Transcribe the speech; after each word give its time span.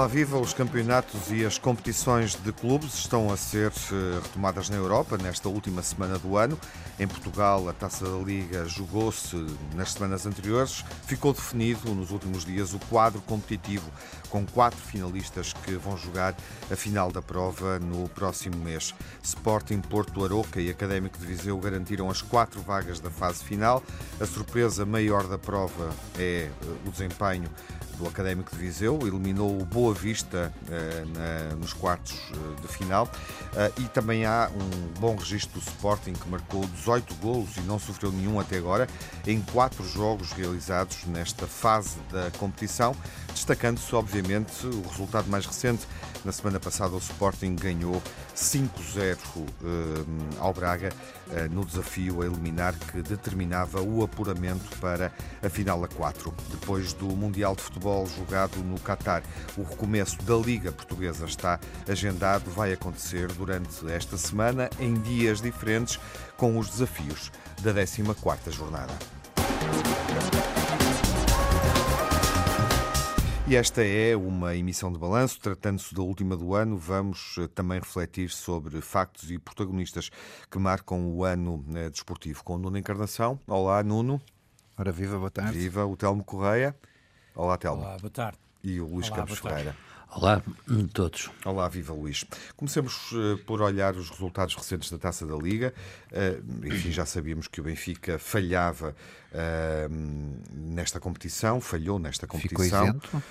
Olá, 0.00 0.08
viva! 0.08 0.38
Os 0.38 0.54
campeonatos 0.54 1.30
e 1.30 1.44
as 1.44 1.58
competições 1.58 2.34
de 2.34 2.50
clubes 2.52 2.94
estão 2.94 3.30
a 3.30 3.36
ser 3.36 3.70
eh, 3.70 4.18
retomadas 4.22 4.70
na 4.70 4.76
Europa 4.76 5.18
nesta 5.18 5.50
última 5.50 5.82
semana 5.82 6.18
do 6.18 6.38
ano. 6.38 6.58
Em 6.98 7.06
Portugal, 7.06 7.68
a 7.68 7.74
Taça 7.74 8.06
da 8.06 8.16
Liga 8.16 8.64
jogou-se 8.64 9.36
nas 9.74 9.92
semanas 9.92 10.24
anteriores. 10.24 10.86
Ficou 11.06 11.34
definido 11.34 11.94
nos 11.94 12.10
últimos 12.10 12.46
dias 12.46 12.72
o 12.72 12.78
quadro 12.78 13.20
competitivo, 13.20 13.90
com 14.30 14.46
quatro 14.46 14.80
finalistas 14.80 15.52
que 15.52 15.72
vão 15.72 15.98
jogar 15.98 16.34
a 16.70 16.76
final 16.76 17.12
da 17.12 17.20
prova 17.20 17.78
no 17.78 18.08
próximo 18.08 18.56
mês. 18.56 18.94
Sporting, 19.22 19.82
Porto 19.82 20.24
Aroca 20.24 20.62
e 20.62 20.70
Académico 20.70 21.18
de 21.18 21.26
Viseu 21.26 21.58
garantiram 21.58 22.08
as 22.08 22.22
quatro 22.22 22.62
vagas 22.62 23.00
da 23.00 23.10
fase 23.10 23.44
final. 23.44 23.82
A 24.18 24.24
surpresa 24.24 24.86
maior 24.86 25.26
da 25.26 25.36
prova 25.36 25.90
é 26.18 26.48
eh, 26.48 26.50
o 26.86 26.90
desempenho 26.90 27.50
do 28.00 28.08
Académico 28.08 28.50
de 28.50 28.56
Viseu, 28.56 28.98
eliminou 29.02 29.60
o 29.60 29.64
Boa 29.64 29.92
Vista 29.92 30.52
eh, 30.70 31.04
na, 31.14 31.54
nos 31.56 31.74
quartos 31.74 32.16
eh, 32.32 32.60
de 32.62 32.68
final 32.68 33.06
eh, 33.54 33.70
e 33.78 33.82
também 33.84 34.24
há 34.24 34.50
um 34.54 34.98
bom 34.98 35.14
registro 35.14 35.60
do 35.60 35.66
Sporting 35.66 36.14
que 36.14 36.26
marcou 36.28 36.64
18 36.64 37.14
golos 37.16 37.56
e 37.58 37.60
não 37.60 37.78
sofreu 37.78 38.10
nenhum 38.10 38.40
até 38.40 38.56
agora 38.56 38.88
em 39.26 39.40
quatro 39.52 39.86
jogos 39.86 40.32
realizados 40.32 41.04
nesta 41.04 41.46
fase 41.46 41.98
da 42.10 42.30
competição, 42.38 42.96
destacando-se 43.34 43.94
obviamente 43.94 44.66
o 44.66 44.88
resultado 44.88 45.28
mais 45.28 45.44
recente. 45.44 45.86
Na 46.24 46.32
semana 46.32 46.58
passada 46.58 46.94
o 46.94 46.98
Sporting 46.98 47.54
ganhou 47.54 48.02
5-0 48.34 49.18
ao 50.38 50.52
Braga 50.52 50.90
no 51.50 51.64
desafio 51.64 52.22
a 52.22 52.26
eliminar 52.26 52.74
que 52.74 53.02
determinava 53.02 53.80
o 53.80 54.02
apuramento 54.02 54.76
para 54.78 55.12
a 55.42 55.48
final 55.48 55.82
a 55.84 55.88
4. 55.88 56.32
Depois 56.50 56.92
do 56.92 57.06
Mundial 57.06 57.54
de 57.54 57.62
Futebol 57.62 58.06
jogado 58.06 58.56
no 58.58 58.78
Catar. 58.80 59.22
O 59.56 59.62
recomeço 59.62 60.20
da 60.22 60.36
Liga 60.36 60.72
Portuguesa 60.72 61.24
está 61.24 61.58
agendado, 61.88 62.50
vai 62.50 62.72
acontecer 62.72 63.28
durante 63.32 63.90
esta 63.90 64.16
semana, 64.16 64.68
em 64.78 64.94
dias 64.94 65.40
diferentes, 65.40 65.98
com 66.36 66.58
os 66.58 66.68
desafios 66.70 67.30
da 67.62 67.72
14ª 67.72 68.50
jornada. 68.50 68.92
E 73.50 73.56
esta 73.56 73.84
é 73.84 74.16
uma 74.16 74.54
emissão 74.54 74.92
de 74.92 74.96
balanço. 74.96 75.40
Tratando-se 75.40 75.92
da 75.92 76.02
última 76.02 76.36
do 76.36 76.54
ano, 76.54 76.76
vamos 76.76 77.34
eh, 77.36 77.48
também 77.48 77.80
refletir 77.80 78.30
sobre 78.30 78.80
factos 78.80 79.28
e 79.28 79.40
protagonistas 79.40 80.08
que 80.48 80.56
marcam 80.56 81.08
o 81.08 81.24
ano 81.24 81.64
eh, 81.74 81.90
desportivo. 81.90 82.44
Com 82.44 82.54
o 82.54 82.58
Nuno 82.58 82.78
Encarnação. 82.78 83.40
Olá, 83.48 83.82
Nuno. 83.82 84.22
Ora, 84.78 84.92
viva, 84.92 85.18
boa 85.18 85.32
tarde. 85.32 85.58
Viva, 85.58 85.84
o 85.84 85.96
Telmo 85.96 86.22
Correia. 86.22 86.76
Olá, 87.34 87.58
Telmo. 87.58 87.82
Olá, 87.82 87.96
boa 87.98 88.10
tarde. 88.10 88.38
E 88.62 88.80
o 88.80 88.86
Luís 88.86 89.08
Olá, 89.08 89.16
Campos 89.16 89.40
Ferreira. 89.40 89.74
Olá 90.12 90.42
a 90.42 90.92
todos. 90.92 91.30
Olá, 91.44 91.68
viva 91.68 91.92
Luís. 91.92 92.24
Comecemos 92.56 93.12
uh, 93.12 93.38
por 93.46 93.62
olhar 93.62 93.94
os 93.94 94.10
resultados 94.10 94.56
recentes 94.56 94.90
da 94.90 94.98
Taça 94.98 95.24
da 95.24 95.36
Liga. 95.36 95.72
Uh, 96.10 96.66
enfim, 96.66 96.90
já 96.90 97.06
sabíamos 97.06 97.46
que 97.46 97.60
o 97.60 97.64
Benfica 97.64 98.18
falhava 98.18 98.94
uh, 99.32 100.40
nesta 100.52 101.00
competição, 101.00 101.60
falhou 101.60 101.98
nesta 101.98 102.26
competição. 102.26 102.86
Ficou 102.86 103.20
isento? 103.20 103.22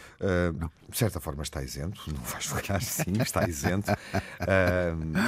de 0.89 0.97
certa 0.97 1.19
forma 1.19 1.43
está 1.43 1.63
isento, 1.63 2.01
não 2.11 2.21
vais 2.23 2.45
falhar 2.45 2.81
sim, 2.83 3.13
está 3.21 3.47
isento. 3.47 3.91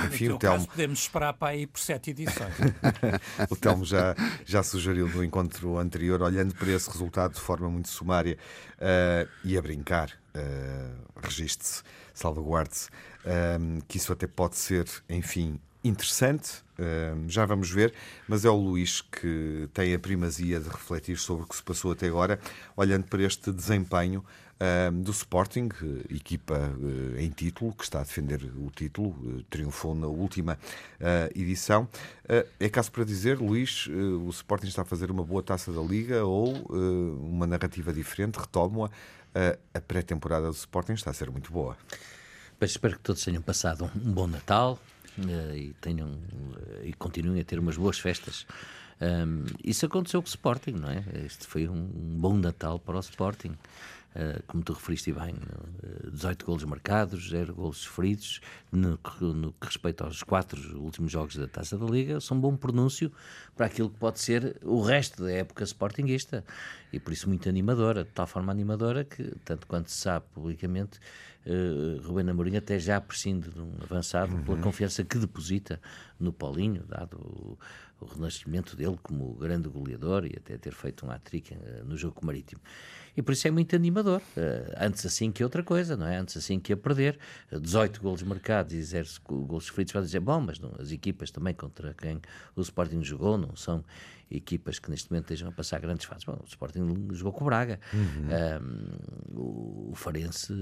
enfim, 0.08 0.30
o 0.30 0.38
Telmo... 0.38 0.68
podemos 0.68 1.00
esperar 1.00 1.34
para 1.34 1.50
aí 1.50 1.68
por 1.68 1.80
sete 1.80 2.12
edições. 2.12 2.54
o 3.50 3.56
Telmo 3.56 3.86
já, 3.86 4.16
já 4.46 4.64
sugeriu 4.64 5.08
no 5.08 5.24
encontro 5.24 5.78
anterior, 5.78 6.22
olhando 6.22 6.54
para 6.56 6.72
esse 6.72 6.90
resultado 6.90 7.36
de 7.36 7.42
forma 7.42 7.70
muito 7.70 7.90
sumária 7.90 8.38
e 9.44 9.58
a 9.58 9.62
brincar, 9.62 10.12
uh, 10.36 11.20
registre-se, 11.22 11.84
salvaguarde-se, 12.14 12.90
uh, 12.90 13.84
que 13.88 13.98
isso 13.98 14.12
até 14.12 14.28
pode 14.28 14.58
ser, 14.58 14.88
enfim, 15.10 15.60
interessante. 15.84 16.64
Uh, 16.80 17.28
já 17.28 17.46
vamos 17.46 17.70
ver, 17.70 17.94
mas 18.28 18.44
é 18.46 18.50
o 18.50 18.56
Luís 18.56 19.02
que 19.02 19.70
tem 19.74 19.94
a 19.94 20.00
primazia 20.00 20.60
de 20.60 20.68
refletir 20.68 21.18
sobre 21.18 21.44
o 21.44 21.48
que 21.48 21.56
se 21.56 21.64
passou 21.64 21.92
até 21.92 22.08
agora, 22.08 22.40
olhando 22.76 23.04
para 23.06 23.22
este 23.24 23.52
desempenho 23.52 24.24
do 24.94 25.10
Sporting, 25.10 25.70
equipa 26.08 26.54
uh, 26.54 27.20
em 27.20 27.32
título, 27.32 27.74
que 27.74 27.84
está 27.84 28.00
a 28.00 28.04
defender 28.04 28.44
o 28.56 28.70
título, 28.70 29.10
uh, 29.10 29.44
triunfou 29.50 29.96
na 29.96 30.06
última 30.06 30.56
edição. 31.34 31.88
é 32.60 32.70
caso 32.70 32.92
para 32.92 33.04
dizer, 33.04 33.40
Luís, 33.40 33.88
o 33.88 34.30
Sporting 34.30 34.68
está 34.68 34.84
a 34.84 34.86
fazer 34.86 35.10
uma 35.10 35.24
boa 35.24 35.42
taça 35.42 35.72
da 35.72 35.82
Liga 35.82 36.24
ou 36.26 36.54
uma 37.20 37.48
narrativa 37.48 37.92
diferente, 37.92 38.36
retomo-a, 38.36 38.92
a 39.74 39.82
pré-temporada 39.82 40.46
do 40.46 40.54
Sporting 40.54 40.94
está 40.94 41.10
a 41.10 41.14
ser 41.14 41.32
muito 41.32 41.52
boa. 41.52 41.76
Espero 42.62 42.96
que 42.96 43.02
todos 43.02 43.24
tenham 43.24 43.42
passado 43.42 43.90
um 43.96 44.12
bom 44.12 44.28
Natal 44.28 44.80
uh, 45.18 45.56
e 45.56 45.74
tenham 45.82 46.10
uh, 46.10 46.84
e 46.86 46.94
continuem 46.94 47.42
a 47.42 47.44
ter 47.44 47.58
umas 47.58 47.76
boas 47.76 47.98
festas. 47.98 48.46
Um, 49.02 49.46
isso 49.64 49.84
aconteceu 49.88 50.22
com 50.22 50.28
o 50.28 50.30
Sporting, 50.30 50.74
não 50.74 50.90
é? 50.90 51.04
Este 51.26 51.48
foi 51.48 51.68
um, 51.68 51.84
bom 52.20 52.38
Natal 52.38 52.78
para 52.80 52.98
o 52.98 53.00
Sporting. 53.00 53.58
Uh, 54.14 54.44
como 54.46 54.62
tu 54.62 54.74
referiste 54.74 55.12
bem, 55.14 55.34
uh, 55.34 56.12
18 56.12 56.46
golos 56.46 56.64
marcados, 56.66 57.30
0 57.30 57.56
golos 57.56 57.78
sofridos, 57.78 58.42
no, 58.72 59.00
no, 59.22 59.54
que 59.54 59.66
respeita 59.66 60.04
aos 60.04 60.22
quatro 60.22 60.60
últimos 60.80 61.12
jogos 61.12 61.38
da 61.38 61.48
Taça 61.48 61.78
da 61.78 61.86
Liga, 61.86 62.20
são 62.20 62.38
um 62.38 62.42
bom 62.42 62.56
pronúncio 62.58 63.12
para 63.56 63.68
aquilo 63.68 63.90
que 63.90 63.98
pode 63.98 64.20
ser 64.20 64.58
o 64.64 64.82
resto 64.82 65.24
da 65.24 65.32
época 65.32 65.64
sportinguista. 65.64 66.44
E 66.92 67.00
por 67.00 67.14
isso 67.14 67.28
muito 67.30 67.48
animadora, 67.48 68.04
de 68.04 68.10
tal 68.12 68.28
forma 68.28 68.52
animadora 68.52 69.06
que, 69.06 69.34
tanto 69.46 69.66
quanto 69.66 69.90
se 69.90 69.98
sabe 69.98 70.26
publicamente, 70.34 71.00
uh, 71.46 72.02
Rubén 72.08 72.30
Amorim 72.30 72.56
até 72.56 72.80
já 72.80 73.00
prescinde 73.00 73.50
de 73.50 73.60
um 73.60 73.74
avançado 73.82 74.34
uhum. 74.34 74.44
pela 74.44 74.58
confiança 74.58 75.04
que 75.04 75.18
deposita 75.18 75.82
no 76.20 76.32
Paulinho, 76.32 76.84
dado 76.88 77.18
o, 77.18 77.58
o 78.00 78.06
renascimento 78.06 78.76
dele 78.76 78.98
como 79.02 79.34
grande 79.36 79.70
goleador 79.70 80.26
e 80.26 80.36
até 80.38 80.58
ter 80.58 80.74
feito 80.74 81.06
um 81.06 81.12
hat-trick 81.12 81.54
uh, 81.54 81.86
no 81.86 81.98
jogo 81.98 82.20
marítimo 82.26 82.62
e 83.16 83.22
por 83.22 83.34
isso 83.34 83.48
é 83.48 83.52
muito 83.52 83.76
animador. 83.76 84.22
Uh, 84.38 84.74
antes 84.78 85.06
assim 85.06 85.32
que 85.32 85.44
outra 85.44 85.64
coisa, 85.64 85.98
não 85.98 86.08
é? 86.08 86.18
Antes 86.18 86.38
assim 86.38 86.60
que 86.60 86.74
a 86.74 86.78
perder. 86.78 87.18
18 87.52 87.98
eh, 87.98 88.04
golos 88.04 88.24
marcados 88.24 88.74
e 88.74 88.82
0 88.82 89.08
golos 89.26 89.66
sofridos, 89.66 89.94
vai 89.94 90.02
dizer, 90.02 90.20
bom, 90.20 90.40
mas 90.40 90.60
não, 90.60 90.74
as 90.80 90.92
equipas 90.92 91.32
também 91.32 91.54
contra 91.54 91.94
quem 91.94 92.22
o 92.56 92.62
Sporting 92.62 93.04
jogou 93.04 93.38
não 93.38 93.56
são 93.56 93.84
equipas 94.32 94.80
que 94.80 94.90
neste 94.90 95.12
momento 95.12 95.26
estejam 95.26 95.50
a 95.50 95.52
passar 95.52 95.80
grandes 95.80 96.06
fases. 96.06 96.24
Bom, 96.24 96.40
o 96.42 96.48
Sporting 96.48 97.08
jogou 97.12 97.34
com 97.34 97.44
o 97.44 97.46
Braga. 97.46 97.80
Uhum. 97.94 98.30
Um, 99.36 99.92
o 99.92 99.96
Farense. 99.96 100.54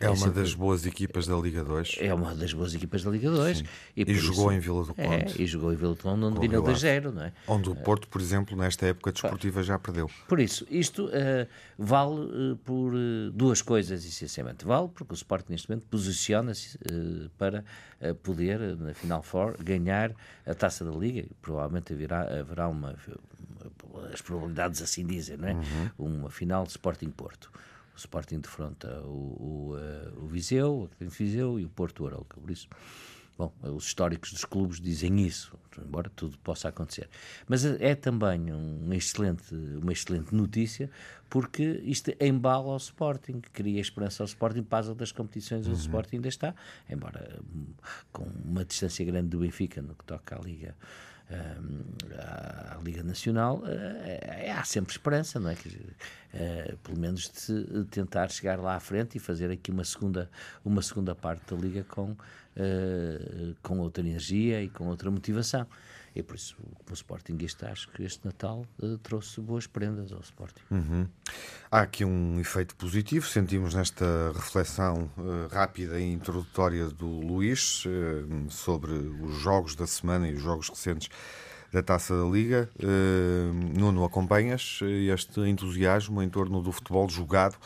É, 0.00 0.06
é 0.06 0.08
uma 0.08 0.16
sempre... 0.16 0.42
das 0.42 0.54
boas 0.54 0.86
equipas 0.86 1.26
da 1.26 1.36
Liga 1.36 1.64
2. 1.64 1.96
É 2.00 2.12
uma 2.12 2.34
das 2.34 2.52
boas 2.52 2.74
equipas 2.74 3.02
da 3.02 3.10
Liga 3.10 3.30
2. 3.30 3.62
E, 3.96 4.02
e 4.02 4.14
jogou 4.14 4.50
isso... 4.50 4.52
em 4.52 4.60
Vila 4.60 4.84
do 4.84 4.94
Conde. 4.94 5.08
É, 5.08 5.42
e 5.42 5.46
jogou 5.46 5.72
em 5.72 5.76
Vila 5.76 5.94
do 5.94 6.02
Conde, 6.02 6.24
onde 6.24 6.48
ganhou 6.48 6.64
2-0, 6.64 7.12
não 7.12 7.22
é? 7.22 7.32
Onde 7.46 7.70
o 7.70 7.74
Porto, 7.74 8.08
por 8.08 8.20
exemplo, 8.20 8.56
nesta 8.56 8.86
época 8.86 9.12
desportiva 9.12 9.62
já 9.62 9.78
perdeu. 9.78 10.10
Por 10.28 10.40
isso, 10.40 10.66
isto 10.70 11.06
uh, 11.06 11.10
vale 11.78 12.20
uh, 12.52 12.56
por 12.64 12.94
uh, 12.94 13.30
duas 13.32 13.62
coisas, 13.62 14.04
essencialmente. 14.04 14.64
Vale 14.64 14.88
porque 14.88 15.12
o 15.12 15.16
Sporting, 15.16 15.52
neste 15.52 15.68
momento, 15.68 15.86
posiciona-se 15.86 16.78
para 17.38 17.64
poder, 18.22 18.76
na 18.76 18.92
Final 18.92 19.22
Four, 19.22 19.56
ganhar 19.62 20.12
a 20.44 20.54
taça 20.54 20.84
da 20.84 20.90
Liga. 20.90 21.26
Provavelmente 21.40 21.92
haverá, 21.92 22.40
haverá 22.40 22.68
uma 22.68 22.95
as 24.12 24.20
probabilidades 24.22 24.82
assim 24.82 25.06
dizem, 25.06 25.36
não 25.36 25.48
é? 25.48 25.52
Uhum. 25.52 25.90
Uma 25.98 26.30
final 26.30 26.64
de 26.64 26.70
Sporting 26.70 27.10
Porto. 27.10 27.50
O 27.94 27.98
Sporting 27.98 28.40
defronta 28.40 29.00
o, 29.02 29.08
o, 29.08 29.74
uh, 29.74 30.24
o 30.24 30.26
Viseu, 30.26 30.90
o 31.00 31.08
Viseu 31.08 31.58
e 31.58 31.64
o 31.64 31.68
Porto 31.68 32.06
Arouca. 32.06 32.38
Por 32.38 32.50
isso, 32.50 32.68
bom, 33.38 33.50
os 33.62 33.86
históricos 33.86 34.32
dos 34.32 34.44
clubes 34.44 34.80
dizem 34.80 35.24
isso, 35.24 35.56
embora 35.78 36.10
tudo 36.14 36.36
possa 36.38 36.68
acontecer. 36.68 37.08
Mas 37.48 37.64
é 37.64 37.94
também 37.94 38.52
um 38.52 38.92
excelente, 38.92 39.54
uma 39.54 39.92
excelente 39.92 40.34
notícia, 40.34 40.90
porque 41.30 41.80
isto 41.84 42.12
embala 42.20 42.72
ao 42.72 42.76
Sporting, 42.76 43.40
cria 43.52 43.80
esperança 43.80 44.22
ao 44.22 44.26
Sporting 44.26 44.62
para 44.62 44.80
as 44.80 44.88
outras 44.88 45.10
competições. 45.10 45.66
Uhum. 45.66 45.72
O 45.72 45.76
Sporting 45.76 46.16
ainda 46.16 46.28
está, 46.28 46.54
embora 46.90 47.40
hum, 47.54 47.64
com 48.12 48.24
uma 48.44 48.62
distância 48.62 49.04
grande 49.06 49.28
do 49.28 49.38
Benfica 49.38 49.80
no 49.80 49.94
que 49.94 50.04
toca 50.04 50.36
à 50.36 50.38
Liga 50.38 50.74
à 51.28 52.78
Liga 52.82 53.02
Nacional, 53.02 53.58
uh, 53.58 54.58
há 54.58 54.64
sempre 54.64 54.92
esperança, 54.92 55.40
não 55.40 55.50
é? 55.50 55.54
Uh, 55.54 56.76
pelo 56.78 56.98
menos 56.98 57.30
de 57.46 57.84
tentar 57.84 58.30
chegar 58.30 58.58
lá 58.58 58.76
à 58.76 58.80
frente 58.80 59.16
e 59.16 59.18
fazer 59.18 59.50
aqui 59.50 59.70
uma 59.70 59.84
segunda, 59.84 60.30
uma 60.64 60.82
segunda 60.82 61.14
parte 61.14 61.52
da 61.52 61.60
Liga 61.60 61.84
com, 61.84 62.12
uh, 62.12 63.56
com 63.62 63.78
outra 63.78 64.02
energia 64.02 64.62
e 64.62 64.68
com 64.68 64.86
outra 64.86 65.10
motivação. 65.10 65.66
E 66.16 66.22
por 66.22 66.34
isso, 66.34 66.56
como 66.56 66.96
Sportingista, 66.96 67.70
acho 67.70 67.90
que 67.90 68.02
este 68.02 68.24
Natal 68.24 68.64
uh, 68.82 68.96
trouxe 68.98 69.38
boas 69.38 69.66
prendas 69.66 70.10
ao 70.12 70.20
Sporting. 70.20 70.62
Uhum. 70.70 71.06
Há 71.70 71.82
aqui 71.82 72.06
um 72.06 72.40
efeito 72.40 72.74
positivo, 72.74 73.26
sentimos 73.26 73.74
nesta 73.74 74.32
reflexão 74.34 75.10
uh, 75.18 75.46
rápida 75.52 76.00
e 76.00 76.10
introdutória 76.10 76.88
do 76.88 77.06
Luís 77.06 77.84
uh, 77.84 78.50
sobre 78.50 78.92
os 78.92 79.36
jogos 79.36 79.76
da 79.76 79.86
semana 79.86 80.26
e 80.26 80.32
os 80.32 80.40
jogos 80.40 80.70
recentes 80.70 81.10
da 81.70 81.82
Taça 81.82 82.16
da 82.16 82.24
Liga. 82.24 82.70
Nuno, 83.76 84.04
acompanhas 84.04 84.78
este 85.12 85.40
entusiasmo 85.40 86.22
em 86.22 86.28
torno 86.30 86.62
do 86.62 86.72
futebol 86.72 87.06
jogado 87.08 87.58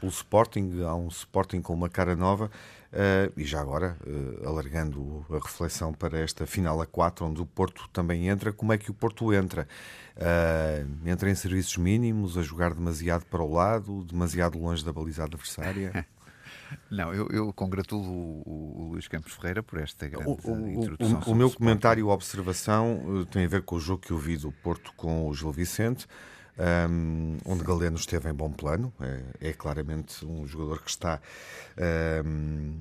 pelo 0.00 0.10
Sporting, 0.10 0.80
há 0.82 0.94
um 0.94 1.08
Sporting 1.08 1.60
com 1.60 1.74
uma 1.74 1.88
cara 1.88 2.16
nova. 2.16 2.50
Uh, 2.90 3.30
e 3.36 3.44
já 3.44 3.60
agora, 3.60 3.98
uh, 4.06 4.48
alargando 4.48 5.24
a 5.28 5.34
reflexão 5.34 5.92
para 5.92 6.18
esta 6.18 6.46
final 6.46 6.80
a 6.80 6.86
4, 6.86 7.26
onde 7.26 7.42
o 7.42 7.46
Porto 7.46 7.86
também 7.92 8.28
entra, 8.28 8.50
como 8.50 8.72
é 8.72 8.78
que 8.78 8.90
o 8.90 8.94
Porto 8.94 9.32
entra? 9.32 9.68
Uh, 10.16 11.08
entra 11.08 11.30
em 11.30 11.34
serviços 11.34 11.76
mínimos, 11.76 12.38
a 12.38 12.42
jogar 12.42 12.72
demasiado 12.72 13.26
para 13.26 13.42
o 13.42 13.52
lado, 13.52 14.04
demasiado 14.04 14.58
longe 14.58 14.82
da 14.82 14.92
baliza 14.92 15.24
adversária? 15.24 16.06
Não, 16.90 17.14
eu, 17.14 17.28
eu 17.30 17.52
congratulo 17.52 18.04
o, 18.04 18.42
o, 18.44 18.82
o, 18.82 18.88
Luís 18.92 19.06
Campos 19.08 19.32
Ferreira 19.32 19.62
por 19.62 19.78
esta 19.78 20.06
grande 20.08 20.28
o, 20.44 20.68
introdução. 20.68 21.22
O, 21.26 21.34
meu 21.34 21.50
comentário 21.50 22.00
e 22.00 22.02
observação 22.02 23.26
tem 23.30 23.44
a 23.44 23.48
ver 23.48 23.62
com 23.62 23.76
o 23.76 23.80
jogo 23.80 24.02
que 24.02 24.10
eu 24.10 24.18
vi 24.18 24.36
do 24.36 24.52
Porto 24.52 24.92
com 24.94 25.28
o 25.28 25.34
Gil 25.34 25.52
Vicente. 25.52 26.06
Um, 26.58 27.38
onde 27.44 27.62
Galeno 27.62 27.96
esteve 27.96 28.28
em 28.28 28.34
bom 28.34 28.50
plano, 28.50 28.92
é, 29.00 29.50
é 29.50 29.52
claramente 29.52 30.26
um 30.26 30.44
jogador 30.44 30.82
que 30.82 30.90
está 30.90 31.20
um, 32.24 32.80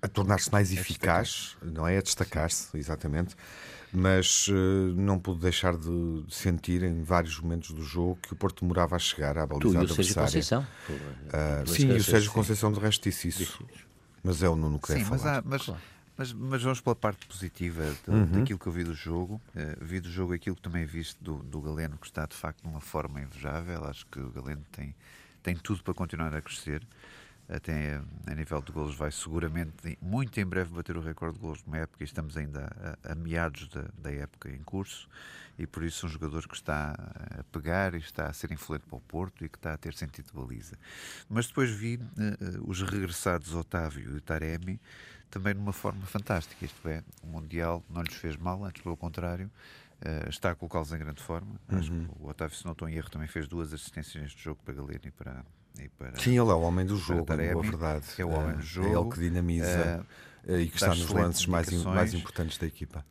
a 0.00 0.06
tornar-se 0.06 0.50
mais 0.52 0.70
é 0.70 0.74
eficaz, 0.74 1.56
não 1.60 1.88
é? 1.88 1.98
A 1.98 2.02
destacar-se, 2.02 2.76
exatamente. 2.78 3.34
Mas 3.92 4.46
uh, 4.46 4.52
não 4.94 5.18
pude 5.18 5.40
deixar 5.40 5.76
de 5.76 6.24
sentir 6.30 6.84
em 6.84 7.02
vários 7.02 7.40
momentos 7.40 7.72
do 7.72 7.82
jogo 7.82 8.20
que 8.22 8.32
o 8.32 8.36
Porto 8.36 8.60
demorava 8.60 8.94
a 8.94 8.98
chegar 9.00 9.36
à 9.36 9.44
baliza 9.44 9.78
tu, 9.78 9.82
e 9.82 9.84
o 9.84 9.88
Sérgio 9.88 10.14
Conceição. 10.14 10.66
Uh, 10.88 11.68
sim, 11.68 11.88
e 11.88 11.96
o 11.96 12.04
Sérgio 12.04 12.30
Conceição 12.30 12.72
de 12.72 12.78
resto 12.78 13.02
disse 13.02 13.26
isso. 13.28 13.66
Mas 14.22 14.42
é 14.42 14.48
o 14.48 14.54
Nuno 14.54 14.78
que 14.78 14.86
sim, 14.88 14.98
deve 14.98 15.10
mas 15.10 15.22
falar. 15.22 15.38
Há, 15.38 15.42
mas, 15.44 15.62
claro. 15.64 15.80
Mas, 16.20 16.34
mas 16.34 16.62
vamos 16.62 16.82
pela 16.82 16.94
parte 16.94 17.26
positiva 17.26 17.82
de, 17.82 18.10
uhum. 18.10 18.26
daquilo 18.26 18.58
que 18.58 18.66
eu 18.66 18.72
vi 18.72 18.84
do 18.84 18.92
jogo. 18.92 19.40
Uh, 19.56 19.82
vi 19.82 20.00
do 20.00 20.10
jogo 20.10 20.34
aquilo 20.34 20.54
que 20.54 20.60
também 20.60 20.84
viste 20.84 21.16
do, 21.18 21.36
do 21.36 21.62
Galeno, 21.62 21.96
que 21.96 22.06
está 22.06 22.26
de 22.26 22.36
facto 22.36 22.62
numa 22.62 22.78
forma 22.78 23.22
invejável. 23.22 23.86
Acho 23.86 24.04
que 24.04 24.20
o 24.20 24.28
Galeno 24.30 24.62
tem, 24.70 24.94
tem 25.42 25.56
tudo 25.56 25.82
para 25.82 25.94
continuar 25.94 26.34
a 26.34 26.42
crescer. 26.42 26.86
Até 27.48 28.02
a 28.26 28.34
nível 28.34 28.60
de 28.60 28.70
golos, 28.70 28.94
vai 28.94 29.10
seguramente, 29.10 29.98
muito 29.98 30.38
em 30.38 30.44
breve, 30.44 30.74
bater 30.74 30.94
o 30.94 31.00
recorde 31.00 31.36
de 31.36 31.40
golos 31.40 31.60
de 31.60 31.66
uma 31.66 31.78
época. 31.78 32.04
E 32.04 32.04
estamos 32.04 32.36
ainda 32.36 32.70
a, 33.02 33.12
a 33.12 33.14
meados 33.14 33.66
da, 33.68 33.86
da 33.96 34.12
época 34.12 34.50
em 34.50 34.62
curso 34.62 35.08
e 35.58 35.66
por 35.66 35.82
isso 35.82 36.06
um 36.06 36.08
jogador 36.08 36.46
que 36.46 36.54
está 36.54 36.94
a 37.38 37.44
pegar 37.44 37.94
e 37.94 37.98
está 37.98 38.26
a 38.26 38.32
ser 38.32 38.52
influente 38.52 38.84
para 38.86 38.96
o 38.96 39.00
Porto 39.00 39.44
e 39.44 39.48
que 39.48 39.58
está 39.58 39.74
a 39.74 39.76
ter 39.76 39.94
sentido 39.94 40.26
de 40.26 40.32
baliza. 40.32 40.78
Mas 41.28 41.48
depois 41.48 41.70
vi 41.70 41.96
uh, 41.96 42.70
os 42.70 42.82
regressados 42.82 43.54
Otávio 43.54 44.16
e 44.16 44.20
Taremi 44.20 44.80
também 45.30 45.54
numa 45.54 45.72
forma 45.72 46.04
fantástica. 46.06 46.64
Isto 46.64 46.88
é, 46.88 47.02
o 47.22 47.26
Mundial 47.26 47.82
não 47.88 48.02
lhes 48.02 48.14
fez 48.14 48.36
mal, 48.36 48.64
antes 48.64 48.82
pelo 48.82 48.96
contrário, 48.96 49.50
uh, 50.02 50.28
está 50.28 50.50
a 50.50 50.54
colocá-los 50.54 50.92
em 50.92 50.98
grande 50.98 51.22
forma. 51.22 51.60
Uhum. 51.70 51.78
Acho 51.78 51.90
que 51.90 52.08
o 52.18 52.28
Otávio, 52.28 52.56
se 52.56 52.64
não 52.64 52.72
estou 52.72 52.88
em 52.88 52.94
erro, 52.94 53.10
também 53.10 53.28
fez 53.28 53.46
duas 53.46 53.72
assistências 53.72 54.22
neste 54.22 54.42
jogo 54.42 54.60
para 54.64 54.74
Galeno 54.74 55.00
e 55.04 55.10
para. 55.10 55.44
E 55.78 55.88
para 55.88 56.18
Sim, 56.18 56.30
ele 56.30 56.50
é 56.50 56.54
o 56.54 56.60
homem 56.60 56.84
do 56.84 56.96
jogo, 56.96 57.32
é 57.32 57.54
verdade. 57.54 58.06
É 58.18 58.24
o 58.24 58.30
homem 58.30 58.56
do 58.56 58.62
jogo. 58.62 58.88
É 58.88 59.00
ele 59.00 59.10
que 59.10 59.20
dinamiza 59.20 60.06
uh, 60.44 60.56
e 60.56 60.68
que 60.68 60.74
está 60.74 60.88
nos 60.88 61.08
lances 61.08 61.46
mais, 61.46 61.70
mais 61.84 62.12
importantes 62.12 62.58
da 62.58 62.66
equipa 62.66 63.04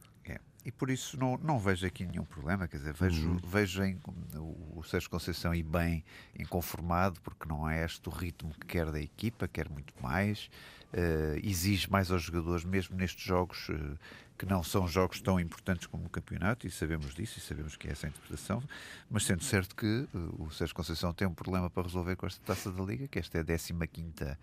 e 0.66 0.72
por 0.72 0.90
isso 0.90 1.18
não, 1.18 1.38
não 1.38 1.58
vejo 1.58 1.86
aqui 1.86 2.06
nenhum 2.06 2.26
problema, 2.26 2.68
quer 2.68 2.78
dizer, 2.78 2.94
vejo, 2.94 3.30
uhum. 3.30 3.38
vejo 3.38 3.84
em, 3.84 3.98
o, 4.36 4.80
o 4.80 4.84
Sérgio 4.84 5.10
Conceição 5.10 5.56
e 5.56 5.64
bem 5.64 6.04
inconformado, 6.38 7.20
porque 7.22 7.48
não 7.48 7.70
é 7.70 7.86
este 7.86 8.08
o 8.10 8.12
ritmo 8.12 8.54
que 8.54 8.66
quer 8.66 8.92
da 8.92 9.00
equipa, 9.00 9.48
quer 9.48 9.70
muito 9.70 9.94
mais, 10.02 10.50
uh, 10.94 11.40
exige 11.42 11.90
mais 11.90 12.12
aos 12.12 12.24
jogadores, 12.24 12.66
mesmo 12.66 12.98
nestes 12.98 13.24
jogos 13.24 13.70
uh, 13.70 13.98
que 14.38 14.46
não 14.46 14.62
são 14.62 14.88
jogos 14.88 15.22
tão 15.22 15.40
importantes 15.40 15.88
como 15.88 16.06
o 16.06 16.10
campeonato, 16.10 16.68
e 16.68 16.72
sabemos 16.72 17.14
disso, 17.14 17.40
e 17.40 17.42
sabemos 17.42 17.78
que 17.78 17.88
é 17.88 17.92
essa 17.92 18.08
a 18.08 18.10
interpretação, 18.10 18.62
mas 19.10 19.24
sendo 19.24 19.44
certo 19.44 19.74
que 19.76 20.08
uh, 20.14 20.44
o 20.44 20.52
Sérgio 20.52 20.76
Conceição 20.76 21.14
tem 21.14 21.28
um 21.28 21.34
problema 21.34 21.70
para 21.70 21.84
resolver 21.84 22.18
com 22.18 22.28
esta 22.28 22.42
taça 22.46 22.70
da 22.70 22.84
Liga, 22.84 23.08
que 23.08 23.18
esta 23.18 23.38
é 23.38 23.42
a 23.42 23.88
15 23.88 24.38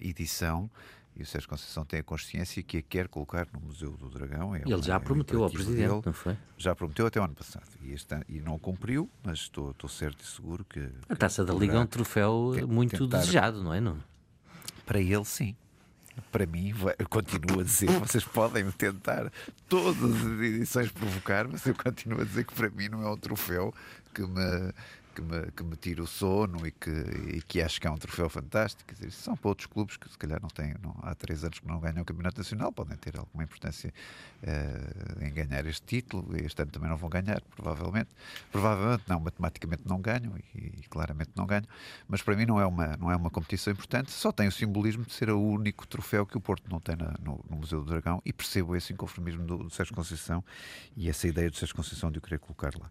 edição, 0.00 0.70
e 1.16 1.22
o 1.22 1.26
Sérgio 1.26 1.48
Conceição 1.48 1.84
tem 1.84 2.00
a 2.00 2.02
consciência 2.02 2.62
que 2.62 2.78
a 2.78 2.82
quer 2.82 3.08
colocar 3.08 3.46
no 3.52 3.60
Museu 3.60 3.92
do 3.92 4.08
Dragão. 4.08 4.54
É 4.54 4.62
Ele 4.66 4.82
já 4.82 4.96
é 4.96 4.98
prometeu 4.98 5.44
ao 5.44 5.50
Presidente, 5.50 5.88
dele, 5.88 6.02
não 6.04 6.12
foi? 6.12 6.36
Já 6.56 6.74
prometeu 6.74 7.06
até 7.06 7.20
o 7.20 7.24
ano 7.24 7.34
passado. 7.34 7.68
E, 7.82 7.92
este, 7.92 8.14
e 8.28 8.40
não 8.40 8.58
cumpriu, 8.58 9.08
mas 9.22 9.40
estou, 9.40 9.70
estou 9.70 9.88
certo 9.88 10.22
e 10.22 10.26
seguro 10.26 10.64
que. 10.64 10.88
A 11.08 11.14
Taça 11.14 11.44
da 11.44 11.54
Liga 11.54 11.74
é 11.74 11.78
um 11.78 11.86
troféu 11.86 12.54
muito 12.66 12.98
tentar... 12.98 13.18
desejado, 13.18 13.62
não 13.62 13.72
é, 13.72 13.80
Nuno? 13.80 14.02
Para 14.84 15.00
ele, 15.00 15.24
sim 15.24 15.56
para 16.30 16.46
mim, 16.46 16.72
eu 16.98 17.08
continuo 17.08 17.60
a 17.60 17.64
dizer, 17.64 17.90
vocês 17.98 18.24
podem 18.24 18.70
tentar 18.70 19.32
todas 19.68 20.02
as 20.02 20.40
edições 20.40 20.90
provocar, 20.90 21.48
mas 21.48 21.66
eu 21.66 21.74
continuo 21.74 22.20
a 22.20 22.24
dizer 22.24 22.44
que 22.44 22.54
para 22.54 22.70
mim 22.70 22.88
não 22.88 23.02
é 23.02 23.10
um 23.10 23.16
troféu 23.16 23.74
que 24.12 24.22
me, 24.22 24.72
que 25.14 25.22
me, 25.22 25.50
que 25.52 25.62
me 25.62 25.76
tira 25.76 26.02
o 26.02 26.06
sono 26.06 26.66
e 26.66 26.72
que, 26.72 26.90
e 26.90 27.42
que 27.42 27.62
acho 27.62 27.80
que 27.80 27.86
é 27.86 27.90
um 27.90 27.96
troféu 27.96 28.28
fantástico. 28.28 28.88
Quer 28.88 28.94
dizer, 28.94 29.10
são 29.12 29.36
para 29.36 29.48
outros 29.48 29.66
clubes 29.66 29.96
que 29.96 30.08
se 30.10 30.18
calhar 30.18 30.40
não 30.42 30.48
têm, 30.48 30.74
não, 30.82 30.94
há 31.02 31.14
três 31.14 31.44
anos 31.44 31.60
que 31.60 31.66
não 31.66 31.78
ganham 31.78 32.02
o 32.02 32.04
Campeonato 32.04 32.38
Nacional, 32.38 32.72
podem 32.72 32.96
ter 32.96 33.16
alguma 33.16 33.44
importância 33.44 33.92
uh, 34.42 35.24
em 35.24 35.32
ganhar 35.32 35.64
este 35.66 35.86
título. 35.86 36.36
Este 36.36 36.60
ano 36.62 36.72
também 36.72 36.90
não 36.90 36.96
vão 36.96 37.08
ganhar, 37.08 37.40
provavelmente. 37.54 38.10
Provavelmente 38.50 39.04
não, 39.06 39.20
matematicamente 39.20 39.82
não 39.86 40.00
ganham 40.00 40.36
e, 40.54 40.58
e, 40.58 40.82
claramente 40.88 41.30
não 41.36 41.46
ganham. 41.46 41.68
Mas 42.08 42.20
para 42.20 42.34
mim 42.36 42.46
não 42.46 42.60
é, 42.60 42.66
uma, 42.66 42.96
não 42.96 43.10
é 43.10 43.16
uma 43.16 43.30
competição 43.30 43.72
importante, 43.72 44.10
só 44.10 44.32
tem 44.32 44.48
o 44.48 44.52
simbolismo 44.52 45.04
de 45.04 45.12
ser 45.12 45.30
o 45.30 45.40
único 45.40 45.86
troféu 45.86 46.26
que 46.26 46.36
o 46.36 46.40
Porto 46.40 46.68
não 46.70 46.80
tem 46.80 46.96
na, 46.96 47.14
no, 47.22 47.44
no, 47.48 47.56
Museu 47.56 47.80
do 47.80 47.86
Dragão 47.86 48.20
e 48.24 48.32
percebo 48.32 48.74
esse 48.74 48.92
inconformismo 48.92 49.44
do, 49.44 49.58
do 49.58 49.70
Sérgio 49.70 49.94
Conceição 49.94 50.44
e 50.96 51.08
essa 51.08 51.28
ideia 51.28 51.48
do 51.48 51.56
Sérgio 51.56 51.76
Conceição 51.76 52.10
de 52.10 52.18
o 52.18 52.22
querer 52.22 52.38
colocar 52.38 52.72
lá. 52.78 52.90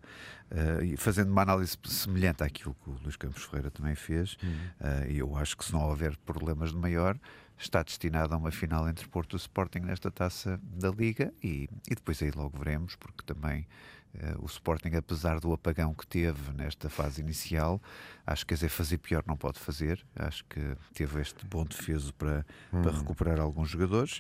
Uh, 0.54 0.96
fazendo 0.98 1.32
uma 1.32 1.42
análise 1.42 1.76
semelhante 1.84 2.44
àquilo 2.44 2.76
que 2.84 2.90
o 2.92 2.94
Luís 3.02 3.16
Campos 3.16 3.44
Ferreira 3.44 3.72
também 3.72 3.96
fez, 3.96 4.38
uhum. 4.44 4.50
uh, 4.82 5.10
e 5.12 5.18
eu 5.18 5.36
acho 5.36 5.58
que 5.58 5.66
se 5.66 5.74
não 5.74 5.82
houver 5.82 6.16
problemas 6.18 6.70
de 6.70 6.78
maior, 6.78 7.18
está 7.58 7.82
destinado 7.82 8.34
a 8.34 8.38
uma 8.38 8.52
final 8.52 8.88
entre 8.88 9.08
Porto 9.08 9.36
e 9.36 9.38
Sporting 9.38 9.80
nesta 9.80 10.12
taça 10.12 10.60
da 10.64 10.90
Liga 10.90 11.34
e, 11.42 11.70
e 11.90 11.96
depois 11.96 12.22
aí 12.22 12.32
logo 12.32 12.58
veremos, 12.58 12.96
porque 12.96 13.24
também 13.26 13.68
uh, 14.16 14.44
o 14.44 14.46
Sporting, 14.46 14.96
apesar 14.96 15.40
do 15.40 15.54
apagão 15.54 15.94
que 15.94 16.06
teve 16.06 16.52
nesta 16.54 16.90
fase 16.90 17.22
inicial, 17.22 17.82
acho 18.26 18.46
que 18.46 18.50
quer 18.50 18.56
dizer, 18.56 18.70
fazer 18.70 18.98
pior 18.98 19.24
não 19.26 19.38
pode 19.38 19.60
fazer. 19.60 20.06
Acho 20.16 20.44
que 20.46 20.76
teve 20.94 21.22
este 21.22 21.46
bom 21.46 21.64
defeso 21.64 22.14
para, 22.14 22.46
uhum. 22.72 22.82
para 22.82 22.92
recuperar 22.92 23.40
alguns 23.40 23.70
jogadores, 23.70 24.20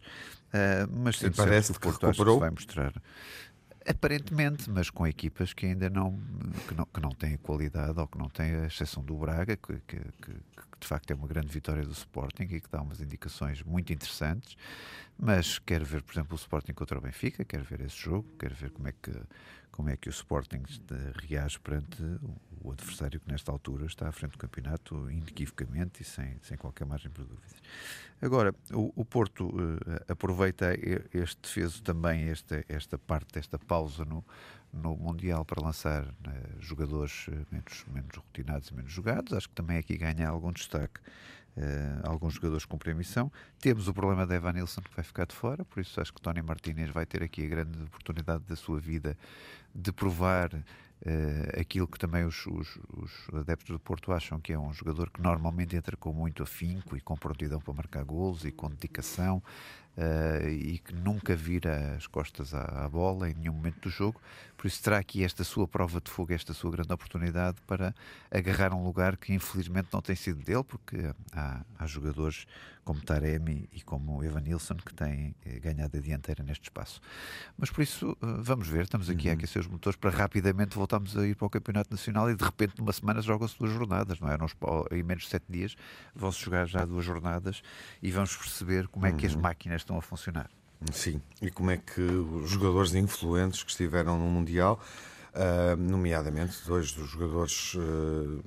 uh, 0.49 0.89
mas 0.91 1.17
parece 1.35 1.73
que, 1.73 1.79
que 1.79 1.85
Porto 1.85 2.05
recuperou. 2.05 2.39
vai 2.39 2.49
mostrar. 2.49 2.93
Aparentemente, 3.85 4.69
mas 4.69 4.89
com 4.89 5.05
equipas 5.05 5.51
que 5.51 5.65
ainda 5.65 5.89
não 5.89 6.17
que, 6.67 6.73
não, 6.73 6.85
que 6.85 7.01
não 7.01 7.09
têm 7.09 7.37
qualidade 7.37 7.99
ou 7.99 8.07
que 8.07 8.17
não 8.17 8.29
têm, 8.29 8.55
a 8.55 8.67
exceção 8.67 9.03
do 9.03 9.15
Braga, 9.15 9.57
que, 9.57 9.73
que, 9.87 9.97
que, 9.97 10.31
de 10.79 10.87
facto 10.87 11.11
é 11.11 11.15
uma 11.15 11.27
grande 11.27 11.47
vitória 11.47 11.83
do 11.83 11.91
Sporting 11.91 12.43
e 12.43 12.61
que 12.61 12.69
dá 12.71 12.81
umas 12.81 13.01
indicações 13.01 13.61
muito 13.63 13.91
interessantes. 13.91 14.55
Mas 15.17 15.59
quero 15.59 15.85
ver, 15.85 16.01
por 16.01 16.13
exemplo, 16.13 16.33
o 16.33 16.35
Sporting 16.35 16.73
contra 16.73 16.97
o 16.97 17.01
Benfica, 17.01 17.43
quero 17.43 17.63
ver 17.63 17.81
esse 17.81 17.97
jogo, 17.97 18.27
quero 18.39 18.55
ver 18.55 18.71
como 18.71 18.87
é 18.87 18.93
que, 18.93 19.11
como 19.73 19.89
é 19.89 19.97
que 19.97 20.07
o 20.07 20.11
Sporting 20.11 20.63
reage 21.27 21.59
perante 21.59 22.01
o 22.63 22.71
adversário 22.71 23.19
que 23.19 23.29
nesta 23.29 23.51
altura 23.51 23.85
está 23.85 24.07
à 24.07 24.11
frente 24.11 24.31
do 24.31 24.37
campeonato, 24.37 25.11
inequivocamente 25.11 26.01
e 26.01 26.05
sem, 26.05 26.37
sem 26.41 26.57
qualquer 26.57 26.85
margem 26.85 27.11
para 27.11 27.23
dúvidas. 27.23 27.61
Agora, 28.21 28.55
o, 28.71 28.93
o 28.95 29.03
Porto 29.03 29.47
uh, 29.47 29.77
aproveita 30.07 30.73
este 31.13 31.41
defeso 31.41 31.83
também, 31.83 32.29
esta, 32.29 32.63
esta 32.69 32.97
parte 32.97 33.33
desta 33.33 33.59
pausa 33.59 34.05
no, 34.05 34.23
no 34.71 34.95
Mundial 34.95 35.43
para 35.43 35.61
lançar 35.61 36.05
uh, 36.05 36.61
jogadores 36.61 37.25
eh, 37.29 37.45
menos, 37.51 37.85
menos 37.91 38.15
rotinados 38.15 38.69
e 38.69 38.73
menos 38.73 38.91
jogados. 38.91 39.33
Acho 39.33 39.49
que 39.49 39.55
também 39.55 39.77
aqui 39.77 39.97
ganha 39.97 40.29
algum 40.29 40.51
destaque 40.51 41.01
Uh, 41.55 42.09
alguns 42.09 42.33
jogadores 42.33 42.65
com 42.65 42.79
permissão. 42.79 43.31
Temos 43.59 43.87
o 43.87 43.93
problema 43.93 44.25
da 44.25 44.33
Evan 44.33 44.53
Nilsson 44.53 44.81
que 44.81 44.95
vai 44.95 45.03
ficar 45.05 45.27
de 45.27 45.35
fora, 45.35 45.63
por 45.63 45.79
isso 45.79 46.01
acho 46.01 46.11
que 46.11 46.19
Tony 46.19 46.41
Martinez 46.41 46.89
vai 46.89 47.05
ter 47.05 47.21
aqui 47.21 47.45
a 47.45 47.47
grande 47.47 47.79
oportunidade 47.83 48.43
da 48.45 48.55
sua 48.55 48.79
vida 48.79 49.15
de 49.73 49.91
provar 49.91 50.53
uh, 50.53 51.59
aquilo 51.59 51.87
que 51.87 51.99
também 51.99 52.25
os, 52.25 52.45
os, 52.47 52.79
os, 52.93 53.11
adeptos 53.33 53.69
do 53.71 53.79
Porto 53.79 54.11
acham 54.11 54.39
que 54.39 54.53
é 54.53 54.59
um 54.59 54.73
jogador 54.73 55.09
que 55.09 55.21
normalmente 55.21 55.75
entra 55.75 55.97
com 55.97 56.13
muito 56.13 56.43
afinco 56.43 56.95
e 56.95 57.01
com 57.01 57.15
prontidão 57.15 57.59
para 57.59 57.73
marcar 57.73 58.03
golos 58.03 58.45
e 58.45 58.51
com 58.51 58.69
dedicação 58.69 59.41
uh, 59.97 60.47
e 60.47 60.79
que 60.79 60.93
nunca 60.93 61.35
vira 61.35 61.95
as 61.95 62.07
costas 62.07 62.53
à, 62.53 62.85
à, 62.85 62.89
bola 62.89 63.29
em 63.29 63.33
nenhum 63.33 63.53
momento 63.53 63.81
do 63.81 63.89
jogo. 63.89 64.19
Por 64.57 64.67
isso 64.67 64.81
terá 64.81 64.97
aqui 64.97 65.23
esta 65.23 65.43
sua 65.43 65.67
prova 65.67 65.99
de 65.99 66.09
fogo, 66.09 66.33
esta 66.33 66.53
sua 66.53 66.71
grande 66.71 66.93
oportunidade 66.93 67.57
para 67.67 67.93
agarrar 68.31 68.73
um 68.73 68.83
lugar 68.83 69.17
que 69.17 69.33
infelizmente 69.33 69.89
não 69.91 70.01
tem 70.01 70.15
sido 70.15 70.43
dele, 70.43 70.63
porque 70.63 70.97
há, 71.31 71.61
há 71.77 71.85
jogadores 71.85 72.45
como 72.83 73.01
Taremi 73.01 73.69
e 73.71 73.81
como 73.81 74.23
Evan 74.23 74.41
Nilsson 74.41 74.75
que 74.75 74.93
têm 74.93 75.35
eh, 75.45 75.59
ganhado 75.59 75.97
a 75.97 75.99
dianteira 75.99 76.43
neste 76.43 76.63
espaço. 76.63 77.01
Mas 77.57 77.69
por 77.69 77.81
isso, 77.81 78.17
eh, 78.21 78.25
vamos 78.39 78.67
ver, 78.67 78.83
estamos 78.83 79.09
aqui 79.09 79.27
uhum. 79.27 79.33
a 79.33 79.35
aquecer 79.35 79.61
os 79.61 79.67
motores 79.67 79.97
para 79.97 80.09
rapidamente 80.09 80.75
voltarmos 80.75 81.17
a 81.17 81.25
ir 81.25 81.35
para 81.35 81.45
o 81.45 81.49
Campeonato 81.49 81.91
Nacional 81.91 82.29
e 82.29 82.35
de 82.35 82.43
repente 82.43 82.73
numa 82.77 82.93
semana 82.93 83.21
jogam-se 83.21 83.57
duas 83.57 83.71
jornadas, 83.71 84.19
não 84.19 84.29
é? 84.29 84.37
Nos, 84.37 84.53
em 84.91 85.03
menos 85.03 85.23
de 85.23 85.29
sete 85.29 85.45
dias 85.49 85.75
vão-se 86.15 86.39
jogar 86.39 86.65
já 86.65 86.85
duas 86.85 87.05
jornadas 87.05 87.61
e 88.01 88.11
vamos 88.11 88.35
perceber 88.35 88.87
como 88.87 89.05
é 89.05 89.11
que 89.11 89.25
as 89.25 89.33
uhum. 89.33 89.41
máquinas 89.41 89.81
estão 89.81 89.97
a 89.97 90.01
funcionar. 90.01 90.49
Sim, 90.91 91.21
e 91.41 91.49
como 91.49 91.71
é 91.71 91.77
que 91.77 92.01
os 92.01 92.49
jogadores 92.49 92.93
influentes 92.93 93.63
que 93.63 93.71
estiveram 93.71 94.19
no 94.19 94.25
Mundial, 94.25 94.81
uh, 95.33 95.77
nomeadamente 95.77 96.57
dois 96.65 96.91
dos 96.91 97.09
jogadores 97.09 97.75
uh, 97.75 98.43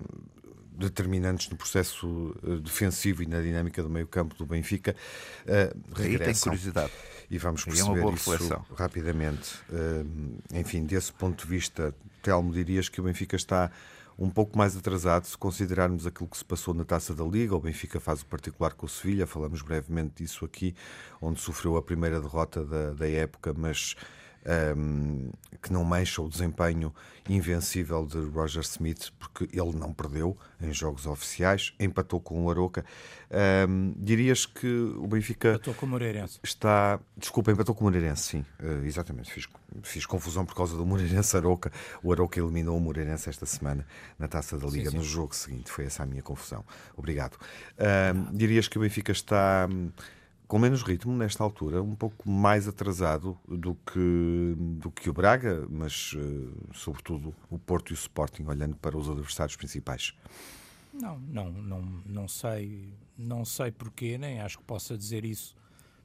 determinantes 0.76 1.48
no 1.48 1.56
processo 1.56 2.34
defensivo 2.62 3.22
e 3.22 3.26
na 3.26 3.40
dinâmica 3.40 3.82
do 3.82 3.88
meio 3.88 4.06
campo 4.06 4.34
do 4.34 4.44
Benfica 4.44 4.94
uh, 5.42 5.94
regressam. 5.94 6.04
Aí 6.04 6.18
tem 6.18 6.34
curiosidade. 6.34 6.92
E 7.30 7.38
vamos 7.38 7.64
perceber 7.64 8.00
é 8.00 8.12
isso 8.12 8.30
reflexão. 8.30 8.64
rapidamente. 8.76 9.58
enfim, 10.52 10.84
desse 10.84 11.12
ponto 11.12 11.44
de 11.44 11.50
vista, 11.50 11.92
Telmo, 12.22 12.52
dirias 12.52 12.88
que 12.88 13.00
o 13.00 13.04
Benfica 13.04 13.34
está 13.34 13.70
um 14.18 14.30
pouco 14.30 14.56
mais 14.56 14.76
atrasado 14.76 15.26
se 15.26 15.36
considerarmos 15.36 16.06
aquilo 16.06 16.28
que 16.28 16.38
se 16.38 16.44
passou 16.44 16.72
na 16.72 16.84
Taça 16.84 17.14
da 17.14 17.24
Liga. 17.24 17.54
O 17.54 17.60
Benfica 17.60 18.00
faz 18.00 18.22
o 18.22 18.26
particular 18.26 18.72
com 18.72 18.86
o 18.86 18.88
Sevilha, 18.88 19.26
falamos 19.26 19.60
brevemente 19.62 20.22
disso 20.22 20.44
aqui, 20.44 20.74
onde 21.20 21.40
sofreu 21.40 21.76
a 21.76 21.82
primeira 21.82 22.20
derrota 22.20 22.64
da, 22.64 22.92
da 22.92 23.08
época, 23.08 23.54
mas 23.56 23.94
um, 24.76 25.30
que 25.62 25.72
não 25.72 25.84
mancha 25.84 26.22
o 26.22 26.28
desempenho 26.28 26.94
invencível 27.28 28.06
de 28.06 28.18
Roger 28.18 28.62
Smith, 28.62 29.10
porque 29.18 29.48
ele 29.52 29.76
não 29.76 29.92
perdeu 29.92 30.36
em 30.60 30.72
jogos 30.72 31.06
oficiais, 31.06 31.74
empatou 31.80 32.20
com 32.20 32.44
o 32.44 32.50
Aroca. 32.50 32.84
Um, 33.68 33.92
dirias 33.98 34.46
que 34.46 34.66
o 34.96 35.06
Benfica. 35.08 35.50
Empatou 35.54 35.74
com 35.74 35.86
o 35.86 35.88
Moreirense. 35.88 36.38
Está. 36.42 37.00
Desculpa, 37.16 37.50
empatou 37.50 37.74
com 37.74 37.82
o 37.82 37.84
Moreirense, 37.84 38.22
sim. 38.22 38.44
Uh, 38.60 38.84
exatamente. 38.84 39.32
Fiz, 39.32 39.48
fiz 39.82 40.06
confusão 40.06 40.44
por 40.44 40.54
causa 40.54 40.76
do 40.76 40.86
Moreirense 40.86 41.36
Aroca. 41.36 41.72
O 42.02 42.12
Aroca 42.12 42.38
eliminou 42.38 42.76
o 42.76 42.80
Moreirense 42.80 43.28
esta 43.28 43.44
semana 43.44 43.84
na 44.18 44.28
taça 44.28 44.56
da 44.56 44.66
Liga, 44.66 44.84
sim, 44.84 44.90
sim. 44.90 44.96
no 44.98 45.02
jogo 45.02 45.34
seguinte. 45.34 45.70
Foi 45.70 45.84
essa 45.86 46.04
a 46.04 46.06
minha 46.06 46.22
confusão. 46.22 46.64
Obrigado. 46.96 47.36
dirias 48.32 48.68
que 48.68 48.78
o 48.78 48.80
Benfica 48.82 49.10
está 49.10 49.68
com 50.46 50.58
menos 50.58 50.82
ritmo 50.82 51.12
nesta 51.16 51.42
altura, 51.42 51.82
um 51.82 51.94
pouco 51.94 52.28
mais 52.30 52.68
atrasado 52.68 53.36
do 53.48 53.74
que, 53.74 54.54
do 54.56 54.90
que 54.90 55.10
o 55.10 55.12
Braga, 55.12 55.66
mas 55.68 56.12
uh, 56.12 56.52
sobretudo 56.72 57.34
o 57.50 57.58
Porto 57.58 57.90
e 57.90 57.92
o 57.92 57.94
Sporting, 57.94 58.44
olhando 58.44 58.76
para 58.76 58.96
os 58.96 59.10
adversários 59.10 59.56
principais. 59.56 60.14
Não, 60.92 61.18
não, 61.18 61.50
não, 61.50 61.82
não 62.06 62.28
sei, 62.28 62.94
não 63.18 63.44
sei 63.44 63.70
porquê, 63.70 64.16
nem 64.16 64.40
acho 64.40 64.58
que 64.58 64.64
possa 64.64 64.96
dizer 64.96 65.24
isso 65.24 65.54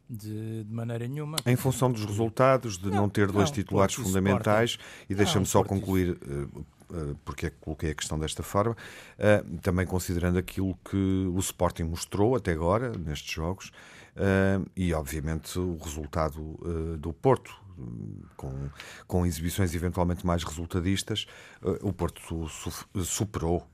de, 0.10 0.64
de 0.64 0.74
maneira 0.74 1.08
nenhuma. 1.08 1.38
Em 1.46 1.56
função 1.56 1.92
dos 1.92 2.04
resultados, 2.04 2.78
de 2.78 2.90
não, 2.90 3.04
não 3.04 3.10
ter 3.10 3.32
dois 3.32 3.50
não, 3.50 3.56
titulares 3.56 3.96
fundamentais, 3.96 4.78
e 5.10 5.16
deixa-me 5.16 5.46
só 5.46 5.64
concluir. 5.64 6.18
Uh, 6.22 6.66
porque 7.24 7.46
é 7.46 7.50
que 7.50 7.56
coloquei 7.62 7.92
a 7.92 7.96
questão 7.96 8.20
desta 8.20 8.44
forma, 8.44 8.76
também 9.62 9.86
considerando 9.86 10.38
aquilo 10.38 10.78
que 10.84 10.98
o 11.34 11.40
Sporting 11.40 11.84
mostrou 11.84 12.36
até 12.36 12.52
agora 12.52 12.92
nestes 12.98 13.32
jogos, 13.32 13.72
e, 14.76 14.94
obviamente, 14.94 15.58
o 15.58 15.78
resultado 15.78 16.42
uh, 16.42 16.98
do 16.98 17.14
Porto. 17.14 17.60
Com, 18.38 18.70
com 19.08 19.26
exibições 19.26 19.74
eventualmente 19.74 20.24
mais 20.24 20.44
resultadistas, 20.44 21.26
uh, 21.64 21.88
o 21.88 21.92
Porto 21.92 22.48
su 22.48 22.72
superou 23.04 23.68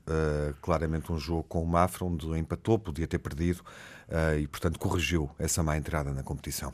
claramente 0.62 1.12
um 1.12 1.18
jogo 1.18 1.42
com 1.42 1.62
o 1.62 1.66
Mafra, 1.66 2.06
onde 2.06 2.26
empatou, 2.38 2.78
podia 2.78 3.06
ter 3.06 3.18
perdido 3.18 3.62
e, 4.40 4.46
portanto, 4.46 4.78
corrigiu 4.78 5.28
essa 5.38 5.62
má 5.62 5.76
entrada 5.76 6.14
na 6.14 6.22
competição. 6.22 6.72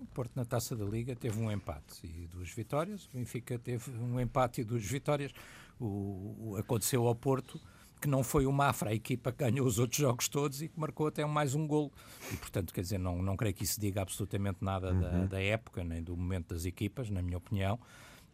O 0.00 0.06
Porto 0.06 0.32
na 0.36 0.44
Taça 0.44 0.76
da 0.76 0.84
Liga 0.84 1.16
teve 1.16 1.40
um 1.40 1.50
empate 1.50 2.04
e 2.04 2.26
duas 2.26 2.50
vitórias. 2.50 3.06
O 3.06 3.16
Benfica 3.16 3.58
teve 3.58 3.90
um 3.92 4.20
empate 4.20 4.60
e 4.60 4.64
duas 4.64 4.84
vitórias. 4.84 5.32
O, 5.80 6.50
o 6.50 6.56
aconteceu 6.58 7.06
ao 7.06 7.14
Porto 7.14 7.58
que 7.98 8.08
não 8.08 8.22
foi 8.22 8.46
o 8.46 8.52
Mafra 8.52 8.90
a 8.90 8.94
equipa 8.94 9.32
que 9.32 9.44
ganhou 9.44 9.66
os 9.66 9.78
outros 9.78 9.98
jogos 9.98 10.28
todos 10.28 10.62
e 10.62 10.68
que 10.68 10.78
marcou 10.78 11.06
até 11.06 11.24
mais 11.24 11.54
um 11.54 11.66
golo. 11.66 11.92
E, 12.32 12.36
portanto, 12.36 12.72
quer 12.72 12.82
dizer, 12.82 12.98
não, 12.98 13.22
não 13.22 13.36
creio 13.36 13.54
que 13.54 13.64
isso 13.64 13.80
diga 13.80 14.02
absolutamente 14.02 14.58
nada 14.60 14.92
uhum. 14.92 15.00
da, 15.00 15.26
da, 15.26 15.42
época, 15.42 15.84
nem 15.84 16.02
do 16.02 16.16
momento 16.16 16.54
das 16.54 16.64
equipas, 16.64 17.10
na 17.10 17.22
minha 17.22 17.36
opinião. 17.36 17.78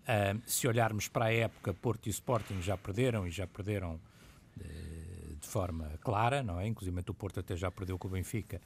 Uh, 0.02 0.40
se 0.46 0.68
olharmos 0.68 1.08
para 1.08 1.26
a 1.26 1.32
época, 1.32 1.72
Porto 1.72 2.06
e 2.06 2.10
Sporting 2.10 2.60
já 2.60 2.76
perderam 2.76 3.26
e 3.26 3.30
já 3.30 3.46
perderam 3.46 3.94
uh, 3.94 5.36
de 5.40 5.46
forma 5.46 5.90
clara, 6.02 6.42
não 6.42 6.60
é? 6.60 6.66
Inclusive 6.66 7.02
o 7.08 7.14
Porto 7.14 7.40
até 7.40 7.56
já 7.56 7.70
perdeu 7.70 7.98
com 7.98 8.08
o 8.08 8.10
Benfica 8.10 8.60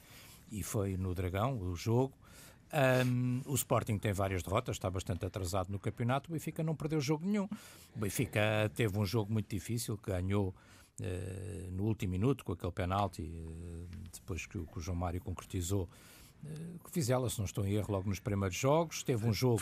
e 0.51 0.63
foi 0.63 0.97
no 0.97 1.13
Dragão 1.13 1.57
o 1.57 1.75
jogo. 1.75 2.13
Um, 2.71 3.41
o 3.45 3.55
Sporting 3.55 3.97
tem 3.97 4.13
várias 4.13 4.43
derrotas, 4.43 4.75
está 4.75 4.89
bastante 4.89 5.25
atrasado 5.25 5.71
no 5.71 5.79
campeonato. 5.79 6.29
O 6.29 6.33
Benfica 6.33 6.63
não 6.63 6.75
perdeu 6.75 7.01
jogo 7.01 7.25
nenhum. 7.25 7.47
O 7.95 7.99
Benfica 7.99 8.71
teve 8.75 8.97
um 8.97 9.05
jogo 9.05 9.31
muito 9.31 9.49
difícil, 9.49 9.97
que 9.97 10.11
ganhou 10.11 10.53
uh, 10.99 11.71
no 11.71 11.85
último 11.85 12.11
minuto 12.11 12.45
com 12.45 12.53
aquele 12.53 12.71
penalti, 12.71 13.23
uh, 13.23 13.87
depois 14.13 14.45
que, 14.45 14.59
que, 14.59 14.77
o 14.77 14.81
João 14.81 14.97
Mário 14.97 15.19
concretizou. 15.19 15.89
Uh, 16.43 16.79
Vizela, 16.93 17.29
se 17.29 17.39
não 17.39 17.45
estou 17.45 17.65
em 17.65 17.73
erro, 17.73 17.91
logo 17.91 18.07
nos 18.07 18.19
primeiros 18.19 18.57
jogos. 18.57 19.03
Teve 19.03 19.25
um 19.25 19.33
jogo 19.33 19.59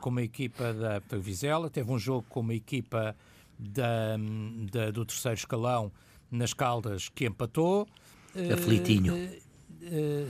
com 0.00 0.10
uma 0.10 0.22
equipa 0.22 0.72
da, 0.74 0.98
da 0.98 1.18
Vizela, 1.18 1.70
teve 1.70 1.90
um 1.90 1.98
jogo 1.98 2.26
com 2.28 2.40
uma 2.40 2.54
equipa 2.54 3.14
da, 3.56 4.16
da, 4.72 4.90
do 4.90 5.04
terceiro 5.04 5.38
escalão 5.38 5.92
nas 6.30 6.52
Caldas 6.52 7.08
que 7.08 7.26
empatou. 7.26 7.86
Aflitinho. 8.52 9.14
Uh, 9.14 9.49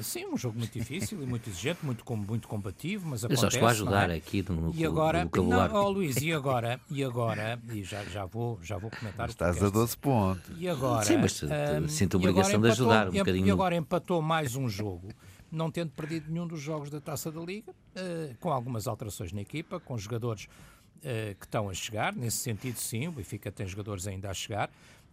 sim, 0.02 0.26
um 0.26 0.37
jogo 0.37 0.59
muito 0.59 0.73
difícil 0.73 1.23
e 1.23 1.26
muito 1.26 1.49
exigente, 1.49 1.85
muito, 1.85 2.04
muito 2.16 2.49
combativo, 2.49 3.09
mas 3.09 3.25
acontece. 3.25 3.47
Eu 3.47 3.50
só 3.50 3.57
estou 3.57 3.69
a 3.69 3.71
ajudar 3.73 4.11
é? 4.11 4.16
aqui 4.16 4.45
no, 4.49 4.73
e 4.75 4.85
agora, 4.85 5.25
no 5.25 5.42
Não, 5.42 5.75
oh, 5.75 5.88
Luís, 5.90 6.16
e 6.16 6.33
agora, 6.33 6.80
e 6.90 7.02
agora, 7.02 7.59
e 7.73 7.83
já, 7.83 8.04
já, 8.04 8.25
vou, 8.25 8.59
já 8.62 8.78
vou 8.78 8.90
comentar. 8.90 9.28
Estás 9.28 9.62
a 9.62 9.69
12 9.69 9.97
pontos. 9.99 10.52
E 10.59 10.69
agora, 10.69 11.04
sim, 11.04 11.16
mas 11.16 11.42
um, 11.42 11.88
sinto 11.88 12.16
a 12.16 12.21
obrigação 12.21 12.61
de 12.61 12.69
ajudar 12.69 13.09
um 13.09 13.12
bocadinho. 13.12 13.47
E 13.47 13.50
agora 13.50 13.76
empatou 13.76 14.23
mais 14.23 14.54
um 14.54 14.69
jogo, 14.69 15.09
não 15.50 15.71
tendo 15.71 15.90
perdido 15.90 16.30
nenhum 16.30 16.47
dos 16.47 16.61
jogos 16.61 16.90
da 16.90 17.00
Taça 17.00 17.30
da 17.30 17.40
Liga, 17.40 17.73
uh, 17.73 18.35
com 18.38 18.50
algumas 18.50 18.87
alterações 18.87 19.33
na 19.33 19.40
equipa, 19.40 19.80
com 19.80 19.99
jogadores 19.99 20.45
uh, 20.45 21.35
que 21.38 21.47
estão 21.47 21.69
a 21.69 21.75
chegar, 21.75 22.14
nesse 22.14 22.38
sentido 22.38 22.76
sim, 22.76 23.09
o 23.09 23.12
Benfica 23.12 23.50
tem 23.50 23.66
jogadores 23.66 24.07
ainda 24.07 24.30
a 24.30 24.35
chegar, 24.35 24.71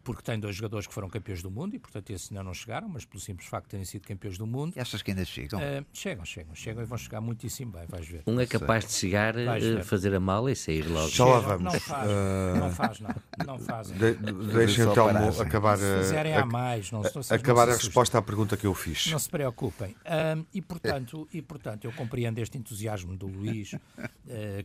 porque 0.08 0.22
tem 0.22 0.40
dois 0.40 0.56
jogadores 0.56 0.88
que 0.88 0.94
foram 0.94 1.10
campeões 1.10 1.44
do 1.44 1.52
mundo 1.52 1.76
e, 1.76 1.80
portanto, 1.80 2.12
esses 2.12 2.32
ainda 2.32 2.42
não 2.42 2.54
chegaram, 2.54 2.88
mas 2.88 3.04
pelo 3.04 3.20
simples 3.20 3.50
facto 3.50 3.66
de 3.66 3.72
terem 3.72 3.84
sido 3.84 4.08
campeões 4.08 4.38
do 4.38 4.48
mundo. 4.48 4.72
E 4.74 4.80
achas 4.80 5.02
que 5.02 5.12
ainda 5.12 5.26
chegam? 5.26 5.60
Uh, 5.60 5.86
chegam, 5.92 6.24
chegam, 6.24 6.56
chegam 6.56 6.82
e 6.82 6.86
vão 6.86 6.98
chegar 6.98 7.20
muitíssimo 7.20 7.74
bem, 7.74 7.86
vais 7.88 8.08
ver. 8.08 8.24
Um 8.26 8.40
é 8.40 8.46
capaz 8.46 8.86
de 8.86 8.94
chegar, 8.94 9.36
uh, 9.36 9.84
fazer 9.84 10.16
a 10.16 10.20
mala 10.22 10.50
e 10.50 10.56
sair 10.56 10.88
logo. 10.88 11.10
Já 11.10 11.26
lá 11.26 11.40
vamos. 11.42 11.74
Não 11.74 11.80
faz, 11.82 12.08
uh... 12.08 12.58
não 12.58 12.72
faz 12.72 13.00
nada. 13.02 13.24
Não 13.46 13.60
fazem. 13.60 13.98
De, 13.98 14.14
deixem 14.54 14.86
então 14.86 15.10
acabar, 15.42 15.78
se 15.78 15.98
fizerem 15.98 16.36
a, 16.36 16.44
a 16.44 16.46
mais, 16.46 16.90
não, 16.90 17.02
acabar 17.30 17.68
a 17.68 17.74
resposta 17.74 18.18
à 18.18 18.22
pergunta 18.22 18.56
que 18.56 18.66
eu 18.66 18.74
fiz. 18.74 19.08
Não 19.08 19.20
se 19.20 19.30
preocupem. 19.30 19.94
e, 20.54 20.62
portanto, 20.62 21.28
e, 21.34 21.42
portanto, 21.42 21.84
eu 21.84 21.92
compreendo 21.92 22.40
este 22.40 22.58
entusiasmo 22.58 23.18
do 23.18 23.28
Luís 23.28 23.76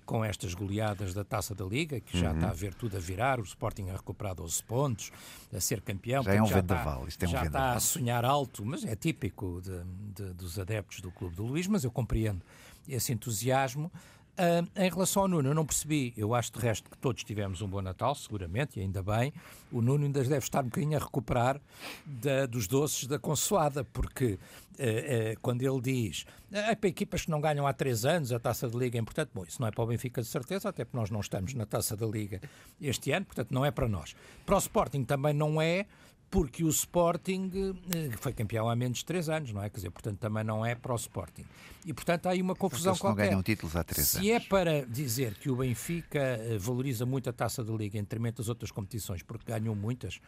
com 0.07 0.25
estas 0.25 0.55
goleadas 0.55 1.13
da 1.13 1.25
Taça 1.25 1.53
da 1.53 1.65
Liga, 1.65 1.99
que 1.99 2.17
já 2.17 2.31
uhum. 2.31 2.37
está 2.37 2.51
a 2.51 2.55
ver 2.55 2.75
tudo 2.75 2.97
a 2.97 3.01
virar, 3.01 3.41
o 3.41 3.43
Sporting 3.43 3.89
a 3.91 3.95
recuperar 3.95 4.37
12 4.37 4.63
pontos, 4.63 5.11
a 5.53 5.61
ser 5.61 5.81
campeão. 5.81 6.23
Já 6.23 6.35
é 6.35 6.43
um 6.43 6.47
vendaval. 6.47 7.07
Está, 7.07 7.27
é 7.27 7.29
um 7.29 7.33
já 7.33 7.43
vendaval. 7.43 7.69
está 7.69 7.77
a 7.77 7.81
sonhar 7.81 8.25
alto, 8.25 8.65
mas 8.65 8.85
é 8.85 8.97
típico 8.97 9.61
de, 9.62 9.83
de, 10.15 10.33
dos 10.35 10.59
adeptos 10.59 11.01
do 11.01 11.11
Clube 11.11 11.35
do 11.37 11.45
Luís, 11.45 11.67
mas 11.67 11.85
eu 11.85 11.91
compreendo 11.91 12.43
esse 12.89 13.12
entusiasmo. 13.12 13.91
Uh, 14.33 14.67
em 14.77 14.89
relação 14.89 15.23
ao 15.23 15.29
Nuno, 15.29 15.51
eu 15.51 15.55
não 15.55 15.67
percebi. 15.67 16.15
Eu 16.17 16.35
acho 16.35 16.53
de 16.53 16.59
resto 16.59 16.91
que 16.91 16.97
todos 16.97 17.23
tivemos 17.23 17.61
um 17.61 17.69
bom 17.69 17.83
Natal, 17.83 18.15
seguramente, 18.15 18.79
e 18.79 18.83
ainda 18.83 19.03
bem. 19.03 19.33
O 19.71 19.83
Nuno 19.83 20.05
ainda 20.05 20.23
deve 20.23 20.39
estar 20.39 20.61
um 20.61 20.69
bocadinho 20.69 20.97
a 20.97 21.01
recuperar 21.01 21.61
da, 22.07 22.47
dos 22.47 22.67
doces 22.67 23.07
da 23.07 23.19
consoada, 23.19 23.85
porque 23.85 24.25
uh, 24.35 24.37
uh, 24.37 25.41
quando 25.43 25.62
ele 25.62 25.81
diz 25.81 26.25
é 26.53 26.75
para 26.75 26.89
equipas 26.89 27.25
que 27.25 27.31
não 27.31 27.41
ganham 27.41 27.67
há 27.67 27.73
três 27.73 28.05
anos 28.05 28.31
a 28.31 28.39
taça 28.39 28.69
de 28.69 28.77
Liga 28.77 28.99
é 28.99 29.01
importante, 29.01 29.31
bom, 29.35 29.43
isso 29.43 29.61
não 29.61 29.69
é 29.69 29.71
para 29.71 29.83
o 29.83 29.87
Benfica 29.87 30.21
de 30.21 30.29
certeza, 30.29 30.69
até 30.69 30.85
porque 30.85 30.99
nós 30.99 31.11
não 31.11 31.21
estamos 31.21 31.55
na 31.55 31.65
taça 31.65 31.97
da 31.97 32.07
Liga 32.07 32.41
este 32.81 33.11
ano, 33.11 33.25
portanto 33.25 33.53
não 33.53 33.65
é 33.65 33.71
para 33.71 33.89
nós. 33.89 34.15
Para 34.45 34.57
o 34.57 34.59
Sporting 34.59 35.05
também 35.05 35.33
não 35.33 35.61
é, 35.62 35.87
porque 36.33 36.65
o 36.65 36.69
Sporting 36.71 37.51
eh, 37.95 38.17
foi 38.17 38.33
campeão 38.33 38.67
há 38.67 38.75
menos 38.75 39.01
de 39.01 39.05
3 39.05 39.29
anos, 39.29 39.53
não 39.53 39.62
é? 39.62 39.69
Quer 39.69 39.77
dizer, 39.77 39.91
portanto, 39.91 40.19
também 40.19 40.43
não 40.43 40.65
é 40.65 40.75
para 40.75 40.95
o 40.95 40.97
Sporting. 40.97 41.45
E, 41.85 41.93
portanto, 41.93 42.27
há 42.27 42.31
aí 42.31 42.41
uma 42.41 42.55
confusão 42.55 42.95
porque 42.95 43.03
qualquer. 43.03 43.25
não 43.25 43.29
ganham 43.29 43.43
títulos 43.43 43.77
há 43.77 43.85
3 43.85 44.09
Se 44.09 44.17
anos. 44.17 44.31
é 44.31 44.41
para 44.49 44.87
dizer 44.87 45.35
que 45.35 45.51
o 45.51 45.57
Benfica 45.57 46.19
eh, 46.19 46.57
valoriza 46.59 47.05
muito 47.05 47.29
a 47.29 47.35
taça 47.35 47.62
da 47.62 47.71
Liga 47.75 47.99
em 47.99 48.01
detrimento 48.01 48.39
das 48.39 48.49
outras 48.49 48.71
competições, 48.71 49.23
porque 49.23 49.45
ganham 49.53 49.75
muitas, 49.75 50.21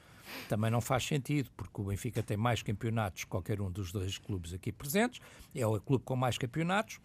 também 0.46 0.70
não 0.70 0.82
faz 0.82 1.06
sentido, 1.06 1.50
porque 1.56 1.80
o 1.80 1.84
Benfica 1.84 2.22
tem 2.22 2.36
mais 2.36 2.62
campeonatos 2.62 3.24
que 3.24 3.30
qualquer 3.30 3.58
um 3.62 3.70
dos 3.70 3.90
dois 3.90 4.18
clubes 4.18 4.52
aqui 4.52 4.70
presentes, 4.70 5.22
é 5.54 5.66
o 5.66 5.80
clube 5.80 6.04
com 6.04 6.14
mais 6.14 6.36
campeonatos, 6.36 7.00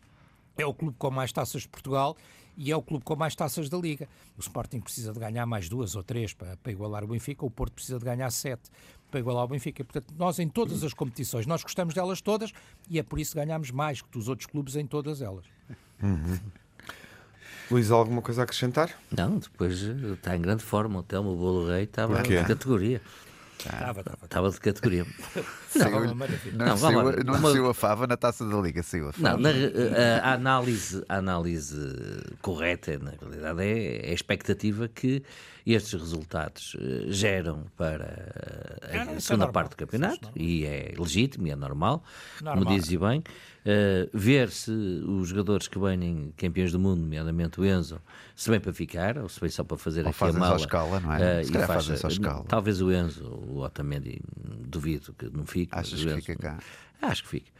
é 0.57 0.65
o 0.65 0.73
clube 0.73 0.97
com 0.99 1.09
mais 1.09 1.31
taças 1.31 1.61
de 1.61 1.69
Portugal 1.69 2.17
e 2.59 2.69
é 2.69 2.75
o 2.75 2.81
clube 2.81 3.05
com 3.05 3.15
mais 3.15 3.33
taças 3.33 3.69
da 3.69 3.77
Liga. 3.77 4.05
O 4.37 4.41
Sporting 4.41 4.81
precisa 4.81 5.13
de 5.13 5.19
ganhar 5.19 5.45
mais 5.45 5.69
duas 5.69 5.95
ou 5.95 6.03
três 6.03 6.33
para, 6.33 6.57
para 6.57 6.71
igualar 6.73 7.05
o 7.05 7.07
Benfica, 7.07 7.45
o 7.45 7.49
Porto 7.49 7.71
precisa 7.71 7.97
de 7.97 8.03
ganhar 8.03 8.29
sete 8.29 8.69
para 9.09 9.21
igualar 9.21 9.45
o 9.45 9.47
Benfica. 9.47 9.83
Portanto, 9.85 10.13
nós 10.17 10.37
em 10.39 10.49
todas 10.49 10.83
as 10.83 10.93
competições, 10.93 11.45
nós 11.45 11.63
gostamos 11.63 11.93
delas 11.93 12.19
todas 12.21 12.51
e 12.89 12.99
é 12.99 13.03
por 13.03 13.17
isso 13.17 13.31
que 13.31 13.39
ganhamos 13.39 13.71
mais 13.71 14.01
que 14.01 14.09
dos 14.09 14.27
outros 14.27 14.45
clubes 14.45 14.75
em 14.75 14.85
todas 14.85 15.21
elas. 15.21 15.45
Uhum. 16.03 16.37
Luís, 17.71 17.91
alguma 17.91 18.21
coisa 18.21 18.41
a 18.41 18.43
acrescentar? 18.43 18.89
Não, 19.09 19.37
depois 19.37 19.81
eh, 19.83 20.13
está 20.13 20.35
em 20.35 20.41
grande 20.41 20.63
forma. 20.63 20.99
O 20.99 21.03
Telmo 21.03 21.35
Bolo 21.35 21.67
Rei 21.67 21.83
estava 21.83 22.21
de 22.23 22.43
categoria. 22.45 23.01
Estava, 23.59 23.99
estava. 24.01 24.17
Estava 24.25 24.49
de 24.51 24.59
categoria. 24.59 25.05
Não, 25.75 26.65
Não, 26.65 26.77
saiu, 26.77 27.01
lá. 27.03 27.11
não 27.23 27.33
Uma- 27.35 27.51
saiu 27.51 27.69
a 27.69 27.73
fava 27.75 28.07
na 28.07 28.17
taça 28.17 28.43
da 28.43 28.57
Liga, 28.59 28.81
saiu 28.81 29.09
a 29.09 29.13
fava. 29.13 29.37
Não, 29.37 29.39
na 29.39 29.49
a, 29.49 30.29
a 30.29 30.33
análise, 30.33 31.03
a 31.07 31.17
análise 31.17 31.77
correta, 32.41 32.97
na 32.97 33.11
realidade, 33.11 33.61
é, 33.61 34.07
é 34.07 34.09
a 34.09 34.13
expectativa 34.13 34.87
que 34.87 35.21
estes 35.67 35.93
resultados 35.93 36.75
eh, 36.79 37.05
geram 37.11 37.65
para 37.77 38.78
Não, 38.93 39.01
a 39.01 39.05
não, 39.05 39.11
isso 39.13 39.17
é 39.17 39.21
segunda 39.21 39.45
normal. 39.45 39.53
parte 39.53 39.69
do 39.71 39.75
campeonato, 39.77 40.29
é 40.35 40.41
e 40.41 40.65
é 40.65 40.93
legítimo 40.97 41.47
e 41.47 41.51
é 41.51 41.55
normal, 41.55 42.03
Normal. 42.41 42.63
como 42.65 42.77
dizia 42.79 42.99
bem. 42.99 43.23
Eh, 43.65 44.09
ver 44.13 44.49
se 44.49 44.71
os 44.71 45.27
jogadores 45.27 45.67
que 45.67 45.77
venhem 45.77 46.33
campeões 46.37 46.71
do 46.71 46.79
mundo, 46.79 47.01
nomeadamente 47.01 47.59
o 47.59 47.65
Enzo, 47.65 48.01
se 48.35 48.49
vem 48.49 48.59
para 48.59 48.71
ficar, 48.73 49.17
ou 49.17 49.27
se 49.27 49.39
vem 49.39 49.49
só 49.49 49.63
para 49.63 49.77
fazer 49.77 50.05
Ou 50.05 50.11
aqui 50.11 50.23
a 50.23 50.33
mala. 50.33 50.53
a 50.53 50.57
escala, 50.57 50.99
não 51.01 51.13
é? 51.13 51.41
eh, 51.41 51.43
Se 51.43 51.51
calhar 51.51 51.67
faz- 51.67 51.85
fazem 51.87 52.05
a 52.05 52.09
escala. 52.11 52.45
Talvez 52.47 52.81
o 52.81 52.91
Enzo, 52.91 53.25
o 53.25 53.59
Otamendi, 53.59 54.21
duvido 54.65 55.13
que 55.13 55.29
não 55.29 55.45
fique. 55.45 55.75
Achas 55.77 55.99
que 56.01 56.05
Enzo- 56.07 56.15
fica 56.15 56.35
cá? 56.37 56.59
Acho 57.01 57.23
que 57.23 57.29
fica. 57.29 57.51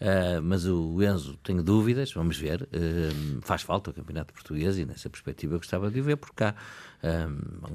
Ah, 0.00 0.40
mas 0.42 0.66
o 0.66 1.02
Enzo, 1.02 1.36
tenho 1.42 1.62
dúvidas, 1.62 2.12
vamos 2.12 2.36
ver. 2.36 2.68
Ah, 2.72 3.40
faz 3.42 3.62
falta 3.62 3.90
o 3.90 3.94
Campeonato 3.94 4.32
Português 4.32 4.78
e 4.78 4.84
nessa 4.84 5.08
perspectiva 5.08 5.54
eu 5.54 5.58
gostava 5.58 5.90
de 5.90 6.00
o 6.00 6.04
ver 6.04 6.16
por 6.16 6.32
cá. 6.34 6.54
Ah, 7.02 7.28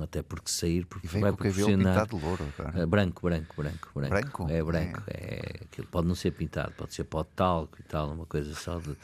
até 0.03 0.21
porque 0.21 0.49
sair, 0.51 0.85
porque 0.85 1.07
E 1.07 1.09
vem 1.09 1.21
vai 1.21 1.31
com 1.31 1.37
proporcionar. 1.37 1.93
pintado 1.93 2.17
de 2.17 2.23
louro. 2.25 2.45
Ah, 2.59 2.85
branco, 2.85 3.21
branco, 3.23 3.55
branco, 3.57 3.89
branco. 3.93 4.09
Branco? 4.09 4.47
É 4.49 4.63
branco. 4.63 5.03
É. 5.07 5.61
aquilo 5.63 5.87
pode 5.87 6.07
não 6.07 6.15
ser 6.15 6.31
pintado, 6.31 6.73
pode 6.77 6.93
ser 6.93 7.03
pó 7.05 7.23
de 7.23 7.29
talco 7.35 7.77
e 7.79 7.83
tal, 7.83 8.11
uma 8.11 8.25
coisa 8.25 8.53
só 8.53 8.77
de, 8.79 8.95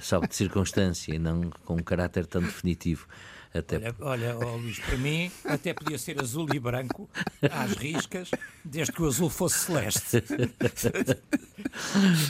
só 0.00 0.20
de 0.20 0.32
circunstância 0.34 1.14
e 1.14 1.18
não 1.18 1.50
com 1.64 1.74
um 1.74 1.82
caráter 1.82 2.26
tão 2.26 2.40
definitivo. 2.42 3.06
Até 3.52 3.76
Olha, 3.76 3.94
olha 4.00 4.36
ó, 4.38 4.56
Luís, 4.56 4.78
para 4.78 4.96
mim 4.96 5.28
até 5.44 5.74
podia 5.74 5.98
ser 5.98 6.20
azul 6.22 6.46
e 6.54 6.58
branco, 6.60 7.10
às 7.50 7.72
riscas, 7.72 8.30
desde 8.64 8.92
que 8.92 9.02
o 9.02 9.06
azul 9.08 9.28
fosse 9.28 9.58
celeste. 9.58 10.22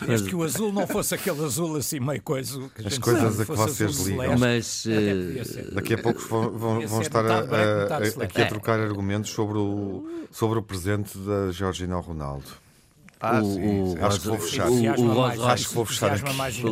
Desde 0.06 0.28
que 0.28 0.34
o 0.34 0.42
azul 0.42 0.72
não 0.72 0.86
fosse 0.86 1.14
aquele 1.14 1.44
azul 1.44 1.76
assim 1.76 2.00
meio 2.00 2.22
coisa. 2.22 2.58
As 2.84 2.98
coisas 2.98 3.34
sabe, 3.36 3.42
a 3.42 3.46
que 3.46 3.52
vocês 3.56 3.98
ligam. 4.06 4.38
Mas 4.38 4.66
ser. 4.66 5.70
Daqui 5.72 5.94
a 5.94 5.98
pouco 5.98 6.20
vão, 6.20 6.50
vão- 6.50 6.86
vão 6.86 7.00
estar 7.02 7.24
a- 7.24 7.42
branco, 7.42 7.92
a- 7.92 8.24
aqui 8.24 8.42
a 8.42 8.46
trocar 8.46 8.80
argumentos 8.80 9.30
sobre 9.30 9.58
o, 9.58 10.26
sobre 10.30 10.58
o 10.58 10.62
presente 10.62 11.16
da 11.18 11.50
Georgina 11.52 11.96
Ronaldo. 11.96 12.46
Ah, 13.22 13.40
o- 13.42 13.54
sim, 13.54 13.82
o- 13.82 13.86
sim. 13.96 13.98
Acho 14.02 14.20
que 14.20 14.26
vou 14.28 14.38
fechar. 14.38 14.64
o- 14.66 14.70
o 14.70 14.72
Entusiasma 14.72 15.06
Rolls 15.12 15.18
mais- 15.20 15.38
Royce. 15.38 15.52
Acho 15.52 15.68
que 15.68 15.74
vou 15.74 15.84
fechar 15.84 16.06
aqui 16.12 16.24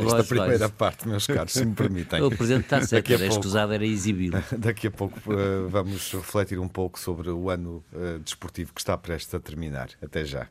esta 0.06 0.24
primeira 0.24 0.58
Royce. 0.58 0.72
parte, 0.72 1.08
meus 1.08 1.26
caros, 1.26 1.52
se 1.52 1.64
me 1.66 1.74
permitem. 1.74 2.22
o 2.22 2.30
Presidente 2.30 2.64
está 2.64 2.82
certo, 2.82 3.12
era 3.12 3.26
escusado, 3.26 3.72
era 3.74 3.84
exibi-lo. 3.84 4.42
Daqui 4.56 4.86
a 4.86 4.90
pouco 4.90 5.18
eh, 5.32 5.66
vamos 5.68 6.10
refletir 6.12 6.58
um 6.58 6.68
pouco 6.68 6.98
sobre 6.98 7.30
o 7.30 7.50
ano 7.50 7.84
eh, 7.94 8.18
desportivo 8.24 8.72
que 8.72 8.80
está 8.80 8.96
prestes 8.96 9.34
a 9.34 9.40
terminar. 9.40 9.88
Até 10.02 10.24
já. 10.24 10.48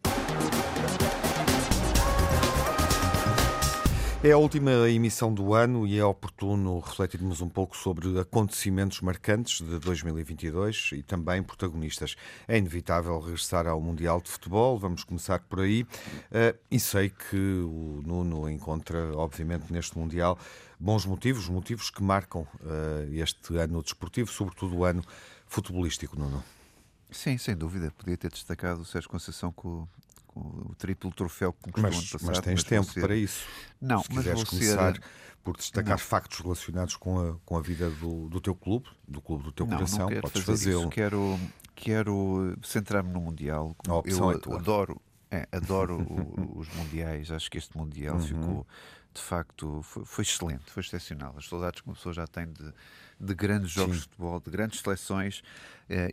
É 4.24 4.32
a 4.32 4.38
última 4.38 4.90
emissão 4.90 5.32
do 5.32 5.54
ano 5.54 5.86
e 5.86 6.00
é 6.00 6.04
oportuno 6.04 6.80
refletirmos 6.80 7.40
um 7.40 7.48
pouco 7.48 7.78
sobre 7.78 8.20
acontecimentos 8.20 9.00
marcantes 9.00 9.62
de 9.62 9.78
2022 9.78 10.90
e 10.94 11.04
também 11.04 11.44
protagonistas. 11.44 12.16
É 12.48 12.58
inevitável 12.58 13.20
regressar 13.20 13.68
ao 13.68 13.80
Mundial 13.80 14.20
de 14.20 14.30
Futebol, 14.30 14.78
vamos 14.80 15.04
começar 15.04 15.40
por 15.42 15.60
aí. 15.60 15.86
Eh, 16.32 16.56
E 16.70 16.80
sei 16.80 17.12
que 17.12 17.38
o 17.38 18.02
Nuno 18.06 18.50
encontra, 18.50 19.16
obviamente, 19.16 19.72
neste 19.72 19.98
Mundial 19.98 20.38
bons 20.80 21.06
motivos, 21.06 21.48
motivos 21.48 21.92
que 21.92 22.02
marcam 22.02 22.46
eh, 22.66 23.10
este 23.14 23.56
ano 23.56 23.84
desportivo, 23.84 24.32
sobretudo 24.32 24.78
o 24.78 24.84
ano 24.84 25.04
futebolístico, 25.46 26.18
Nuno. 26.20 26.44
Sim, 27.12 27.38
sem 27.38 27.56
dúvida. 27.56 27.94
Podia 27.96 28.18
ter 28.18 28.32
destacado 28.32 28.82
o 28.82 28.86
Sérgio 28.86 29.10
Conceição 29.10 29.52
com, 29.52 29.88
o- 30.38 30.76
triplo 30.78 31.12
troféu 31.12 31.52
que 31.54 31.60
conquistou 31.64 31.88
ano 31.90 31.96
Mas, 31.98 32.12
passado. 32.12 32.28
mas 32.28 32.40
tens 32.40 32.62
vou 32.62 32.70
tempo 32.70 32.92
ser- 32.92 33.02
para 33.02 33.16
isso. 33.16 33.46
Não, 33.82 34.02
Se 34.04 34.10
mas 34.10 34.18
quiseres 34.20 34.40
vou 34.42 34.50
começar 34.50 34.94
ser... 34.96 35.02
por 35.44 35.58
destacar 35.58 35.92
Não. 35.92 35.98
factos 35.98 36.40
relacionados 36.40 36.96
com 36.96 37.20
a, 37.20 37.36
com 37.46 37.58
a 37.58 37.62
vida 37.62 37.90
do, 37.90 38.28
do 38.30 38.40
teu 38.42 38.56
clube, 38.56 38.88
do 39.08 39.22
clube 39.22 39.44
do 39.44 39.52
teu 39.52 39.66
não, 39.66 39.76
coração, 39.78 40.00
não 40.00 40.08
quero 40.10 40.22
podes 40.22 40.44
fazê-lo. 40.44 40.90
Quero, 40.90 41.40
quero 41.76 42.58
centrar-me 42.64 43.12
no 43.12 43.22
Mundial. 43.22 43.76
A 43.88 43.96
opção 43.96 44.32
Eu 44.32 44.38
é 44.38 44.42
tua. 44.42 44.56
adoro, 44.58 45.02
é, 45.32 45.48
adoro 45.52 46.02
o- 46.02 46.60
os 46.60 46.68
Mundiais. 46.76 47.32
Acho 47.32 47.50
que 47.52 47.58
este 47.58 47.78
Mundial 47.78 48.16
Uhum. 48.16 48.22
ficou, 48.22 48.68
de 49.14 49.22
facto, 49.22 49.82
foi, 49.84 50.06
foi 50.06 50.24
excelente, 50.24 50.64
foi 50.72 50.82
excepcional. 50.82 51.34
As 51.38 51.48
saudades 51.48 51.82
que 51.82 51.88
uma 51.88 51.96
pessoa 51.96 52.14
já 52.14 52.28
tem 52.28 52.46
de, 52.52 52.74
de 53.20 53.34
grandes 53.34 53.72
jogos 53.72 53.96
Sim. 53.96 54.02
de 54.04 54.08
futebol, 54.10 54.40
de 54.40 54.52
grandes 54.52 54.80
seleções 54.80 55.42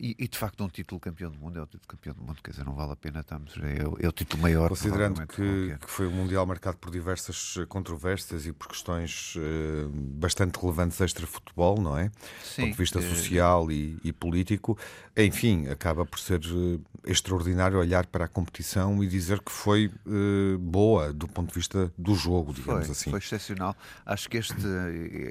e, 0.01 0.15
e, 0.19 0.29
de 0.29 0.39
facto, 0.39 0.63
um 0.63 0.69
título 0.69 1.01
campeão 1.01 1.31
do 1.31 1.39
mundo 1.39 1.59
é 1.59 1.63
o 1.63 1.67
título 1.67 1.89
campeão 1.89 2.15
do 2.15 2.23
mundo. 2.23 2.39
Quer 2.43 2.53
dizer, 2.53 2.65
não 2.65 2.75
vale 2.75 2.93
a 2.93 2.97
pena 2.97 3.21
estarmos. 3.21 3.55
É, 3.59 3.87
o- 3.87 3.97
é 4.01 4.09
o 4.09 4.13
título 4.13 4.43
maior. 4.43 4.69
Considerando 4.69 5.27
que, 5.27 5.77
que 5.81 5.91
foi 5.91 6.07
um 6.07 6.13
Mundial 6.13 6.47
marcado 6.47 6.77
por 6.79 6.91
diversas 6.91 7.57
eh, 7.59 7.67
controvérsias 7.67 8.47
e 8.47 8.53
por 8.53 8.69
questões 8.69 9.35
eh, 9.37 9.87
bastante 9.93 10.59
relevantes 10.61 11.01
extra-futebol, 11.01 11.81
não 11.81 11.99
é? 11.99 12.09
Do 12.09 12.15
Sim, 12.45 12.63
ponto 12.63 12.73
de 12.73 12.79
vista 12.79 12.99
eh, 13.01 13.03
social 13.03 13.71
e, 13.73 13.99
e 14.05 14.13
político, 14.13 14.79
enfim, 15.17 15.67
acaba 15.69 16.07
por 16.07 16.19
ser 16.19 16.41
eh, 16.45 16.79
extraordinário 17.11 17.79
olhar 17.79 18.07
para 18.07 18.25
a 18.27 18.29
competição 18.29 19.03
e 19.03 19.07
dizer 19.09 19.41
que 19.41 19.51
foi 19.53 19.91
eh, 20.07 20.57
boa 20.59 21.13
do 21.13 21.27
ponto 21.29 21.49
de 21.49 21.55
vista 21.55 21.93
do 21.99 22.15
jogo, 22.15 22.53
digamos 22.53 22.87
foi, 22.87 22.93
assim. 22.93 23.11
Foi 23.11 23.19
excepcional. 23.19 23.77
Acho 24.07 24.29
que 24.31 24.37
este, 24.39 24.55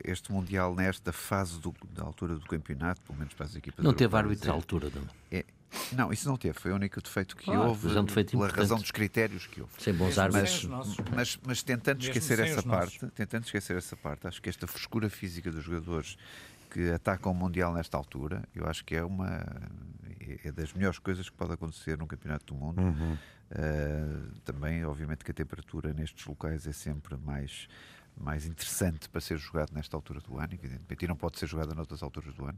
este 0.03 0.31
Mundial, 0.31 0.75
nesta 0.75 1.11
fase 1.13 1.59
do- 1.59 1.73
da 1.93 2.03
altura 2.03 2.35
do 2.35 2.45
campeonato, 2.45 3.01
pelo 3.01 3.17
menos 3.17 3.33
para 3.33 3.45
as 3.45 3.55
equipas 3.55 3.83
Não 3.83 3.91
europeias, 3.91 4.11
árbitro 4.33 4.51
à 4.51 4.53
altura, 4.53 4.91
não. 4.95 5.03
é- 5.31 5.45
não, 5.91 6.13
isso 6.13 6.27
não 6.29 6.37
teve. 6.37 6.59
Foi 6.59 6.71
o 6.71 6.75
único 6.75 7.01
defeito 7.01 7.35
que 7.35 7.49
Ah, 7.49 7.61
houve, 7.63 7.87
mas 7.87 7.95
é 7.95 7.99
um 7.99 8.05
defeito 8.05 8.31
pela 8.31 8.43
importante. 8.45 8.59
razão 8.61 8.77
dos 8.79 8.91
critérios 8.91 9.47
que 9.47 9.61
houve. 9.61 9.73
Sem 9.79 9.93
bons 9.93 10.17
árbitros. 10.19 10.57
os 10.63 10.69
nossos. 10.69 10.97
Mas, 11.15 11.39
mas 11.45 11.63
tentando 11.63 11.97
Mesmo 11.97 12.11
esquecer 12.11 12.39
essa 12.39 12.59
os 12.59 12.65
nossos. 12.65 12.97
parte, 12.97 13.15
tentando 13.15 13.45
esquecer 13.45 13.77
essa 13.77 13.95
parte, 13.97 14.27
acho 14.27 14.41
que 14.41 14.49
esta 14.49 14.67
frescura 14.67 15.09
física 15.09 15.51
dos 15.51 15.63
jogadores 15.63 16.15
que 16.69 16.91
atacam 16.91 17.31
o 17.31 17.35
Mundial 17.35 17.73
nesta 17.73 17.97
altura, 17.97 18.43
eu 18.55 18.65
acho 18.67 18.83
que 18.85 18.95
é 18.95 19.03
uma 19.03 19.43
é 20.43 20.51
das 20.51 20.73
melhores 20.73 20.99
coisas 20.99 21.29
que 21.29 21.35
pode 21.35 21.51
acontecer 21.53 21.97
num 21.97 22.07
campeonato 22.07 22.53
do 22.53 22.55
mundo. 22.59 22.81
Uhum. 22.81 23.17
Uh, 23.51 24.39
também, 24.45 24.83
obviamente, 24.85 25.23
que 25.23 25.31
a 25.31 25.33
temperatura 25.33 25.93
nestes 25.93 26.25
locais 26.25 26.65
é 26.65 26.71
sempre 26.71 27.15
mais, 27.17 27.67
mais 28.17 28.45
interessante 28.45 29.09
para 29.09 29.21
ser 29.21 29.37
jogado 29.37 29.71
nesta 29.73 29.95
altura 29.97 30.19
do 30.21 30.37
ano, 30.37 30.53
evidentemente, 30.53 31.05
e 31.05 31.07
não 31.07 31.15
pode 31.15 31.39
ser 31.39 31.47
jogada 31.47 31.73
noutras 31.73 32.03
alturas 32.03 32.33
do 32.33 32.45
ano. 32.45 32.57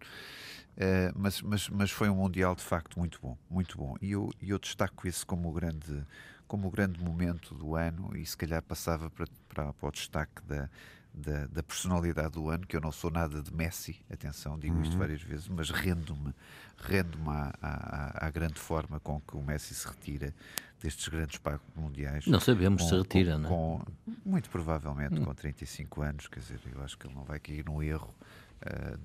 Uh, 0.76 1.12
mas, 1.16 1.42
mas, 1.42 1.70
mas 1.70 1.92
foi 1.92 2.10
um 2.10 2.16
Mundial 2.16 2.56
de 2.56 2.64
facto 2.64 3.00
muito 3.00 3.20
bom, 3.22 3.38
muito 3.50 3.78
bom. 3.78 3.96
E 4.02 4.12
eu, 4.12 4.32
eu 4.42 4.60
destaco 4.60 5.08
esse 5.08 5.26
como 5.26 5.50
o 5.50 5.54
grande, 5.54 6.06
como 6.48 6.68
o 6.68 6.72
grande 6.72 7.02
momento 7.04 7.56
do 7.56 7.76
ano, 7.76 8.16
e 8.16 8.26
se 8.26 8.36
calhar 8.36 8.62
passava 8.62 9.10
para, 9.10 9.26
para, 9.48 9.74
para 9.74 9.88
o 9.88 9.92
destaque 9.92 10.42
da, 10.44 10.70
da, 11.18 11.46
da 11.48 11.64
personalidade 11.64 12.32
do 12.32 12.50
ano, 12.50 12.66
que 12.68 12.76
eu 12.76 12.82
não 12.82 12.92
sou 12.92 13.10
nada 13.10 13.42
de 13.42 13.54
Messi, 13.54 14.00
atenção, 14.12 14.60
digo 14.60 14.82
isto 14.82 14.98
várias 14.98 15.22
vezes, 15.22 15.48
mas 15.48 15.70
rendo-me 15.70 16.34
rendo-me 16.78 17.30
à, 17.30 17.54
à, 17.62 18.28
à 18.28 18.30
grande 18.30 18.60
forma 18.60 19.00
com 19.00 19.20
que 19.22 19.38
o 19.38 19.42
Messi 19.42 19.74
se 19.74 19.88
retira 19.88 20.34
destes 20.82 21.08
grandes 21.08 21.38
pagos 21.38 21.66
mundiais. 21.76 22.28
Não 22.28 22.40
sabemos 22.40 22.84
com, 22.84 22.90
se 22.90 22.96
retira, 22.98 23.34
com, 23.34 23.40
não 23.40 23.46
é? 23.48 23.50
com- 23.50 23.86
muito 24.30 24.50
provavelmente 24.50 25.20
com 25.22 25.34
35 25.34 26.02
anos, 26.02 26.28
quer 26.28 26.40
dizer, 26.42 26.60
eu 26.74 26.84
acho 26.84 26.98
que 26.98 27.08
ele 27.08 27.16
não 27.16 27.24
vai 27.24 27.40
cair 27.40 27.64
no 27.66 27.82
erro 27.82 28.14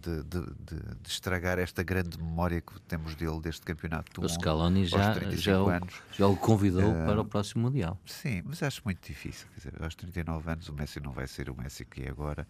de, 0.00 0.22
de- 0.22 0.46
de- 0.58 0.94
de 1.02 1.08
estragar 1.08 1.58
esta 1.58 1.82
grande 1.82 2.16
memória 2.18 2.60
que 2.60 2.80
temos 2.82 3.14
dele 3.14 3.40
deste 3.40 3.62
campeonato 3.62 4.12
do 4.12 4.20
O 4.20 4.22
mundo. 4.22 4.40
Scaloni 4.40 4.80
aos 4.82 4.90
já, 4.90 5.12
35 5.12 5.40
já, 5.42 5.62
o, 5.62 5.88
já 6.16 6.26
o 6.28 6.36
convidou 6.36 6.92
para 6.94 7.20
o 7.20 7.24
próximo 7.24 7.62
Mundial. 7.64 7.98
Sim, 8.06 8.42
mas 8.44 8.62
acho 8.62 8.80
muito 8.84 9.06
difícil. 9.06 9.46
Quer 9.54 9.70
dizer, 9.70 9.82
aos 9.82 9.94
39 9.94 10.50
anos 10.50 10.68
o 10.68 10.72
Messi 10.72 11.00
não 11.00 11.12
vai 11.12 11.26
ser 11.26 11.50
o 11.50 11.54
Messi 11.56 11.84
que 11.84 12.02
é 12.02 12.08
agora. 12.10 12.46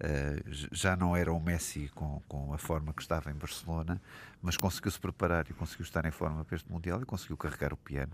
Uh, 0.00 0.68
já 0.72 0.94
não 0.96 1.16
era 1.16 1.32
o 1.32 1.40
Messi 1.40 1.90
com, 1.94 2.20
com 2.28 2.52
a 2.52 2.58
forma 2.58 2.92
que 2.92 3.02
estava 3.02 3.30
em 3.30 3.34
Barcelona, 3.34 4.00
mas 4.40 4.56
conseguiu 4.56 4.90
se 4.90 5.00
preparar 5.00 5.46
e 5.50 5.54
conseguiu 5.54 5.84
estar 5.84 6.04
em 6.04 6.10
forma 6.10 6.44
para 6.44 6.56
este 6.56 6.70
Mundial 6.70 7.00
e 7.02 7.04
conseguiu 7.04 7.36
carregar 7.36 7.72
o 7.72 7.76
piano. 7.76 8.12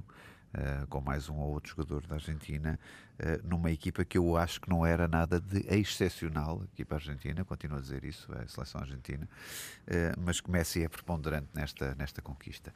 Uh, 0.55 0.87
com 0.89 1.01
mais 1.01 1.29
um 1.29 1.37
ou 1.37 1.53
outro 1.53 1.71
jogador 1.71 2.07
da 2.07 2.17
Argentina, 2.17 2.79
uh, 3.19 3.47
numa 3.47 3.71
equipa 3.71 4.05
que 4.05 4.19
eu 4.19 4.37
acho 4.37 4.61
que 4.61 4.69
não 4.69 4.85
era 4.85 5.07
nada 5.09 5.41
de 5.41 5.67
excepcional, 5.75 6.61
a 6.63 6.65
equipa 6.65 6.97
argentina, 6.97 7.45
continuo 7.45 7.79
a 7.79 7.81
dizer 7.81 8.05
isso, 8.05 8.31
a 8.33 8.47
seleção 8.47 8.81
argentina, 8.81 9.29
uh, 9.87 10.21
mas 10.21 10.41
que 10.41 10.51
Messi 10.51 10.83
é 10.83 10.89
preponderante 10.89 11.49
nesta, 11.55 11.95
nesta 11.95 12.23
conquista. 12.23 12.73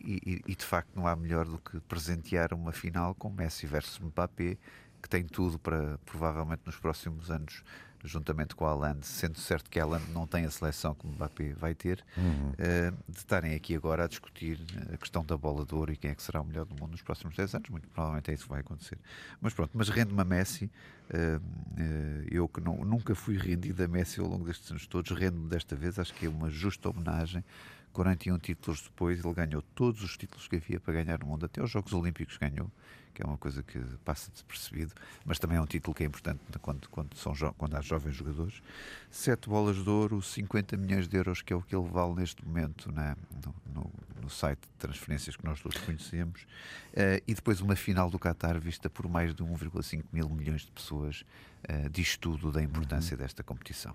E- 0.00 0.42
e, 0.46 0.54
de 0.54 0.64
facto 0.64 0.90
não 0.94 1.08
há 1.08 1.16
melhor 1.16 1.44
do 1.44 1.58
que 1.58 1.80
presentear 1.80 2.54
uma 2.54 2.70
final 2.70 3.16
com 3.16 3.28
Messi 3.28 3.66
versus 3.66 3.98
Mbappé, 3.98 4.56
que 5.02 5.08
tem 5.08 5.24
tudo 5.24 5.58
para 5.58 5.98
provavelmente 6.06 6.62
nos 6.66 6.76
próximos 6.76 7.32
anos, 7.32 7.64
juntamente 8.06 8.54
com 8.54 8.64
a 8.66 8.70
Haaland, 8.70 9.04
sendo 9.06 9.38
certo 9.38 9.68
que 9.70 9.78
a 9.80 9.86
não 10.12 10.26
tem 10.26 10.44
a 10.44 10.50
seleção 10.50 10.94
que 10.94 11.06
Mbappé 11.06 11.52
vai 11.54 11.74
ter, 11.74 12.04
uh, 12.18 13.12
de 13.12 13.18
estarem 13.18 13.54
aqui 13.54 13.74
agora 13.74 14.04
a 14.04 14.06
discutir 14.06 14.58
a 14.92 14.96
questão 14.96 15.24
da 15.24 15.36
bola 15.36 15.64
de 15.64 15.74
ouro 15.74 15.92
e 15.92 15.96
quem 15.96 16.10
é 16.10 16.14
que 16.14 16.22
será 16.22 16.40
o 16.40 16.44
melhor 16.44 16.64
do 16.64 16.74
mundo 16.74 16.92
nos 16.92 17.02
próximos 17.02 17.36
10 17.36 17.54
anos. 17.54 17.68
Muito 17.68 17.88
provavelmente 17.88 18.30
é 18.30 18.34
isso 18.34 18.44
que 18.44 18.50
vai 18.50 18.60
acontecer. 18.60 18.98
Mas 19.40 19.52
pronto, 19.52 19.70
mas 19.74 19.88
rende-me 19.88 20.20
a 20.20 20.24
Messi. 20.24 20.70
uh, 21.10 21.36
uh, 21.38 22.26
eu 22.30 22.48
que 22.48 22.60
não- 22.60 22.84
nunca 22.84 23.14
fui 23.14 23.36
rendido 23.36 23.82
a 23.82 23.88
Messi 23.88 24.20
ao 24.20 24.26
longo 24.26 24.44
destes 24.44 24.70
anos 24.70 24.86
todos, 24.86 25.10
rendo-me 25.16 25.48
desta 25.48 25.76
vez. 25.76 25.98
Acho 25.98 26.12
que 26.14 26.26
é 26.26 26.28
uma 26.28 26.50
justa 26.50 26.88
homenagem 26.88 27.44
41 27.92 28.38
títulos 28.38 28.82
depois, 28.82 29.24
ele 29.24 29.32
ganhou 29.34 29.62
todos 29.74 30.02
os 30.02 30.16
títulos 30.18 30.46
que 30.48 30.56
havia 30.56 30.78
para 30.78 30.92
ganhar 30.92 31.18
no 31.20 31.26
mundo, 31.26 31.46
até 31.46 31.62
os 31.62 31.70
Jogos 31.70 31.94
Olímpicos 31.94 32.36
ganhou 32.36 32.70
que 33.16 33.22
é 33.22 33.26
uma 33.26 33.38
coisa 33.38 33.62
que 33.62 33.78
passa 34.04 34.30
despercebido, 34.30 34.92
mas 35.24 35.38
também 35.38 35.56
é 35.56 35.60
um 35.60 35.66
título 35.66 35.94
que 35.94 36.02
é 36.02 36.06
importante 36.06 36.38
quando, 36.60 36.86
quando, 36.90 37.16
são 37.16 37.32
quando 37.56 37.74
há 37.74 37.80
jovens 37.80 38.14
jogadores. 38.14 38.62
Sete 39.10 39.48
bolas 39.48 39.82
de 39.82 39.88
ouro, 39.88 40.20
50 40.20 40.76
milhões 40.76 41.08
de 41.08 41.16
euros, 41.16 41.40
que 41.40 41.50
é 41.50 41.56
o 41.56 41.62
que 41.62 41.74
ele 41.74 41.88
vale 41.88 42.14
neste 42.14 42.44
momento 42.44 42.92
na, 42.92 43.16
no, 43.42 43.54
no, 43.74 43.90
no 44.20 44.28
site 44.28 44.60
de 44.60 44.72
transferências 44.78 45.34
que 45.34 45.46
nós 45.46 45.58
todos 45.62 45.78
conhecemos, 45.80 46.42
uh, 46.42 47.22
e 47.26 47.32
depois 47.32 47.62
uma 47.62 47.74
final 47.74 48.10
do 48.10 48.18
Qatar 48.18 48.60
vista 48.60 48.90
por 48.90 49.08
mais 49.08 49.34
de 49.34 49.42
1,5 49.42 50.04
mil 50.12 50.28
milhões 50.28 50.62
de 50.62 50.70
pessoas, 50.70 51.24
uh, 51.70 51.88
diz 51.88 52.18
tudo 52.18 52.52
da 52.52 52.62
importância 52.62 53.14
uhum. 53.14 53.22
desta 53.22 53.42
competição. 53.42 53.94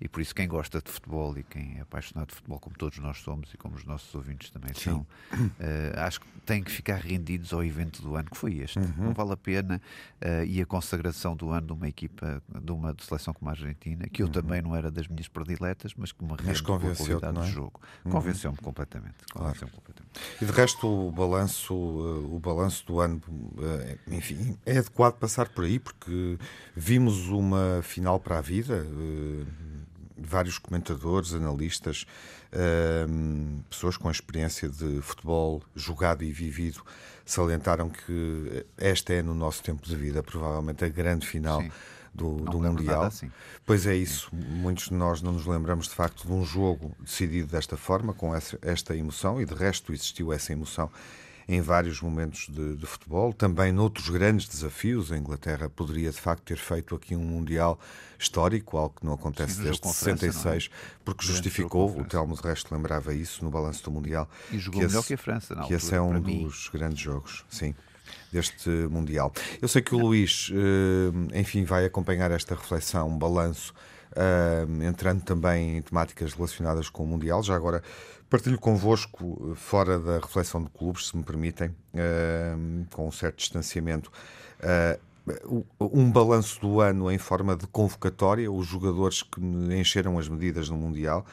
E 0.00 0.08
por 0.08 0.20
isso, 0.20 0.34
quem 0.34 0.48
gosta 0.48 0.80
de 0.80 0.90
futebol 0.90 1.36
e 1.36 1.42
quem 1.42 1.76
é 1.76 1.80
apaixonado 1.82 2.28
de 2.28 2.34
futebol, 2.34 2.58
como 2.58 2.74
todos 2.76 2.98
nós 2.98 3.18
somos 3.18 3.52
e 3.52 3.58
como 3.58 3.76
os 3.76 3.84
nossos 3.84 4.14
ouvintes 4.14 4.48
também 4.48 4.72
Sim. 4.72 4.80
são, 4.80 5.00
uh, 5.00 5.06
acho 5.98 6.20
que 6.20 6.26
têm 6.46 6.62
que 6.62 6.70
ficar 6.70 7.00
rendidos 7.00 7.52
ao 7.52 7.62
evento 7.62 8.00
do 8.00 8.16
ano 8.16 8.30
que 8.30 8.36
foi 8.36 8.54
este. 8.60 8.78
Uhum. 8.78 8.92
Não 8.96 9.12
vale 9.12 9.32
a 9.32 9.36
pena. 9.36 9.80
Uh, 10.20 10.44
e 10.44 10.60
a 10.60 10.66
consagração 10.66 11.36
do 11.36 11.50
ano 11.50 11.68
de 11.68 11.72
uma 11.72 11.88
equipa, 11.88 12.42
de 12.62 12.72
uma 12.72 12.92
de 12.94 13.04
seleção 13.04 13.32
como 13.34 13.48
a 13.48 13.52
Argentina, 13.52 14.08
que 14.08 14.22
eu 14.22 14.26
uhum. 14.26 14.32
também 14.32 14.62
não 14.62 14.74
era 14.74 14.90
das 14.90 15.08
minhas 15.08 15.28
prediletas, 15.28 15.92
mas 15.96 16.12
que 16.12 16.24
me 16.24 16.30
rendeu 16.30 16.64
com 16.64 16.74
a 16.74 16.94
qualidade 16.94 17.34
do 17.34 17.46
jogo. 17.46 17.80
Uhum. 18.04 18.12
Convenceu-me 18.12 18.58
completamente. 18.58 19.16
Convenceu 19.32 19.68
claro. 19.68 19.74
completamente. 19.76 20.20
E 20.40 20.44
de 20.44 20.52
resto, 20.52 20.86
o 20.86 21.10
balanço, 21.10 21.74
uh, 21.74 22.34
o 22.34 22.38
balanço 22.38 22.86
do 22.86 23.00
ano, 23.00 23.20
enfim, 24.08 24.56
é 24.66 24.78
adequado 24.78 25.14
passar 25.14 25.48
por 25.48 25.64
aí, 25.64 25.78
porque 25.78 26.38
vimos 26.74 27.28
uma 27.28 27.80
final 27.82 28.18
para 28.18 28.38
a 28.38 28.40
vida 28.40 28.86
vários 30.20 30.58
comentadores, 30.58 31.32
analistas, 31.32 32.06
uh, 32.52 33.62
pessoas 33.68 33.96
com 33.96 34.10
experiência 34.10 34.68
de 34.68 35.00
futebol 35.00 35.62
jogado 35.74 36.22
e 36.22 36.32
vivido, 36.32 36.82
salientaram 37.24 37.88
que 37.88 38.66
esta 38.76 39.12
é, 39.12 39.22
no 39.22 39.34
nosso 39.34 39.62
tempo 39.62 39.86
de 39.86 39.96
vida, 39.96 40.22
provavelmente 40.22 40.84
a 40.84 40.88
grande 40.88 41.26
final. 41.26 41.62
Sim. 41.62 41.70
Do, 42.12 42.38
do 42.38 42.58
Mundial. 42.58 43.04
Assim. 43.04 43.30
Pois 43.64 43.86
é 43.86 43.94
isso. 43.94 44.34
Muitos 44.34 44.86
de 44.86 44.94
nós 44.94 45.22
não 45.22 45.30
nos 45.30 45.46
lembramos 45.46 45.86
de 45.86 45.94
facto 45.94 46.26
de 46.26 46.32
um 46.32 46.44
jogo 46.44 46.92
decidido 46.98 47.46
desta 47.46 47.76
forma, 47.76 48.12
com 48.12 48.34
essa, 48.34 48.58
esta 48.62 48.96
emoção, 48.96 49.40
e 49.40 49.44
de 49.46 49.54
resto 49.54 49.92
existiu 49.92 50.32
essa 50.32 50.52
emoção 50.52 50.90
em 51.50 51.60
vários 51.60 52.00
momentos 52.00 52.46
de, 52.48 52.76
de, 52.76 52.86
futebol, 52.86 53.32
também 53.32 53.72
noutros 53.72 54.08
grandes 54.08 54.46
desafios. 54.46 55.10
A 55.10 55.18
Inglaterra 55.18 55.68
poderia, 55.68 56.10
de 56.10 56.20
facto, 56.20 56.44
ter 56.44 56.56
feito 56.56 56.94
aqui 56.94 57.16
um 57.16 57.24
Mundial 57.24 57.76
histórico, 58.16 58.76
algo 58.76 58.94
que 59.00 59.04
não 59.04 59.14
acontece 59.14 59.54
Sim, 59.54 59.64
desde 59.64 59.88
66, 59.88 60.70
é? 60.72 60.98
porque 61.04 61.26
justificou, 61.26 61.98
o 61.98 62.04
Telmo 62.04 62.36
de 62.36 62.42
resto 62.42 62.72
lembrava 62.72 63.12
isso 63.12 63.44
no 63.44 63.50
balanço 63.50 63.82
do 63.82 63.90
Mundial. 63.90 64.30
E 64.52 64.58
jogou 64.60 64.80
que 64.80 64.86
melhor 64.86 65.00
esse, 65.00 65.08
que 65.08 65.14
a 65.14 65.18
França, 65.18 65.54
não? 65.56 65.66
Que 65.66 65.74
esse 65.74 65.92
é 65.92 66.00
um 66.00 66.20
dos 66.20 66.68
grandes 66.68 67.00
jogos, 67.00 67.44
sim 67.50 67.74
deste 68.32 68.68
Mundial. 68.68 69.32
Eu 69.60 69.68
sei 69.68 69.82
que 69.82 69.94
o 69.94 69.98
Luís, 69.98 70.50
eh, 70.52 71.38
enfim, 71.38 71.64
vai 71.64 71.84
acompanhar 71.84 72.30
esta 72.30 72.54
reflexão, 72.54 73.08
um 73.08 73.18
balanço, 73.18 73.74
eh, 74.14 74.66
entrando 74.86 75.22
também 75.22 75.78
em 75.78 75.82
temáticas 75.82 76.32
relacionadas 76.34 76.88
com 76.88 77.04
o 77.04 77.06
Mundial. 77.06 77.42
Já 77.42 77.54
agora 77.54 77.82
Partilho 78.30 78.60
convosco, 78.60 79.56
fora 79.56 79.98
da 79.98 80.20
reflexão 80.20 80.62
de 80.62 80.70
clubes, 80.70 81.08
se 81.08 81.16
me 81.16 81.24
permitem, 81.24 81.70
uh, 81.70 82.86
com 82.92 83.08
um 83.08 83.10
certo 83.10 83.38
distanciamento, 83.38 84.08
uh, 84.60 85.64
um 85.80 86.08
balanço 86.08 86.60
do 86.60 86.80
ano 86.80 87.10
em 87.10 87.18
forma 87.18 87.56
de 87.56 87.66
convocatória, 87.66 88.50
os 88.50 88.68
jogadores 88.68 89.24
que 89.24 89.40
me 89.40 89.80
encheram 89.80 90.16
as 90.16 90.28
medidas 90.28 90.68
no 90.68 90.76
Mundial. 90.76 91.26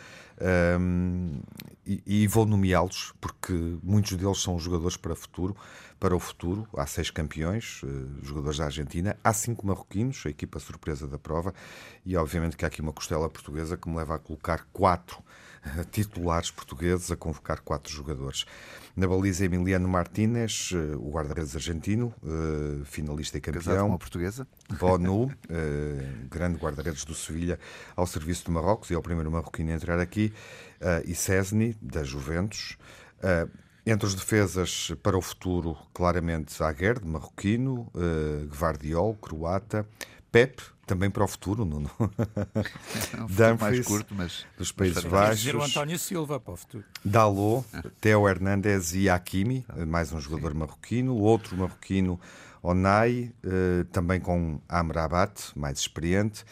E, 1.86 2.04
e, 2.06 2.28
vou 2.28 2.46
nomeá-los 2.46 3.14
porque 3.22 3.54
muitos 3.82 4.14
deles 4.14 4.40
são 4.40 4.60
jogadores 4.60 4.98
para 4.98 5.14
o 5.14 5.16
futuro. 5.16 5.56
Para 6.00 6.16
o 6.16 6.20
futuro, 6.20 6.68
há 6.76 6.86
seis 6.86 7.10
campeões, 7.10 7.82
uh, 7.84 8.24
jogadores 8.24 8.58
da 8.58 8.66
Argentina, 8.66 9.18
há 9.24 9.34
cinco 9.34 9.66
marroquinos, 9.66 10.24
a 10.26 10.30
equipa 10.30 10.60
surpresa 10.60 11.08
da 11.08 11.18
prova, 11.18 11.54
e 12.06 12.18
obviamente 12.18 12.58
que 12.58 12.66
há 12.66 12.68
aqui 12.68 12.82
uma 12.82 12.94
costela 12.94 13.30
portuguesa 13.30 13.78
que 13.78 13.88
me 13.88 13.98
leva 13.98 14.16
a 14.16 14.20
colocar 14.20 14.68
quatro 14.74 15.24
titulares 15.92 16.52
portugueses 16.52 17.12
a 17.12 17.16
convocar 17.16 17.62
quatro 17.62 17.92
jogadores. 17.92 18.46
Na 18.98 19.08
baliza, 19.08 19.46
Emiliano 19.46 19.88
Martínez, 19.88 20.72
eh, 20.74 20.96
o 20.96 21.12
guarda-redes 21.12 21.56
argentino, 21.56 22.12
eh, 22.24 22.84
finalista 22.84 23.38
e 23.38 23.42
campeão. 23.42 23.62
Casado 23.62 23.82
com 23.82 23.90
uma 23.90 24.00
portuguesa. 24.00 24.48
Bonu, 24.80 25.32
eh, 25.48 26.14
grande 26.28 26.58
guarda-redes 26.58 27.06
do 27.06 27.14
Sevilha, 27.14 27.60
ao 27.96 28.08
serviço 28.08 28.46
do 28.46 28.52
Marrocos, 28.52 28.90
e 28.90 28.96
é 28.96 28.98
o 28.98 29.02
primeiro 29.04 29.30
marroquino 29.30 29.72
a 29.72 29.76
entrar 29.76 30.00
aqui. 30.00 30.34
E 31.06 31.14
Cesny, 31.14 31.76
da 31.82 32.04
Juventus. 32.04 32.78
Entre 33.86 34.06
os 34.06 34.14
defesas 34.14 34.92
para 35.02 35.18
o 35.18 35.22
futuro, 35.22 35.76
claramente 35.92 36.62
Aguerd, 36.62 37.04
marroquino, 37.04 37.92
Gvardiol, 38.48 39.16
croata, 39.16 39.88
Pep, 40.32 40.62
também 40.88 41.10
para 41.12 41.24
o 41.24 41.28
futuro, 41.28 41.66
Nuno. 41.66 41.92
É 42.00 43.22
um 43.22 43.28
futuro 43.28 43.60
mais 43.60 43.86
curto, 43.86 44.16
mas 44.16 44.46
dos 44.58 44.72
Países 44.72 45.04
Baixos. 45.04 45.40
dizer 45.40 45.56
o 45.56 45.62
António 45.62 46.00
Silva 46.00 46.40
para 46.40 46.54
o 46.54 46.58
futuro. 46.58 46.84
Dalot, 47.04 47.68
Theo 48.00 48.28
Hernandes 48.28 48.96
e 48.96 49.10
Hakimi, 49.10 49.66
mais 49.86 50.14
um 50.14 50.20
jogador 50.20 50.54
Sim. 50.54 50.58
marroquino. 50.60 51.14
O 51.14 51.22
outro 51.22 51.58
marroquino, 51.58 52.20
Onai, 52.64 53.34
eh, 53.44 53.86
também 53.92 54.20
com 54.20 54.60
Amrabat, 54.68 55.52
mais 55.56 55.80
experiente. 55.80 56.46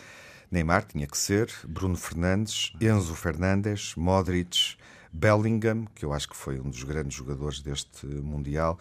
Neymar 0.52 0.84
tinha 0.86 1.08
que 1.08 1.17
ser, 1.17 1.50
Bruno 1.67 1.95
Fernandes, 1.95 2.74
Enzo 2.80 3.15
Fernandes, 3.15 3.95
Modric, 3.95 4.76
Bellingham, 5.12 5.86
que 5.95 6.06
eu 6.06 6.13
acho 6.13 6.30
que 6.30 6.36
foi 6.36 6.60
um 6.60 6.69
dos 6.69 6.84
grandes 6.84 7.17
jogadores 7.17 7.62
deste 7.62 8.06
Mundial, 8.06 8.78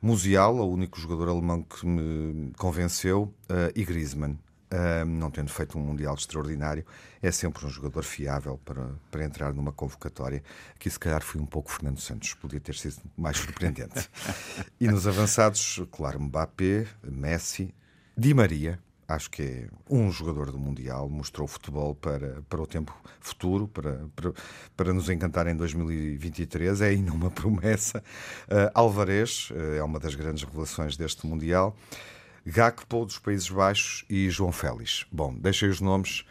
Musial, 0.00 0.56
o 0.56 0.72
único 0.72 0.98
jogador 0.98 1.28
alemão 1.28 1.62
que 1.62 1.86
me 1.86 2.52
convenceu, 2.56 3.32
uh, 3.48 3.70
e 3.74 3.84
Griezmann. 3.84 4.36
Uh, 4.72 5.04
não 5.04 5.30
tendo 5.30 5.50
feito 5.50 5.78
um 5.78 5.82
Mundial 5.82 6.14
extraordinário, 6.14 6.84
é 7.20 7.30
sempre 7.30 7.66
um 7.66 7.68
jogador 7.68 8.02
fiável 8.02 8.58
para, 8.64 8.88
para 9.10 9.22
entrar 9.22 9.52
numa 9.52 9.70
convocatória. 9.70 10.42
Aqui, 10.74 10.88
se 10.88 10.98
calhar, 10.98 11.22
foi 11.22 11.40
um 11.40 11.46
pouco 11.46 11.70
Fernando 11.70 12.00
Santos, 12.00 12.32
podia 12.32 12.58
ter 12.58 12.74
sido 12.74 12.96
mais 13.14 13.36
surpreendente. 13.36 14.08
e 14.80 14.88
nos 14.88 15.06
avançados, 15.06 15.82
claro, 15.90 16.18
Mbappé, 16.20 16.86
Messi, 17.02 17.74
Di 18.16 18.32
Maria, 18.32 18.78
acho 19.06 19.30
que 19.30 19.42
é 19.42 19.68
um 19.90 20.10
jogador 20.10 20.50
do 20.50 20.58
Mundial, 20.58 21.08
mostrou 21.08 21.46
futebol 21.46 21.94
para, 21.94 22.42
para 22.48 22.60
o 22.60 22.66
tempo 22.66 22.94
futuro, 23.20 23.68
para, 23.68 24.06
para, 24.14 24.32
para 24.76 24.92
nos 24.92 25.08
encantar 25.08 25.46
em 25.46 25.56
2023, 25.56 26.80
é 26.80 26.88
ainda 26.88 27.12
uma 27.12 27.30
promessa. 27.30 28.02
Uh, 28.48 28.70
Alvarez 28.74 29.50
uh, 29.50 29.74
é 29.74 29.82
uma 29.82 29.98
das 29.98 30.14
grandes 30.14 30.42
revelações 30.42 30.96
deste 30.96 31.26
Mundial. 31.26 31.76
Gakpo 32.44 33.04
dos 33.04 33.18
Países 33.18 33.48
Baixos 33.48 34.04
e 34.08 34.28
João 34.30 34.52
Félix. 34.52 35.06
Bom, 35.10 35.34
deixei 35.34 35.68
os 35.68 35.80
nomes 35.80 36.24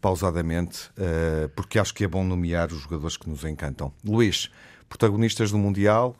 pausadamente, 0.00 0.90
uh, 0.98 1.48
porque 1.50 1.78
acho 1.78 1.94
que 1.94 2.04
é 2.04 2.08
bom 2.08 2.24
nomear 2.24 2.72
os 2.72 2.80
jogadores 2.80 3.16
que 3.16 3.30
nos 3.30 3.44
encantam. 3.44 3.92
Luís, 4.04 4.50
protagonistas 4.88 5.52
do 5.52 5.58
Mundial, 5.58 6.16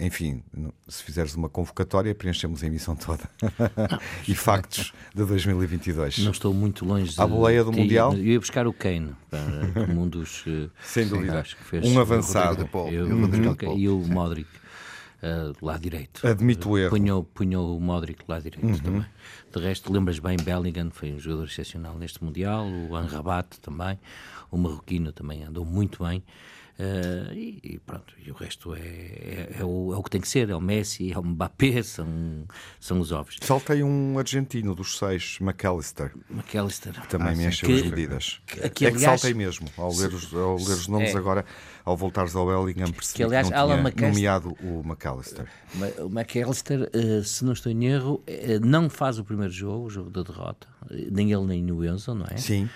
enfim, 0.00 0.44
se 0.86 1.02
fizeres 1.02 1.34
uma 1.34 1.48
convocatória, 1.48 2.14
preenchemos 2.14 2.62
a 2.62 2.66
emissão 2.66 2.94
toda. 2.94 3.28
e 4.28 4.34
factos 4.34 4.92
de 5.12 5.24
2022. 5.24 6.18
Não 6.18 6.30
estou 6.30 6.54
muito 6.54 6.84
longe 6.84 7.12
de. 7.12 7.20
A 7.20 7.26
boleia 7.26 7.64
do 7.64 7.72
Mundial? 7.72 8.14
Eu 8.14 8.24
ia 8.24 8.38
buscar 8.38 8.66
o 8.68 8.72
Kane, 8.72 9.12
como 9.74 10.02
um 10.02 10.08
dos. 10.08 10.44
Eh, 10.46 10.68
Sem 10.82 11.08
dúvida. 11.08 11.44
Um 11.84 11.98
avançado. 11.98 12.68
Eu, 12.92 13.08
eu, 13.08 13.76
e 13.76 13.88
o 13.88 13.98
Modric. 13.98 14.48
Uh, 15.20 15.52
lá 15.64 15.76
direito. 15.76 16.24
Admito 16.24 16.70
o 16.70 16.78
erro. 16.78 16.90
Punhou, 16.90 17.24
punhou 17.24 17.76
o 17.76 17.80
Modric 17.80 18.22
lá 18.28 18.38
direito 18.38 18.64
uhum. 18.64 18.78
também. 18.78 19.06
De 19.52 19.60
resto, 19.60 19.92
lembras 19.92 20.20
bem, 20.20 20.36
Bellingham 20.36 20.90
foi 20.92 21.12
um 21.12 21.18
jogador 21.18 21.46
excepcional 21.46 21.98
neste 21.98 22.22
Mundial, 22.22 22.66
o 22.68 22.94
Anrabat 22.94 23.58
também, 23.60 23.98
o 24.48 24.56
Marroquino 24.56 25.10
também 25.12 25.42
andou 25.42 25.64
muito 25.64 26.04
bem. 26.04 26.22
Uh, 26.78 27.34
e, 27.34 27.58
e, 27.64 27.78
pronto, 27.80 28.14
e 28.24 28.30
o 28.30 28.34
resto 28.34 28.72
é, 28.72 28.78
é, 28.78 29.56
é, 29.58 29.64
o, 29.64 29.92
é, 29.92 29.96
o, 29.96 30.02
que 30.04 30.10
tem 30.10 30.20
que 30.20 30.28
ser, 30.28 30.48
é 30.48 30.54
o 30.54 30.60
Messi, 30.60 31.12
é 31.12 31.18
o 31.18 31.24
Mbappé, 31.24 31.82
são, 31.82 32.06
são 32.78 33.00
os 33.00 33.10
óbvios. 33.10 33.40
Saltei 33.42 33.82
um 33.82 34.16
argentino 34.16 34.76
dos 34.76 34.96
seis, 34.96 35.38
McAllister. 35.40 36.14
McAllister. 36.30 36.92
Que 36.92 37.08
também 37.08 37.32
ah, 37.32 37.34
me 37.34 37.46
encheu 37.46 37.74
as 37.74 37.82
medidas. 37.82 38.40
Que, 38.46 38.70
que, 38.70 38.86
é 38.86 38.92
que 38.92 39.00
saltei 39.00 39.34
mesmo, 39.34 39.66
ao 39.76 39.92
ler 39.92 40.14
os, 40.14 40.32
ao 40.32 40.54
ler 40.54 40.74
os 40.74 40.86
nomes 40.86 41.16
é. 41.16 41.18
agora, 41.18 41.44
ao 41.88 41.96
voltares 41.96 42.36
ao 42.36 42.46
Bellingham, 42.46 42.92
percebi 42.92 43.16
que, 43.16 43.22
aliás, 43.22 43.48
que 43.48 43.54
não 43.54 43.66
tinha 43.66 43.76
McAllister, 43.76 44.08
nomeado 44.08 44.56
o 44.60 44.82
McAllister. 44.84 45.46
O 46.00 46.08
McAllister, 46.08 46.90
uh, 46.94 47.24
se 47.24 47.44
não 47.44 47.54
estou 47.54 47.72
em 47.72 47.86
erro, 47.86 48.22
uh, 48.28 48.66
não 48.66 48.90
faz 48.90 49.18
o 49.18 49.24
primeiro 49.24 49.52
jogo, 49.52 49.86
o 49.86 49.90
jogo 49.90 50.10
da 50.10 50.22
derrota, 50.22 50.68
nem 50.90 51.32
ele 51.32 51.46
nem 51.46 51.72
o 51.72 51.82
Enzo, 51.84 52.14
não 52.14 52.26
é? 52.30 52.36
Sim. 52.36 52.68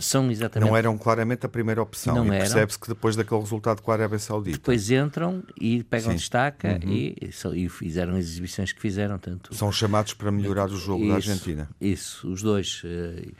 São 0.00 0.30
exatamente. 0.30 0.68
Não 0.68 0.76
eram 0.76 0.98
claramente 0.98 1.46
a 1.46 1.48
primeira 1.48 1.80
opção. 1.80 2.14
Não 2.14 2.26
e 2.26 2.30
percebe-se 2.36 2.78
que 2.78 2.88
depois 2.88 3.16
daquele 3.16 3.40
resultado 3.40 3.80
com 3.80 3.90
a 3.90 3.94
Arábia 3.94 4.18
Saudita. 4.18 4.58
Depois 4.58 4.90
entram 4.90 5.42
e 5.58 5.82
pegam 5.82 6.10
Sim. 6.10 6.18
destaca 6.18 6.78
uhum. 6.84 6.92
e, 6.92 7.16
e, 7.54 7.68
fizeram 7.70 8.12
as 8.12 8.26
exibições 8.26 8.70
que 8.70 8.78
fizeram. 8.82 9.18
Tanto... 9.18 9.54
São 9.54 9.72
chamados 9.72 10.12
para 10.12 10.30
melhorar 10.30 10.66
o 10.66 10.76
jogo 10.76 11.04
isso, 11.04 11.08
da 11.08 11.14
Argentina. 11.14 11.70
Isso, 11.80 12.30
os 12.30 12.42
dois. 12.42 12.82
Uh, 12.84 13.32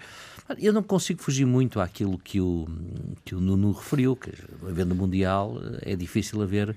Eu 0.58 0.72
não 0.72 0.82
consigo 0.82 1.22
fugir 1.22 1.46
muito 1.46 1.80
àquilo 1.80 2.18
que 2.18 2.40
o, 2.40 2.66
que 3.24 3.34
o 3.34 3.40
Nuno 3.40 3.72
referiu, 3.72 4.16
que 4.16 4.32
havendo 4.68 4.94
Mundial 4.94 5.56
é 5.82 5.96
difícil 5.96 6.42
haver 6.42 6.76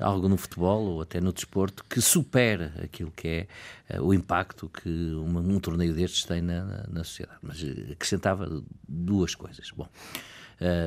algo 0.00 0.28
no 0.28 0.36
futebol 0.36 0.82
ou 0.84 1.02
até 1.02 1.20
no 1.20 1.32
desporto 1.32 1.84
que 1.84 2.00
supera 2.00 2.72
aquilo 2.82 3.12
que 3.14 3.46
é 3.88 3.98
uh, 3.98 4.02
o 4.02 4.14
impacto 4.14 4.68
que 4.68 4.88
uma, 5.14 5.40
um 5.40 5.60
torneio 5.60 5.94
destes 5.94 6.24
tem 6.24 6.40
na, 6.40 6.84
na, 6.88 7.04
sociedade. 7.04 7.38
Mas 7.42 7.62
uh, 7.62 7.92
acrescentava 7.92 8.62
duas 8.88 9.34
coisas. 9.34 9.70
Bom, 9.76 9.88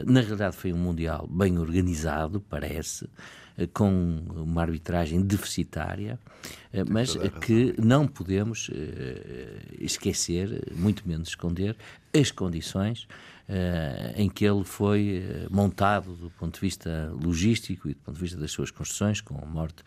na 0.05 0.21
realidade 0.21 0.55
foi 0.55 0.71
um 0.71 0.77
Mundial 0.77 1.27
bem 1.27 1.57
organizado, 1.57 2.39
parece, 2.39 3.09
com 3.73 4.23
uma 4.35 4.61
arbitragem 4.61 5.21
deficitária, 5.21 6.19
mas 6.89 7.15
que 7.41 7.75
não 7.81 8.07
podemos 8.07 8.69
esquecer, 9.79 10.71
muito 10.75 11.07
menos 11.07 11.29
esconder, 11.29 11.75
as 12.13 12.31
condições 12.31 13.07
em 14.15 14.29
que 14.29 14.45
ele 14.45 14.63
foi 14.63 15.19
uh, 15.19 15.53
montado 15.53 16.15
do 16.15 16.29
ponto 16.31 16.55
de 16.55 16.61
vista 16.61 17.11
logístico 17.21 17.89
e 17.89 17.93
do 17.93 17.99
ponto 17.99 18.15
de 18.15 18.21
vista 18.21 18.37
das 18.37 18.51
suas 18.51 18.71
construções, 18.71 19.19
com 19.19 19.37
a 19.37 19.45
morte 19.45 19.83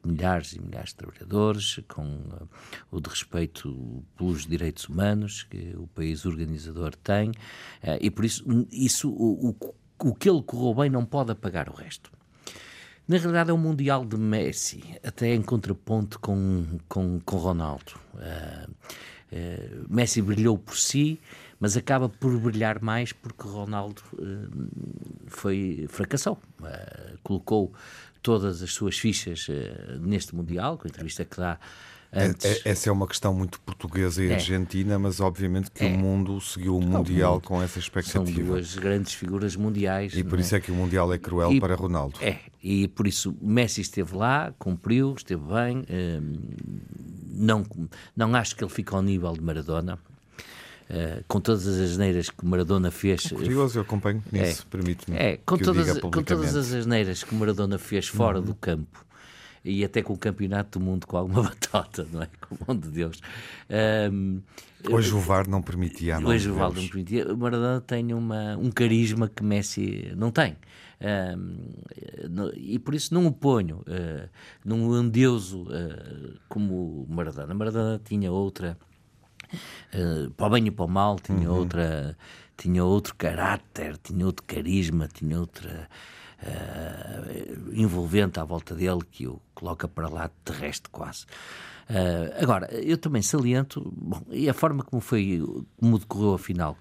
de 0.00 0.10
milhares 0.10 0.52
e 0.52 0.60
milhares 0.60 0.90
de 0.90 0.96
trabalhadores, 0.96 1.80
com 1.88 2.04
uh, 2.04 2.48
o 2.90 3.00
de 3.00 3.08
respeito 3.08 4.04
pelos 4.16 4.46
direitos 4.46 4.88
humanos 4.88 5.44
que 5.44 5.74
o 5.76 5.86
país 5.86 6.26
organizador 6.26 6.94
tem, 6.96 7.32
e 8.00 8.10
por 8.10 8.24
isso, 8.24 8.44
isso 8.70 9.10
o, 9.10 9.50
o, 9.50 9.74
o 9.98 10.14
que 10.14 10.28
ele 10.28 10.42
correu 10.42 10.74
bem 10.74 10.90
não 10.90 11.04
pode 11.04 11.32
apagar 11.32 11.68
o 11.68 11.74
resto. 11.74 12.10
Na 13.06 13.16
realidade 13.16 13.50
é 13.50 13.54
um 13.54 13.58
Mundial 13.58 14.04
de 14.04 14.18
Messi, 14.18 14.82
até 15.02 15.34
em 15.34 15.40
contraponto 15.40 16.20
com, 16.20 16.78
com, 16.88 17.18
com 17.20 17.36
Ronaldo. 17.36 17.94
Messi 19.88 20.20
brilhou 20.20 20.58
por 20.58 20.76
si, 20.76 21.18
mas 21.60 21.76
acaba 21.76 22.08
por 22.08 22.38
brilhar 22.38 22.80
mais 22.82 23.12
porque 23.12 23.46
Ronaldo 23.46 24.02
uh, 24.14 25.28
foi 25.28 25.86
fracassou. 25.88 26.38
Uh, 26.60 27.18
colocou 27.22 27.72
todas 28.22 28.62
as 28.62 28.72
suas 28.72 28.98
fichas 28.98 29.48
uh, 29.48 29.98
neste 30.00 30.34
Mundial, 30.34 30.78
com 30.78 30.86
a 30.86 30.90
entrevista 30.90 31.24
que 31.24 31.36
dá 31.36 31.58
Antes. 32.12 32.46
É, 32.46 32.52
é, 32.68 32.70
essa 32.70 32.88
é 32.88 32.92
uma 32.92 33.06
questão 33.06 33.34
muito 33.34 33.60
portuguesa 33.60 34.24
e 34.24 34.30
é. 34.30 34.34
argentina, 34.34 34.98
mas 34.98 35.20
obviamente 35.20 35.70
que 35.70 35.84
é. 35.84 35.88
o 35.88 35.90
mundo 35.90 36.40
seguiu 36.40 36.76
o 36.76 36.80
Mundial 36.80 37.34
mundo. 37.34 37.42
com 37.42 37.62
essa 37.62 37.78
expectativa. 37.78 38.34
São 38.34 38.44
duas 38.46 38.74
grandes 38.76 39.12
figuras 39.12 39.54
mundiais. 39.56 40.14
E 40.14 40.24
por 40.24 40.38
isso 40.38 40.54
é? 40.54 40.58
é 40.58 40.60
que 40.60 40.70
o 40.70 40.74
Mundial 40.74 41.12
é 41.12 41.18
cruel 41.18 41.52
e, 41.52 41.60
para 41.60 41.74
Ronaldo. 41.74 42.18
É, 42.22 42.38
e 42.62 42.88
por 42.88 43.06
isso 43.06 43.36
Messi 43.42 43.82
esteve 43.82 44.16
lá, 44.16 44.54
cumpriu, 44.58 45.14
esteve 45.16 45.42
bem. 45.42 45.84
Hum, 45.90 46.32
não, 47.30 47.62
não 48.16 48.34
acho 48.34 48.56
que 48.56 48.64
ele 48.64 48.72
fique 48.72 48.94
ao 48.94 49.02
nível 49.02 49.32
de 49.34 49.42
Maradona. 49.42 49.98
Uh, 50.90 51.22
com 51.28 51.38
todas 51.38 51.66
as 51.66 51.78
asneiras 51.78 52.30
que 52.30 52.46
Maradona 52.46 52.90
fez. 52.90 53.26
É 53.26 53.34
curioso, 53.34 53.78
eu 53.78 53.82
acompanho 53.82 54.22
nisso, 54.32 54.64
é, 54.66 54.70
permite-me. 54.70 55.16
É, 55.18 55.36
com, 55.36 55.58
todas, 55.58 55.98
com 55.98 56.10
todas 56.10 56.56
as 56.56 56.72
asneiras 56.72 57.22
que 57.22 57.34
Maradona 57.34 57.76
fez 57.78 58.08
fora 58.08 58.38
uhum. 58.38 58.44
do 58.46 58.54
campo 58.54 59.04
e 59.64 59.84
até 59.84 60.02
com 60.02 60.14
o 60.14 60.18
campeonato 60.18 60.78
do 60.78 60.84
mundo 60.84 61.06
com 61.06 61.16
alguma 61.16 61.42
batata, 61.48 62.06
não 62.10 62.22
é? 62.22 62.28
Com 62.40 62.54
o 62.54 62.58
mão 62.66 62.76
de 62.76 62.88
Deus. 62.88 63.20
Um, 64.10 64.40
hoje 64.90 65.12
o 65.14 65.20
VAR 65.20 65.48
não 65.48 65.60
permitia. 65.60 66.18
Não 66.20 66.30
hoje 66.30 66.50
o 66.50 66.54
VAR 66.54 66.72
não 66.72 66.86
permitia. 66.86 67.34
Maradona 67.36 67.80
tem 67.80 68.12
uma, 68.14 68.56
um 68.56 68.70
carisma 68.70 69.28
que 69.28 69.42
Messi 69.42 70.12
não 70.16 70.30
tem. 70.30 70.56
Um, 71.00 72.50
e 72.56 72.78
por 72.78 72.94
isso 72.94 73.14
não 73.14 73.26
o 73.26 73.32
ponho 73.32 73.84
uh, 73.86 74.28
num 74.64 74.98
endeuso 74.98 75.62
uh, 75.62 76.38
como 76.48 77.06
Maradona. 77.08 77.54
Maradona 77.54 78.00
tinha 78.02 78.32
outra 78.32 78.76
uh, 79.94 80.30
para 80.32 80.46
o 80.46 80.50
bem 80.50 80.66
e 80.66 80.70
para 80.70 80.84
o 80.84 80.88
mal, 80.88 81.18
tinha 81.18 81.50
uhum. 81.50 81.58
outra, 81.58 82.16
tinha 82.56 82.84
outro 82.84 83.14
caráter, 83.14 83.96
tinha 83.98 84.24
outro 84.24 84.44
carisma, 84.46 85.08
tinha 85.08 85.38
outra 85.38 85.88
uh, 86.42 87.72
envolvente 87.72 88.38
à 88.40 88.44
volta 88.44 88.74
dele 88.74 89.00
que 89.10 89.26
o 89.26 89.40
coloca 89.54 89.88
para 89.88 90.08
lá 90.08 90.30
terrestre 90.44 90.90
quase. 90.90 91.26
Uh, 91.88 92.42
agora, 92.42 92.70
eu 92.74 92.98
também 92.98 93.22
saliento, 93.22 93.90
bom, 93.96 94.20
e 94.28 94.46
a 94.46 94.52
forma 94.52 94.82
como 94.82 95.00
foi, 95.00 95.42
como 95.80 95.98
decorreu 95.98 96.34
a 96.34 96.38
final 96.38 96.76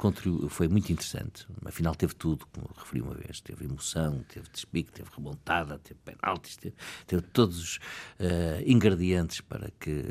foi 0.49 0.67
muito 0.67 0.91
interessante. 0.91 1.47
A 1.65 1.71
final 1.71 1.95
teve 1.95 2.13
tudo, 2.13 2.45
como 2.51 2.69
referi 2.77 3.01
uma 3.01 3.13
vez: 3.13 3.39
teve 3.39 3.63
emoção, 3.63 4.21
teve 4.27 4.49
despique, 4.49 4.91
teve 4.91 5.09
remontada, 5.15 5.79
teve 5.79 5.97
penaltis, 6.03 6.57
teve, 6.57 6.75
teve 7.05 7.21
todos 7.21 7.57
os 7.57 7.75
uh, 8.19 8.61
ingredientes 8.65 9.39
para 9.39 9.71
que 9.79 10.03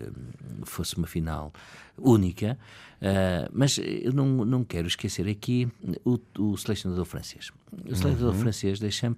fosse 0.64 0.96
uma 0.96 1.06
final 1.06 1.52
única. 1.98 2.59
Uh, 2.96 3.52
mas 3.52 3.76
eu 3.76 4.14
não, 4.14 4.46
não 4.46 4.64
quero 4.64 4.88
esquecer 4.88 5.28
aqui 5.28 5.68
o, 6.06 6.18
o 6.38 6.56
selecionador 6.56 7.04
francês. 7.04 7.50
O 7.70 7.94
selecionador 7.94 8.32
uhum. 8.32 8.40
francês 8.40 8.80
deixa-me. 8.80 9.16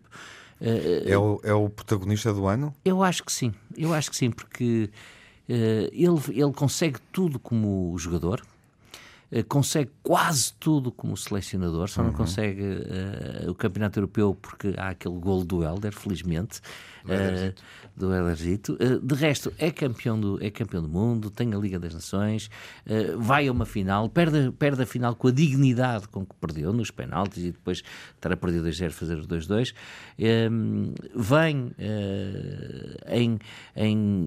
é, 0.61 1.17
o, 1.17 1.41
é 1.45 1.55
o 1.55 1.71
protagonista 1.71 2.35
do 2.35 2.49
ano? 2.49 2.75
Eu 2.85 3.01
acho 3.01 3.23
que 3.23 3.33
sim, 3.33 3.55
eu 3.77 3.95
acho 3.95 4.11
que 4.11 4.17
sim, 4.17 4.33
porque 4.33 4.91
ele, 5.49 6.21
ele 6.29 6.53
consegue 6.53 6.99
tudo 7.13 7.39
como 7.39 7.97
jogador, 7.99 8.41
eh, 8.41 8.58
consegue 9.47 9.91
quase 10.03 10.55
tudo 10.55 10.91
como 10.91 11.14
selecionador, 11.17 11.88
só 11.88 12.01
uhum. 12.01 12.09
não 12.09 12.14
consegue 12.14 12.62
uh, 12.62 13.51
o 13.51 13.55
Campeonato 13.55 13.99
Europeu 13.99 14.35
porque 14.35 14.73
há 14.79 14.88
aquele 14.88 15.19
gol 15.19 15.45
do 15.45 15.62
Helder, 15.62 15.93
felizmente, 15.93 16.61
uh, 17.05 17.55
do 17.95 18.14
Helderzito. 18.14 18.79
Uh, 18.81 18.99
de 18.99 19.14
resto, 19.14 19.53
é 19.59 19.71
campeão, 19.71 20.19
do, 20.19 20.43
é 20.43 20.51
campeão 20.51 20.81
do 20.81 20.88
mundo, 20.88 21.31
tem 21.31 21.53
a 21.53 21.59
Liga 21.59 21.79
das 21.79 21.93
Nações, 21.93 22.51
vai 23.19 23.49
a 23.49 23.53
uma 23.53 23.67
final, 23.67 24.09
perde, 24.09 24.51
perde 24.53 24.83
a 24.83 24.87
final 24.87 25.14
com 25.14 25.29
a 25.29 25.31
dignidade 25.31 26.09
com 26.09 26.25
que 26.25 26.35
perdeu 26.37 26.73
nos 26.73 26.91
penaltis 26.91 27.45
e 27.45 27.51
depois 27.51 27.83
estar 28.14 28.33
a 28.33 28.37
perder 28.37 28.62
2-0, 28.62 28.91
fazer 28.91 29.19
os 29.19 29.27
2-2. 29.27 29.75
vem 31.14 31.73
em, 33.07 33.38
em, 33.77 34.27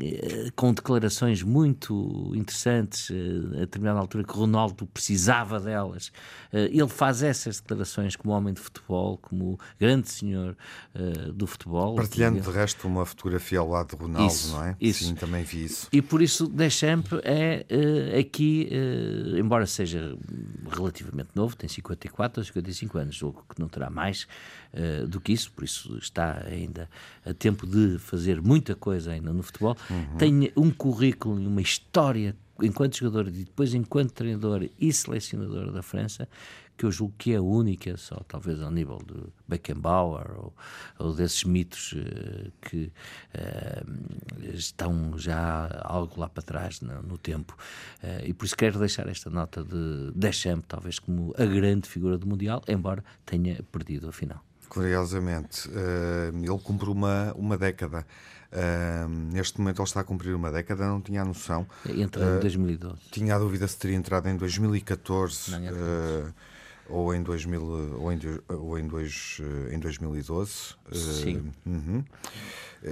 com 0.56 0.74
declarações 0.74 1.42
muito 1.42 2.32
interessantes 2.36 3.10
a 3.56 3.60
determinada 3.62 4.00
altura 4.00 4.24
que 4.24 4.34
Ronaldo 4.34 4.91
precisava 4.94 5.60
delas. 5.60 6.12
Eh, 6.52 6.70
ele 6.72 6.88
faz 6.88 7.24
essas 7.24 7.60
declarações 7.60 8.16
como 8.16 8.34
homem 8.34 8.54
de 8.54 8.60
futebol, 8.60 9.18
como 9.18 9.60
grande 9.80 10.10
senhor 10.10 10.56
uh, 10.96 11.32
do 11.32 11.48
futebol. 11.48 11.96
Partilhando 11.96 12.40
de 12.40 12.50
resto 12.50 12.88
uma 12.88 13.06
fotografia 13.06 13.60
ao 13.60 13.70
lado 13.70 13.96
de 13.96 14.02
Ronaldo, 14.02 14.32
isso, 14.32 14.52
não 14.52 14.64
é? 14.64 14.76
Isso. 14.80 15.04
Sim, 15.04 15.16
também 15.16 15.44
vi 15.44 15.66
isso. 15.66 15.88
E 15.92 16.02
por 16.02 16.22
isso 16.22 16.48
Deschamps 16.48 17.12
é 17.24 17.66
uh, 17.70 18.20
aqui, 18.20 18.70
embora 19.38 19.66
seja 19.66 20.18
relativamente 20.70 21.30
novo, 21.36 21.56
tem 21.56 21.70
54 21.70 22.42
ou 22.42 22.46
55 22.46 22.98
anos, 22.98 23.16
julgo 23.16 23.46
que 23.54 23.60
não 23.60 23.68
terá 23.68 23.90
mais 23.90 24.28
do 25.10 25.20
que 25.20 25.34
isso, 25.34 25.52
por 25.52 25.66
isso 25.66 25.98
está 25.98 26.46
ainda 26.48 26.90
a 27.26 27.34
tempo 27.34 27.68
de 27.68 28.00
fazer 28.00 28.42
muita 28.42 28.74
coisa 28.74 29.12
ainda 29.12 29.34
no 29.34 29.44
futebol. 29.44 29.76
Uhum. 29.90 30.18
Tem 30.18 30.52
um 30.56 30.72
currículo 30.72 31.42
e 31.42 31.46
uma 31.46 31.62
história 31.62 32.36
enquanto 32.62 32.98
jogador 32.98 33.28
e 33.28 33.44
depois 33.46 33.74
enquanto 33.74 34.12
treinador 34.12 34.68
e 34.80 34.94
selecionador 34.94 35.72
da 35.72 35.82
França, 35.82 36.28
que 36.82 36.86
eu 36.86 36.92
julgo 36.92 37.14
que 37.16 37.32
é 37.32 37.40
única, 37.40 37.96
só 37.96 38.16
talvez 38.28 38.60
ao 38.60 38.72
nível 38.72 38.98
do 38.98 39.32
Beckenbauer 39.48 40.32
ou, 40.36 40.54
ou 40.98 41.14
desses 41.14 41.44
mitos 41.44 41.94
uh, 41.94 42.52
que 42.60 42.92
uh, 43.36 44.52
estão 44.56 45.16
já 45.16 45.70
algo 45.84 46.20
lá 46.20 46.28
para 46.28 46.42
trás 46.42 46.82
no, 46.82 47.04
no 47.04 47.20
tempo. 47.20 47.56
Uh, 48.04 48.26
e 48.26 48.34
por 48.34 48.46
isso 48.46 48.58
quero 48.58 48.80
deixar 48.80 49.08
esta 49.08 49.30
nota 49.30 49.64
de 49.64 50.12
Deschamps, 50.16 50.66
talvez 50.68 50.98
como 50.98 51.36
a 51.38 51.46
grande 51.46 51.88
figura 51.88 52.18
do 52.18 52.26
Mundial, 52.26 52.64
embora 52.68 53.04
tenha 53.28 53.62
perdido 53.72 54.10
a 54.10 54.12
final. 54.12 54.44
Curiosamente, 54.68 55.70
ele 55.70 56.60
cumpre 56.64 56.90
uma, 56.90 57.34
uma 57.34 57.58
década. 57.58 58.08
Uh, 58.52 59.08
neste 59.08 59.60
momento 59.60 59.82
ele 59.82 59.88
está 59.88 60.02
a 60.02 60.04
cumprir 60.04 60.36
uma 60.36 60.52
década, 60.52 60.86
não 60.86 61.00
tinha 61.00 61.22
a 61.22 61.26
noção. 61.26 61.66
Entrou 61.88 62.38
em 62.38 62.40
2012. 62.40 62.96
Tinha 63.10 63.36
a 63.36 63.40
dúvida 63.40 63.66
se 63.66 63.78
teria 63.78 63.96
entrado 63.96 64.28
em 64.28 64.36
2014 64.36 65.52
não, 65.52 65.72
uh, 65.72 66.34
ou 66.90 67.16
em, 67.16 67.24
2000, 67.24 67.64
ou 67.98 68.12
em, 68.12 68.20
ou 68.50 68.78
em, 68.78 68.88
dois, 68.88 69.42
em 69.72 69.80
2012. 69.80 70.52
Sim. 70.92 71.52
-huh. 71.66 72.04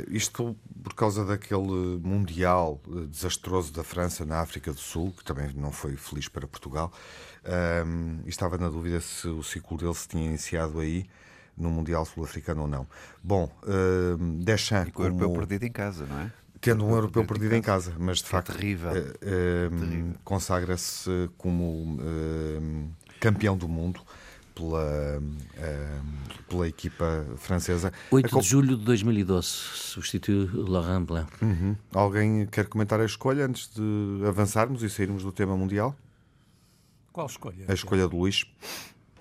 Isto 0.07 0.55
por 0.81 0.93
causa 0.93 1.25
daquele 1.25 1.99
Mundial 2.01 2.79
desastroso 3.09 3.73
da 3.73 3.83
França 3.83 4.23
na 4.23 4.39
África 4.39 4.71
do 4.71 4.79
Sul, 4.79 5.11
que 5.17 5.25
também 5.25 5.51
não 5.55 5.71
foi 5.71 5.97
feliz 5.97 6.29
para 6.29 6.47
Portugal. 6.47 6.93
estava 8.25 8.57
na 8.57 8.69
dúvida 8.69 9.01
se 9.01 9.27
o 9.27 9.43
ciclo 9.43 9.77
dele 9.77 9.95
se 9.95 10.07
tinha 10.07 10.25
iniciado 10.25 10.79
aí 10.79 11.09
no 11.59 11.69
Mundial 11.69 12.05
Sul-Africano 12.05 12.61
ou 12.61 12.67
não. 12.67 12.87
Bom, 13.23 13.51
uh, 13.63 14.17
Deschamps. 14.43 14.89
E 14.89 14.91
com 14.91 15.03
o 15.03 15.05
como... 15.07 15.21
europeu 15.21 15.47
perdido 15.47 15.65
em 15.65 15.71
casa, 15.71 16.05
não 16.05 16.19
é? 16.19 16.31
Tendo 16.61 16.85
um 16.85 16.91
europeu 16.91 17.25
perdido 17.25 17.55
em 17.55 17.61
casa, 17.61 17.93
mas 17.97 18.17
de 18.17 18.25
é 18.25 18.27
facto 18.27 18.53
terrível. 18.53 18.91
Uh, 18.91 20.13
consagra-se 20.23 21.29
como 21.37 21.97
uh, 21.99 22.89
campeão 23.19 23.57
do 23.57 23.67
mundo 23.67 24.01
pela, 24.53 25.23
pela 26.49 26.67
equipa 26.67 27.25
francesa. 27.37 27.93
8 28.11 28.41
de 28.41 28.45
julho 28.45 28.77
de 28.77 28.83
2012, 28.83 29.47
substituiu 29.47 30.49
Laurent 30.67 31.05
Blanc. 31.05 31.31
Uhum. 31.41 31.77
Alguém 31.93 32.45
quer 32.45 32.67
comentar 32.67 32.99
a 32.99 33.05
escolha 33.05 33.45
antes 33.45 33.69
de 33.73 34.27
avançarmos 34.27 34.83
e 34.83 34.89
sairmos 34.89 35.23
do 35.23 35.31
tema 35.31 35.55
mundial? 35.55 35.95
Qual 37.11 37.27
escolha? 37.27 37.65
A 37.67 37.73
escolha 37.73 38.07
do 38.07 38.17
Luís 38.17 38.45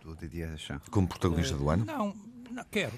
Do 0.04 0.14
Didier 0.14 0.50
Deschamps. 0.50 0.88
como 0.88 1.06
protagonista 1.08 1.56
do 1.56 1.70
ano? 1.70 1.84
Não, 1.84 2.14
não 2.58 2.64
quero. 2.70 2.92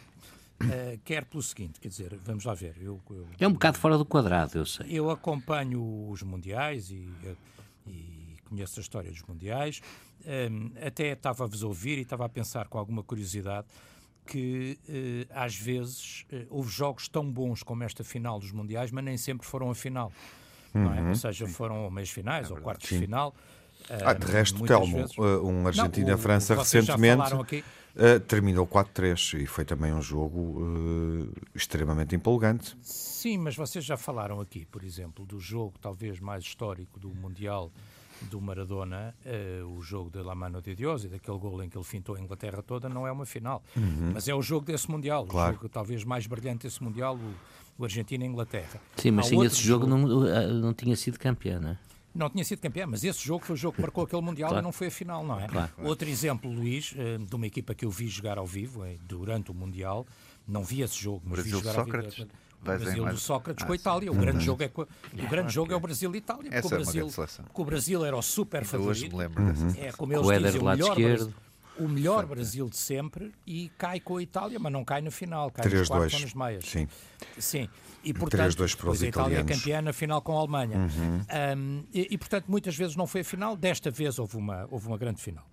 Uh, 0.62 0.98
quero 1.04 1.24
pelo 1.26 1.42
seguinte, 1.42 1.80
quer 1.80 1.88
dizer, 1.88 2.14
vamos 2.22 2.44
lá 2.44 2.52
ver. 2.52 2.76
Eu, 2.80 3.00
eu, 3.10 3.26
É 3.38 3.48
um 3.48 3.52
bocado 3.52 3.78
fora 3.78 3.96
do 3.96 4.04
quadrado, 4.04 4.58
eu 4.58 4.66
sei. 4.66 4.86
eu 4.90 5.10
acompanho 5.10 6.08
os 6.10 6.22
mundiais 6.22 6.90
e, 6.90 7.08
e 7.86 8.36
conheço 8.48 8.78
a 8.78 8.82
história 8.82 9.10
dos 9.10 9.22
mundiais. 9.22 9.80
Um, 10.26 10.70
até 10.86 11.12
estava 11.12 11.44
a 11.44 11.46
vos 11.46 11.62
ouvir 11.62 11.96
e 11.96 12.02
estava 12.02 12.26
a 12.26 12.28
pensar 12.28 12.68
com 12.68 12.76
alguma 12.78 13.02
curiosidade 13.02 13.66
que 14.26 14.78
uh, 14.86 15.32
às 15.34 15.56
vezes 15.56 16.26
uh, 16.30 16.46
houve 16.50 16.70
jogos 16.70 17.08
tão 17.08 17.24
bons 17.32 17.62
como 17.62 17.82
esta 17.82 18.04
final 18.04 18.38
dos 18.38 18.52
mundiais, 18.52 18.90
mas 18.90 19.02
nem 19.02 19.16
sempre 19.16 19.46
foram 19.46 19.70
a 19.70 19.74
final. 19.74 20.12
Não 20.74 20.92
é? 20.92 21.08
Ou 21.08 21.14
seja, 21.14 21.46
foram 21.48 21.84
ou 21.84 21.90
meias 21.90 22.10
finais 22.10 22.50
ou 22.50 22.58
quartos 22.58 22.86
de 22.88 22.98
final. 22.98 23.34
Ah, 23.88 24.12
de 24.12 24.26
Uh, 24.26 24.28
resto, 24.30 24.62
Telmo, 24.66 24.94
vezes- 24.98 25.16
um 25.18 25.66
Argentina-França 25.66 26.54
vocês 26.54 26.84
já 26.84 26.92
recentemente 26.92 27.16
falaram 27.16 27.40
aqui- 27.40 27.64
uh, 27.96 28.20
terminou 28.20 28.66
4-3 28.66 29.40
e 29.40 29.46
foi 29.46 29.64
também 29.64 29.92
um 29.92 30.02
jogo 30.02 30.62
uh, 30.62 31.32
extremamente 31.54 32.14
empolgante. 32.14 32.76
Sim, 32.82 33.38
mas 33.38 33.56
vocês 33.56 33.84
já 33.84 33.96
falaram 33.96 34.40
aqui, 34.40 34.64
por 34.66 34.82
exemplo, 34.82 35.26
do 35.26 35.38
jogo 35.38 35.74
talvez 35.80 36.20
mais 36.20 36.44
histórico 36.44 36.98
do 36.98 37.08
Mundial 37.14 37.70
do 38.22 38.40
Maradona, 38.40 39.14
eh, 39.24 39.62
o 39.64 39.80
jogo 39.80 40.10
de 40.10 40.22
La 40.22 40.34
Mano 40.34 40.60
de 40.60 40.74
Dios 40.74 41.04
e 41.04 41.08
daquele 41.08 41.38
gol 41.38 41.62
em 41.62 41.68
que 41.70 41.78
ele 41.78 41.84
fintou 41.84 42.16
a 42.16 42.20
Inglaterra 42.20 42.62
toda, 42.62 42.88
não 42.88 43.06
é 43.06 43.12
uma 43.12 43.24
final. 43.24 43.62
Mas 44.12 44.28
é 44.28 44.34
o 44.34 44.42
jogo 44.42 44.66
desse 44.66 44.90
Mundial, 44.90 45.24
Claro. 45.26 45.52
o 45.52 45.54
jogo 45.54 45.68
talvez 45.68 46.04
mais 46.04 46.26
brilhante 46.26 46.66
desse 46.66 46.82
Mundial, 46.82 47.16
o, 47.16 47.34
o 47.78 47.84
Argentina-Inglaterra. 47.84 48.80
Sim, 48.96 49.12
mas 49.12 49.26
Há 49.26 49.28
sim, 49.30 49.44
esse 49.44 49.62
jogo 49.62 49.86
não, 49.86 50.22
ah, 50.26 50.46
não 50.48 50.74
tinha 50.74 50.96
sido 50.96 51.18
campeão, 51.18 51.60
não 51.60 51.70
é? 51.70 51.78
Não 52.14 52.28
tinha 52.28 52.44
sido 52.44 52.60
campeão, 52.60 52.88
mas 52.88 53.04
esse 53.04 53.24
jogo 53.24 53.44
foi 53.44 53.54
o 53.54 53.56
jogo 53.56 53.76
que 53.76 53.82
marcou 53.82 54.02
aquele 54.04 54.22
Mundial 54.22 54.48
Claro. 54.50 54.62
e 54.62 54.64
não 54.64 54.72
foi 54.72 54.88
a 54.88 54.90
final, 54.90 55.24
não 55.24 55.38
é? 55.40 55.46
Claro. 55.46 55.70
Outro 55.78 56.08
exemplo, 56.08 56.50
Luís, 56.50 56.92
eh, 56.96 57.18
de 57.18 57.36
uma 57.36 57.46
equipa 57.46 57.72
que 57.74 57.84
eu 57.84 57.90
vi 57.90 58.08
jogar 58.08 58.36
ao 58.36 58.46
vivo 58.46 58.84
eh, 58.84 58.96
durante 59.06 59.50
o 59.50 59.54
Mundial, 59.54 60.04
não 60.46 60.64
vi 60.64 60.82
esse 60.82 61.00
jogo, 61.00 61.22
mas 61.24 61.34
Brasil 61.34 61.58
vi 61.58 61.64
jogar 61.64 61.74
Sócrates? 61.74 62.12
ao 62.20 62.24
vivo. 62.26 62.30
O 62.60 62.64
Brasil 62.64 63.06
do 63.06 63.16
Sócrates 63.16 63.62
Ah, 63.62 63.66
com 63.66 63.72
a. 63.72 63.76
Itália. 63.76 64.12
O 64.12 64.14
grande 64.14 64.44
jogo 64.44 64.62
é, 64.62 64.68
co- 64.68 64.86
o 65.14 65.28
grande 65.28 65.50
jogo 65.52 65.72
é 65.72 65.76
o 65.76 65.80
Brasil-Itália. 65.80 66.50
porque 66.50 66.66
o 66.66 66.74
é 66.74 66.82
Brasil, 66.82 67.06
porque 67.06 67.62
o 67.62 67.64
Brasil 67.64 68.04
era 68.04 68.14
o 68.16 68.20
super 68.22 68.60
Hoje 68.62 68.68
favorito. 68.70 69.12
me 69.12 69.18
lembro 69.18 69.44
dessa. 69.44 69.80
É 69.80 69.92
como 69.92 70.12
eles 70.12 70.22
Com 70.22 70.28
o 70.28 70.32
Éder 70.32 70.46
dizem, 70.52 70.60
o 70.60 70.64
melhor. 70.70 70.94
Brasil, 70.94 71.34
o 71.78 71.88
melhor 71.88 72.26
Brasil 72.26 72.68
de 72.68 72.76
sempre 72.76 73.32
e 73.46 73.70
cai 73.78 73.98
com 73.98 74.18
a 74.18 74.22
Itália, 74.22 74.58
mas 74.58 74.70
não 74.70 74.84
cai 74.84 75.00
na 75.00 75.10
final, 75.10 75.50
cai 75.50 75.64
nos 75.64 75.88
quartos 75.88 76.12
ou 76.12 76.18
3-2. 76.20 76.22
nas 76.22 76.34
meias. 76.34 76.64
Sim. 76.66 76.86
Sim. 77.38 77.68
E, 78.02 78.14
portanto, 78.14 78.56
3-2 78.56 78.76
para 78.76 78.90
os 78.90 79.02
a 79.02 79.06
Itália 79.06 79.36
é 79.36 79.40
italianos. 79.40 79.58
campeã 79.62 79.82
na 79.82 79.92
final 79.92 80.22
com 80.22 80.36
a 80.36 80.40
Alemanha. 80.40 80.88
Um, 81.56 81.84
e, 81.92 82.08
e, 82.10 82.18
portanto, 82.18 82.46
muitas 82.48 82.74
vezes 82.76 82.96
não 82.96 83.06
foi 83.06 83.20
a 83.20 83.24
final, 83.24 83.56
desta 83.56 83.90
vez 83.90 84.18
houve 84.18 84.36
uma, 84.36 84.66
houve 84.70 84.86
uma 84.86 84.96
grande 84.96 85.20
final. 85.20 85.44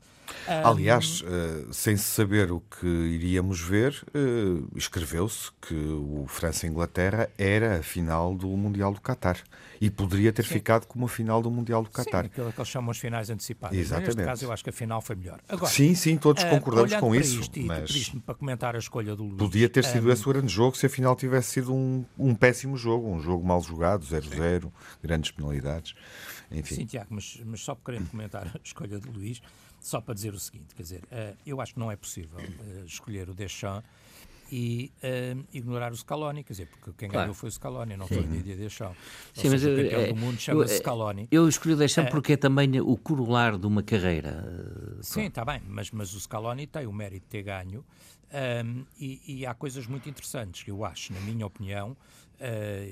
Aliás, 0.64 1.22
uh, 1.22 1.74
sem 1.74 1.98
se 1.98 2.04
saber 2.04 2.52
o 2.52 2.60
que 2.60 2.88
iríamos 2.88 3.60
ver, 3.60 4.04
uh, 4.16 4.68
escreveu-se 4.76 5.52
que 5.62 5.76
o 5.76 6.26
França-Inglaterra 6.28 7.30
era 7.38 7.80
a 7.80 7.84
final 7.84 8.36
do 8.36 8.48
Mundial 8.50 8.94
do 8.94 9.02
Qatar 9.02 9.42
e 9.80 9.90
poderia 9.90 10.32
ter 10.34 10.44
ficado 10.44 10.86
como 10.86 11.06
a 11.06 11.10
final 11.10 11.42
do 11.42 11.52
Mundial 11.52 11.84
do 11.84 11.88
Sim, 11.88 12.04
Qatar. 12.04 12.26
aquilo 12.26 12.52
que 12.52 12.60
eles 12.60 12.70
chamam 12.70 12.92
as 12.92 12.98
finais 12.98 13.30
antecipadas. 13.30 13.78
Mas 13.78 13.88
Exatamente. 13.88 14.16
Neste 14.16 14.30
caso, 14.30 14.46
eu 14.46 14.52
acho 14.52 14.64
que 14.64 14.70
a 14.70 14.74
final 14.74 15.02
foi 15.02 15.16
melhor. 15.16 15.40
Agora, 15.48 15.72
Sim, 15.72 15.96
sim, 15.96 16.18
todos 16.18 16.44
ah, 16.44 16.50
concordamos 16.50 16.94
com 16.96 17.16
isso, 17.16 17.42
isto, 17.42 17.60
mas 17.62 17.92
pediste-me 17.92 18.22
para 18.22 18.36
comentar 18.36 18.76
a 18.76 18.80
escolha 18.80 19.16
do 19.16 19.24
Luís. 19.24 19.38
podia 19.38 19.70
ter 19.70 19.84
sido 19.84 20.10
ah, 20.10 20.14
esse 20.14 20.28
o 20.28 20.34
grande 20.34 20.52
jogo 20.52 20.78
se 20.78 20.86
afinal 20.86 21.16
tivesse 21.16 21.52
sido 21.52 21.74
um, 21.74 22.06
um 22.18 22.34
péssimo 22.36 22.78
jogo, 22.78 23.08
um 23.10 23.20
jogo 23.20 23.46
mal 23.46 23.62
jogado, 23.62 24.06
0-0, 24.06 24.72
grandes 25.02 25.32
penalidades. 25.32 25.94
Enfim, 26.52 26.76
Sim, 26.76 26.86
Tiago, 26.86 27.08
mas, 27.12 27.42
mas 27.46 27.62
só 27.62 27.76
por 27.76 27.86
querendo 27.86 28.10
comentar 28.10 28.48
a 28.48 28.60
escolha 28.64 29.00
de 29.00 29.10
Luís, 29.10 29.42
só 29.88 30.02
para 30.02 30.14
dizer 30.14 30.34
o 30.34 30.40
seguinte, 30.40 30.76
quer 30.76 30.84
dizer, 30.84 31.02
eh, 31.10 31.34
eu 31.46 31.62
acho 31.62 31.74
que 31.74 31.80
não 31.80 31.90
é 31.90 31.96
possível 31.96 32.40
eh, 32.42 32.84
escolher 32.86 33.30
o 33.30 33.34
Deschamps 33.34 33.88
e 34.52 34.92
eh, 35.02 35.36
ignorar 35.54 35.94
o 35.94 35.96
Scaloni, 35.96 36.44
quer 36.44 36.52
dizer, 36.54 36.68
porque 36.68 36.92
quem 36.98 37.10
Claro. 37.10 37.24
ganhou 37.28 37.34
foi 37.34 37.48
o 37.48 37.52
Scaloni, 37.52 37.96
não 37.96 38.06
foi 38.06 38.18
o 38.20 38.28
Didier 38.28 38.58
Deschamps. 38.58 38.98
Sim, 39.34 39.50
mas 39.50 39.62
seja, 39.62 39.70
o 39.70 39.78
eu- 39.80 39.84
campeão 39.84 40.02
é- 40.02 40.08
do 40.08 40.16
mundo 40.16 40.40
chama-se 40.40 40.78
Scaloni. 40.80 41.28
Eu 41.32 41.48
escolhi 41.48 41.74
o 41.74 41.78
Deschamps 41.78 42.12
porque 42.12 42.34
é 42.34 42.38
também 42.38 42.82
o 42.82 42.98
corolar 42.98 43.58
de 43.58 43.66
uma 43.66 43.82
carreira. 43.82 44.98
Sim, 45.02 45.28
está 45.28 45.46
bem, 45.46 45.62
mas, 45.66 45.90
mas 45.92 46.14
o 46.14 46.20
Scaloni 46.20 46.68
tem 46.68 46.86
o 46.86 46.92
mérito 46.92 47.24
de 47.24 47.30
ter 47.30 47.44
ganho 47.44 47.84
ahm, 48.32 48.84
e, 49.00 49.22
e 49.40 49.46
há 49.46 49.54
coisas 49.54 49.88
muito 49.88 50.10
interessantes 50.10 50.64
que 50.64 50.72
eu 50.72 50.84
acho, 50.84 51.14
na 51.14 51.20
minha 51.22 51.46
opinião, 51.46 51.96
ah, 52.40 52.84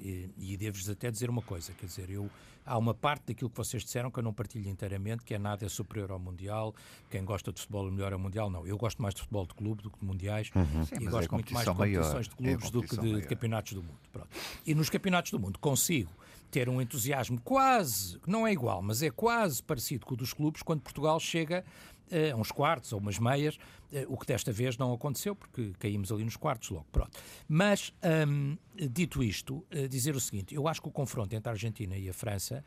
e, 0.00 0.30
e 0.38 0.56
devo-vos 0.56 0.88
até 0.88 1.10
dizer 1.10 1.28
uma 1.28 1.42
coisa, 1.42 1.72
quer 1.72 1.86
dizer, 1.86 2.08
eu, 2.10 2.30
há 2.64 2.78
uma 2.78 2.94
parte 2.94 3.26
daquilo 3.26 3.50
que 3.50 3.56
vocês 3.56 3.84
disseram 3.84 4.10
que 4.10 4.18
eu 4.18 4.22
não 4.22 4.32
partilho 4.32 4.68
inteiramente, 4.68 5.24
que 5.24 5.34
é 5.34 5.38
nada 5.38 5.66
é 5.66 5.68
superior 5.68 6.10
ao 6.10 6.18
Mundial, 6.18 6.74
quem 7.10 7.22
gosta 7.24 7.52
de 7.52 7.60
futebol 7.60 7.86
é 7.88 7.90
melhor 7.90 8.12
ao 8.12 8.18
Mundial, 8.18 8.48
não, 8.48 8.66
eu 8.66 8.78
gosto 8.78 9.02
mais 9.02 9.14
de 9.14 9.20
futebol 9.20 9.46
de 9.46 9.54
clube 9.54 9.82
do 9.82 9.90
que 9.90 9.98
de 9.98 10.06
Mundiais 10.06 10.48
Sim, 10.48 10.96
e 11.00 11.04
mas 11.04 11.12
gosto 11.12 11.32
é 11.32 11.34
muito 11.34 11.52
mais 11.52 11.66
de 11.66 11.72
competição 11.72 11.74
maior, 11.74 12.02
competições 12.02 12.28
de 12.28 12.34
é 12.34 12.36
clubes 12.36 12.70
do 12.70 12.82
que 12.82 12.96
de, 12.96 13.20
de 13.20 13.26
campeonatos 13.26 13.72
do 13.74 13.82
mundo. 13.82 13.98
Pronto. 14.10 14.28
E 14.66 14.74
nos 14.74 14.88
campeonatos 14.88 15.30
do 15.32 15.38
mundo 15.38 15.58
consigo 15.58 16.10
ter 16.50 16.68
um 16.68 16.80
entusiasmo 16.80 17.38
quase, 17.42 18.18
não 18.26 18.46
é 18.46 18.52
igual, 18.52 18.80
mas 18.80 19.02
é 19.02 19.10
quase 19.10 19.62
parecido 19.62 20.06
com 20.06 20.14
o 20.14 20.16
dos 20.16 20.32
clubes 20.32 20.62
quando 20.62 20.80
Portugal 20.80 21.20
chega 21.20 21.62
eh, 22.10 22.30
a 22.30 22.36
uns 22.36 22.50
quartos 22.50 22.92
ou 22.94 22.98
umas 22.98 23.18
meias, 23.18 23.58
o 24.08 24.16
que 24.16 24.26
desta 24.26 24.52
vez 24.52 24.76
não 24.76 24.92
aconteceu, 24.92 25.34
porque 25.34 25.72
caímos 25.78 26.12
ali 26.12 26.24
nos 26.24 26.36
quartos 26.36 26.70
logo. 26.70 26.86
Pronto. 26.92 27.18
Mas, 27.48 27.92
hum, 28.28 28.56
dito 28.74 29.22
isto, 29.22 29.64
eh, 29.70 29.88
dizer 29.88 30.14
o 30.14 30.20
seguinte: 30.20 30.54
eu 30.54 30.68
acho 30.68 30.82
que 30.82 30.88
o 30.88 30.92
confronto 30.92 31.34
entre 31.34 31.48
a 31.48 31.52
Argentina 31.52 31.96
e 31.96 32.08
a 32.08 32.12
França 32.12 32.64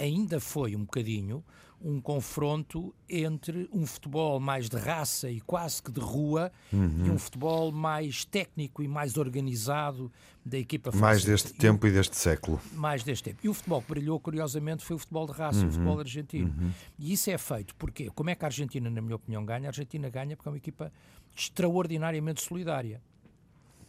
ainda 0.00 0.40
foi 0.40 0.74
um 0.74 0.80
bocadinho 0.80 1.44
um 1.82 1.98
confronto 1.98 2.94
entre 3.08 3.66
um 3.72 3.86
futebol 3.86 4.38
mais 4.38 4.68
de 4.68 4.76
raça 4.76 5.30
e 5.30 5.40
quase 5.40 5.82
que 5.82 5.90
de 5.90 5.98
rua 5.98 6.52
Uhum. 6.70 7.06
e 7.06 7.10
um 7.10 7.18
futebol 7.18 7.72
mais 7.72 8.22
técnico 8.22 8.82
e 8.82 8.88
mais 8.88 9.16
organizado 9.16 10.12
da 10.44 10.58
equipa 10.58 10.90
mais 10.90 11.22
francesa. 11.22 11.26
deste 11.32 11.48
E 11.48 11.52
o- 11.54 11.58
tempo 11.58 11.86
e 11.86 11.90
deste 11.90 12.16
século. 12.18 12.60
mais 12.74 13.02
deste 13.02 13.24
tempo. 13.24 13.38
E 13.42 13.48
o 13.48 13.54
futebol 13.54 13.80
que 13.80 13.88
brilhou, 13.88 14.20
curiosamente, 14.20 14.84
foi 14.84 14.96
o 14.96 14.98
futebol 14.98 15.26
de 15.26 15.32
raça, 15.32 15.60
Uhum. 15.62 15.68
o 15.68 15.72
futebol 15.72 15.98
argentino. 16.00 16.54
E 16.98 17.14
isso 17.14 17.30
é 17.30 17.38
feito 17.38 17.74
porque, 17.76 18.10
como 18.10 18.28
é 18.28 18.34
que 18.34 18.44
a 18.44 18.48
Argentina, 18.48 18.90
na 18.90 19.00
minha 19.00 19.16
opinião, 19.16 19.42
ganha? 19.42 19.66
A 19.66 19.70
Argentina 19.70 20.10
ganha 20.10 20.36
porque 20.36 20.50
é 20.50 20.52
uma 20.52 20.58
equipa 20.58 20.92
extraordinariamente 21.34 22.42
solidária. 22.42 23.00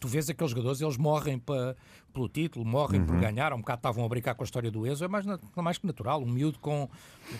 Tu 0.02 0.08
vês 0.08 0.28
aqueles 0.28 0.50
jogadores, 0.50 0.80
eles 0.80 0.96
morrem 0.96 1.38
pa- 1.38 1.76
pelo 2.12 2.28
título, 2.28 2.64
morrem 2.64 3.00
Uhum. 3.00 3.06
por 3.06 3.20
ganhar. 3.20 3.52
Há 3.52 3.54
um 3.54 3.60
bocado 3.60 3.78
estavam 3.78 4.04
a 4.04 4.08
brincar 4.08 4.34
com 4.34 4.42
a 4.42 4.44
história 4.44 4.68
do 4.68 4.84
Enzo, 4.84 5.04
é 5.04 5.06
mais, 5.08 5.24
na- 5.24 5.38
mais 5.54 5.78
que 5.78 5.86
natural. 5.86 6.20
Um 6.20 6.26
miúdo 6.26 6.58
com, 6.58 6.88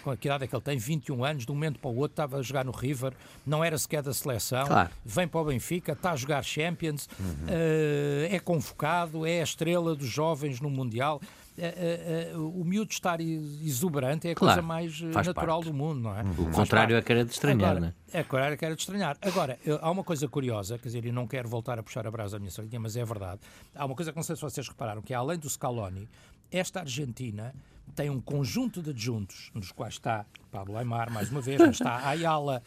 com 0.04 0.10
a 0.10 0.14
idade 0.14 0.44
é 0.44 0.46
que 0.46 0.54
ele 0.54 0.62
tem, 0.62 0.78
21 0.78 1.24
anos, 1.24 1.44
de 1.44 1.50
um 1.50 1.56
momento 1.56 1.80
para 1.80 1.90
o 1.90 1.96
outro, 1.96 2.12
estava 2.12 2.36
a 2.38 2.42
jogar 2.42 2.64
no 2.64 2.70
River, 2.70 3.12
não 3.44 3.64
era 3.64 3.76
sequer 3.76 4.00
da 4.00 4.14
seleção, 4.14 4.64
Claro. 4.68 4.90
vem 5.04 5.26
para 5.26 5.40
o 5.40 5.44
Benfica, 5.44 5.90
está 5.92 6.12
a 6.12 6.16
jogar 6.16 6.44
Champions, 6.44 7.08
Uhum. 7.18 7.46
eh, 7.48 8.28
é 8.30 8.38
convocado, 8.38 9.26
é 9.26 9.40
a 9.40 9.42
estrela 9.42 9.96
dos 9.96 10.06
jovens 10.08 10.60
no 10.60 10.70
Mundial. 10.70 11.20
Eh, 11.58 11.66
eh, 11.66 12.30
eh, 12.32 12.36
o 12.36 12.64
miúdo 12.64 12.90
estar 12.92 13.20
exuberante 13.20 14.26
é 14.26 14.32
a 14.32 14.34
Claro, 14.34 14.54
coisa 14.54 14.66
mais 14.66 15.00
eh, 15.02 15.04
natural 15.06 15.58
parte. 15.60 15.70
do 15.70 15.74
mundo, 15.74 16.00
não 16.00 16.16
é? 16.16 16.22
O 16.22 16.34
Faz 16.44 16.56
contrário 16.56 16.96
é 16.96 17.02
que 17.02 17.12
era 17.12 17.24
de 17.24 17.30
estranhar, 17.30 17.70
Agora, 17.72 17.80
não 17.80 17.88
é? 17.88 18.20
É 18.20 18.24
claro 18.24 18.56
que 18.56 18.64
era 18.64 18.74
de 18.74 18.80
estranhar. 18.80 19.18
Agora, 19.20 19.58
há 19.80 19.90
uma 19.90 20.02
coisa 20.02 20.26
curiosa, 20.28 20.78
quer 20.78 20.88
dizer, 20.88 21.04
e 21.04 21.12
não 21.12 21.26
quero 21.26 21.48
voltar 21.48 21.78
a 21.78 21.82
puxar 21.82 22.06
a 22.06 22.10
brasa 22.10 22.36
da 22.36 22.38
minha 22.38 22.50
sardinha, 22.50 22.80
mas 22.80 22.96
é 22.96 23.04
verdade. 23.04 23.40
Há 23.74 23.84
uma 23.84 23.94
coisa 23.94 24.12
que 24.12 24.16
não 24.16 24.22
sei 24.22 24.34
se 24.34 24.42
vocês 24.42 24.66
repararam, 24.66 25.02
que 25.02 25.12
é, 25.12 25.16
além 25.16 25.38
do 25.38 25.48
Scaloni, 25.48 26.08
esta 26.50 26.80
Argentina 26.80 27.54
tem 27.94 28.08
um 28.08 28.20
conjunto 28.20 28.80
de 28.82 28.90
adjuntos, 28.90 29.50
nos 29.54 29.72
quais 29.72 29.94
está 29.94 30.24
Pablo 30.50 30.78
Aymar, 30.78 31.12
mais 31.12 31.30
uma 31.30 31.40
vez, 31.42 31.58
mas 31.60 31.72
está 31.72 32.06
Ayala, 32.08 32.62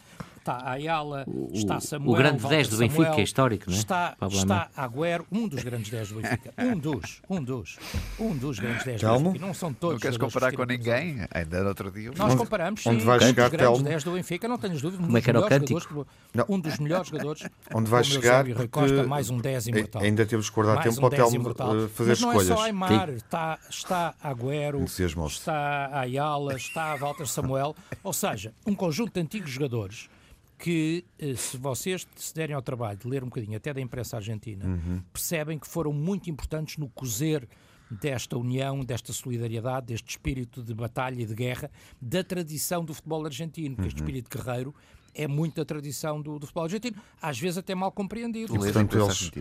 está 0.45 0.69
Ayala, 0.69 1.23
O- 1.27 1.49
está 1.51 1.77
o 1.77 1.81
Samuel, 1.81 2.17
grande 2.17 2.37
Walter 2.39 2.57
10 2.57 2.67
do 2.69 2.77
Benfica, 2.77 3.03
Samuel, 3.03 3.19
é 3.19 3.23
histórico, 3.23 3.65
não 3.69 3.75
é? 3.75 3.79
Está, 3.79 4.15
Pablo 4.19 4.37
está 4.37 4.69
Agüero, 4.77 5.25
um 5.31 5.47
dos 5.47 5.63
grandes 5.63 5.89
10 5.89 6.09
do 6.09 6.15
Benfica. 6.21 6.53
Um 6.65 6.77
dos, 6.77 7.21
um 7.29 7.43
dos, 7.43 7.77
um 8.19 8.35
dos 8.37 8.59
grandes 8.59 8.83
10 8.85 9.01
do? 9.01 9.19
Benfica. 9.19 9.45
Não 9.45 9.53
são 9.53 9.73
todos 9.73 9.95
Não 9.95 9.99
queres 10.01 10.17
comparar 10.17 10.51
que 10.51 10.57
com 10.57 10.65
ninguém? 10.65 11.25
Ainda 11.33 11.61
no 11.63 11.69
outro 11.69 11.91
dia. 11.91 12.11
nós 12.15 12.31
Onde- 12.31 12.37
comparamos, 12.37 12.83
sim, 12.83 12.89
onde 12.89 13.03
vai 13.03 13.15
um 13.15 13.19
dos 13.19 13.27
chegar, 13.27 13.49
grandes 13.49 13.67
Telmo? 13.73 13.83
10 13.89 14.03
do 14.03 14.11
Benfica, 14.11 14.47
não 14.47 14.57
tenhas 14.57 14.81
dúvida. 14.81 15.01
Um 15.01 15.05
Como 15.07 15.17
é 15.17 15.19
dos 15.19 15.23
que 15.25 15.29
era 15.31 15.39
o 15.39 15.43
melhores 15.43 15.67
cântico? 15.67 16.07
Não. 16.33 16.45
Um 16.49 16.59
dos 16.59 16.77
melhores 16.79 17.07
jogadores. 17.09 17.49
Onde 17.73 17.89
vai 17.89 18.03
chegar 18.03 18.45
Rui 18.45 18.53
que 18.55 18.67
Costa, 18.67 19.03
mais 19.07 19.29
um 19.29 19.37
10 19.39 19.67
imortal. 19.67 20.01
ainda 20.03 20.25
temos 20.25 20.49
que 20.49 20.55
guardar 20.55 20.75
Mais 20.75 20.85
tempo 20.95 20.97
um 20.97 21.01
para 21.01 21.07
o 21.07 21.09
10 21.17 21.21
Telmo 21.31 21.35
imortal. 21.43 21.75
eh, 21.75 21.87
fazer 21.87 22.09
Mas 22.11 22.21
não 22.21 22.29
escolhas. 22.29 22.49
é 22.51 22.55
só 22.55 22.61
Aymar, 22.63 23.09
está, 23.09 23.59
está 23.69 24.13
Agüero, 24.23 24.83
está 25.27 25.89
Ayala, 25.99 26.55
está 26.55 26.95
Walter 26.95 27.27
Samuel, 27.27 27.75
ou 28.03 28.13
seja, 28.13 28.53
um 28.65 28.75
conjunto 28.75 29.13
de 29.13 29.19
antigos 29.21 29.49
jogadores 29.51 30.07
que, 30.57 31.05
eh, 31.19 31.35
se 31.35 31.57
vocês 31.57 32.07
se 32.15 32.33
derem 32.33 32.55
ao 32.55 32.61
trabalho 32.61 32.97
de 32.97 33.07
ler 33.07 33.23
um 33.23 33.27
bocadinho 33.27 33.57
até 33.57 33.73
da 33.73 33.81
imprensa 33.81 34.17
argentina, 34.17 34.65
Uhum. 34.65 35.01
percebem 35.11 35.59
que 35.59 35.67
foram 35.67 35.91
muito 35.93 36.29
importantes 36.29 36.77
no 36.77 36.89
cozer 36.89 37.47
desta 37.91 38.35
união, 38.37 38.79
desta 38.83 39.13
solidariedade, 39.13 39.87
deste 39.87 40.09
espírito 40.09 40.63
de 40.63 40.73
batalha 40.73 41.21
e 41.21 41.25
de 41.25 41.35
guerra, 41.35 41.69
da 42.01 42.23
tradição 42.23 42.83
do 42.83 42.93
futebol 42.93 43.23
argentino, 43.25 43.75
que 43.75 43.87
este 43.87 43.97
espírito 43.97 44.29
guerreiro 44.35 44.73
é 45.15 45.27
muito 45.27 45.61
a 45.61 45.65
tradição 45.65 46.21
do, 46.21 46.37
do 46.37 46.45
futebol 46.45 46.63
argentino, 46.65 46.97
às 47.21 47.39
vezes 47.39 47.57
até 47.57 47.73
mal 47.73 47.91
compreendido. 47.91 48.53
E, 48.53 48.59
portanto, 48.59 48.97
eles, 48.97 49.31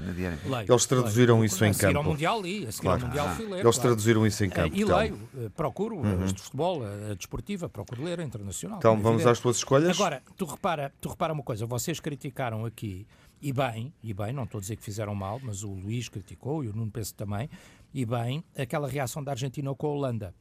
leio, 0.47 0.67
eles 0.73 0.87
traduziram 0.87 1.35
leio. 1.37 1.45
isso 1.47 1.65
em 1.65 1.71
a 1.71 1.73
seguir 1.75 1.87
campo. 1.87 1.99
ao 1.99 2.05
Mundial 2.05 2.41
li, 2.41 2.67
a 2.67 2.73
seguir 2.73 2.83
Claro. 2.83 3.03
ao 3.03 3.09
Mundial 3.09 3.29
fui 3.35 3.45
ler, 3.47 3.51
Eles 3.53 3.63
claro. 3.63 3.81
traduziram 3.81 4.27
isso 4.27 4.45
em 4.45 4.49
campo. 4.51 4.75
Eh, 4.75 4.79
E 4.81 4.85
Telmo. 4.85 4.97
leio, 4.97 5.29
eh, 5.39 5.49
procuro, 5.55 5.97
Uhum. 5.97 6.23
as 6.25 6.33
de 6.33 6.41
futebol, 6.41 6.83
a 6.85 6.95
a 7.11 7.15
desportiva, 7.15 7.69
procuro 7.69 8.03
ler, 8.05 8.21
a 8.21 8.23
internacional. 8.23 8.79
Então 8.79 8.95
é 8.95 9.01
vamos 9.01 9.27
às 9.27 9.39
tuas 9.41 9.57
escolhas. 9.57 9.91
Agora, 9.99 10.23
tu 10.37 10.45
repara, 10.45 10.93
tu 11.01 11.09
repara 11.09 11.33
uma 11.33 11.43
coisa, 11.43 11.67
vocês 11.67 11.99
criticaram 12.01 12.65
aqui, 12.65 13.07
e 13.43 13.53
bem, 13.53 13.93
e 14.03 14.15
bem, 14.15 14.33
não 14.33 14.45
estou 14.45 14.59
a 14.59 14.61
dizer 14.63 14.77
que 14.77 14.83
fizeram 14.83 15.15
mal, 15.15 15.39
mas 15.43 15.63
o 15.65 15.71
Luís 15.73 16.09
criticou 16.09 16.65
e 16.65 16.69
o 16.69 16.73
Nuno 16.75 16.91
penso 16.91 17.15
também, 17.15 17.51
e 17.93 18.07
bem, 18.07 18.43
aquela 18.57 18.89
reação 18.89 19.23
da 19.23 19.33
Argentina 19.33 19.75
com 19.75 19.87
a 19.87 19.91
Holanda. 19.91 20.35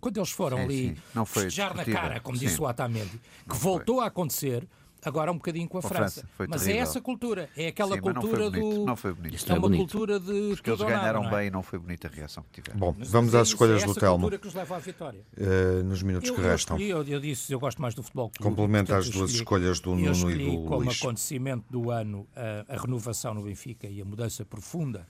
Quando 0.00 0.16
eles 0.18 0.30
foram 0.30 0.58
Sim, 0.58 0.62
ali 0.64 0.88
sim. 0.88 1.02
Não 1.14 1.26
foi 1.26 1.42
festejar 1.44 1.74
na 1.74 1.84
cara, 1.84 2.20
como 2.20 2.36
Sim. 2.38 2.46
disse 2.46 2.60
o 2.60 2.64
Otamendi, 2.64 3.20
que 3.48 3.56
voltou 3.56 4.00
a 4.00 4.06
acontecer, 4.06 4.66
agora 5.04 5.30
um 5.32 5.36
bocadinho 5.36 5.68
com 5.68 5.78
a 5.78 5.80
Com 5.80 5.86
a 5.88 5.90
França. 5.90 6.20
França, 6.20 6.28
foi 6.36 6.46
Mas 6.48 6.62
é 6.62 6.64
terrível. 6.66 6.82
essa 6.84 7.00
cultura, 7.00 7.50
é 7.56 7.66
aquela 7.68 7.96
Sim, 7.96 8.00
não 8.02 8.04
foi 8.04 8.14
cultura 8.14 8.50
do. 8.50 8.84
não 8.84 8.96
foi 8.96 9.12
bonito. 9.12 9.34
Isto 9.34 9.50
É 9.50 9.54
é 9.54 9.58
uma 9.58 9.68
bonito. 9.68 9.78
cultura 9.80 10.20
de. 10.20 10.48
Porque 10.50 10.70
eles 10.70 10.80
nada, 10.80 10.92
ganharam 10.92 11.22
não 11.24 11.28
é? 11.30 11.36
bem 11.36 11.46
e 11.48 11.50
não 11.50 11.62
foi 11.64 11.78
bonita 11.80 12.06
a 12.06 12.10
reação 12.12 12.44
que 12.44 12.60
tiveram. 12.62 12.78
Bom, 12.78 12.94
Mas 12.96 13.10
vamos 13.10 13.34
é 13.34 13.38
às 13.40 13.48
escolhas 13.48 13.82
é 13.82 13.86
do 13.86 13.94
Telmo. 13.94 14.18
cultura 14.18 14.38
que 14.38 14.44
nos 14.46 14.54
leva 14.54 14.76
à 14.76 14.78
vitória. 14.78 15.20
eh, 15.36 15.82
nos 15.82 16.02
minutos 16.02 16.28
Eu, 16.28 16.34
que 16.36 16.40
eu 16.40 16.44
restam. 16.44 16.76
escolhi, 16.76 16.90
eu, 16.90 17.02
eu 17.14 17.20
disse, 17.20 17.52
eu 17.52 17.58
gosto 17.58 17.82
mais 17.82 17.94
do 17.94 18.02
futebol 18.04 18.30
clube. 18.30 18.42
Complementa 18.50 18.96
as 18.96 19.10
duas 19.10 19.30
escolhi- 19.30 19.34
escolhas 19.66 19.80
do 19.80 19.96
Nuno 19.96 20.30
e 20.30 20.44
do 20.56 20.62
como 20.64 20.82
Luís. 20.84 20.96
acontecimento 21.02 21.64
do 21.70 21.90
ano 21.90 22.24
a, 22.36 22.72
a 22.74 22.80
renovação 22.80 23.34
no 23.34 23.42
Benfica 23.42 23.86
e 23.88 24.00
a 24.00 24.04
mudança 24.04 24.44
profunda 24.44 25.06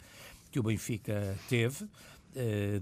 que 0.51 0.59
o 0.59 0.63
Benfica 0.63 1.37
teve 1.47 1.85
eh, 1.85 1.89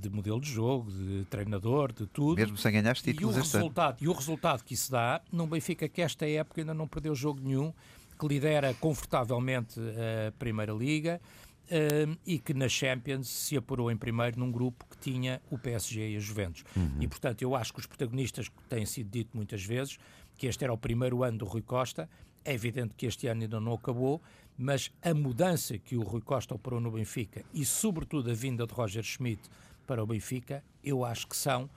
de 0.01 0.11
modelo 0.11 0.41
de 0.41 0.51
jogo, 0.51 0.91
de 0.91 1.25
treinador, 1.31 1.93
de 1.93 2.07
tudo. 2.07 2.37
Mesmo 2.37 2.57
sem 2.57 2.73
ganhar 2.73 2.97
E 2.97 2.99
o, 2.99 3.03
títulos 3.03 3.37
este 3.37 3.57
ano. 3.57 3.65
resultado, 3.65 3.97
e 4.03 4.09
o 4.09 4.13
resultado 4.13 4.65
que 4.65 4.75
isso 4.75 4.91
dá 4.91 5.21
num 5.33 5.47
Benfica 5.47 5.89
que 5.89 6.03
esta 6.03 6.29
época 6.29 6.61
ainda 6.61 6.75
não 6.75 6.87
perdeu 6.87 7.15
jogo 7.15 7.41
nenhum, 7.43 7.73
que 8.19 8.27
lidera 8.27 8.75
confortavelmente 8.75 9.79
a 9.81 10.33
Primeira 10.33 10.73
Liga 10.73 11.21
eh, 11.69 12.07
e 12.25 12.39
que 12.39 12.55
na 12.55 12.69
Champions 12.69 13.29
se 13.29 13.57
apurou 13.57 13.91
em 13.91 13.97
primeiro 13.97 14.39
num 14.39 14.51
grupo 14.51 14.85
que 14.91 14.97
tinha 14.99 15.41
o 15.51 15.59
PSG 15.59 16.13
e 16.13 16.17
a 16.17 16.21
Juventus. 16.21 16.65
E 17.01 17.07
portanto 17.09 17.43
eu 17.43 17.55
acho 17.55 17.73
que 17.73 17.81
os 17.81 17.87
protagonistas, 17.87 18.49
que 18.49 18.63
têm 18.69 18.87
sido 18.87 19.11
dito 19.11 19.31
muitas 19.37 19.65
vezes, 19.65 19.99
que 20.39 20.47
este 20.47 20.65
era 20.65 20.73
o 20.73 20.79
primeiro 20.79 21.23
ano 21.23 21.39
do 21.39 21.45
Rui 21.45 21.63
Costa, 21.63 22.09
é 22.45 22.55
evidente 22.55 22.95
que 22.97 23.07
este 23.07 23.27
ano 23.27 23.43
ainda 23.43 23.59
não 23.59 23.73
acabou, 23.73 24.23
mas 24.59 24.91
a 25.03 25.13
mudança 25.13 25.79
que 25.79 25.97
o 25.97 26.03
Rui 26.03 26.21
Costa 26.21 26.55
operou 26.55 26.81
no 26.81 26.91
Benfica 26.91 27.45
e 27.53 27.65
sobretudo 27.65 28.31
a 28.31 28.35
vinda 28.35 28.67
de 28.67 28.73
Roger 28.73 29.03
Schmidt 29.03 29.43
para 29.87 30.03
o 30.03 30.07
Benfica, 30.07 30.65
eu 30.83 31.05
acho 31.05 31.27
que 31.27 31.37
são 31.37 31.69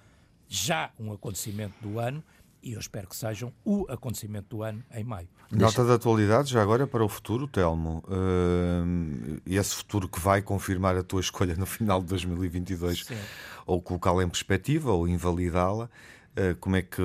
já 0.47 0.91
um 0.99 1.11
acontecimento 1.11 1.75
do 1.81 1.99
ano 1.99 2.23
e 2.61 2.73
eu 2.73 2.79
espero 2.79 3.07
que 3.07 3.15
sejam 3.15 3.53
o 3.63 3.85
acontecimento 3.89 4.57
do 4.57 4.63
ano 4.63 4.83
em 4.93 5.03
maio. 5.03 5.27
Nota 5.51 5.83
de 5.85 5.91
atualidade 5.91 6.51
já 6.51 6.61
agora 6.61 6.85
para 6.85 7.03
o 7.03 7.09
futuro, 7.09 7.47
Telmo. 7.47 8.03
Eh, 8.09 9.55
esse 9.55 9.75
futuro 9.75 10.07
que 10.07 10.19
vai 10.19 10.41
confirmar 10.41 10.95
a 10.97 11.03
tua 11.03 11.21
escolha 11.21 11.55
no 11.55 11.65
final 11.65 12.01
de 12.01 12.07
2022 12.07 13.05
Sim. 13.05 13.17
ou 13.65 13.81
colocá-la 13.81 14.23
em 14.23 14.29
perspectiva 14.29 14.91
ou 14.91 15.07
invalidá-la. 15.07 15.89
Eh, 16.35 16.55
como 16.59 16.75
é 16.75 16.81
que 16.81 17.01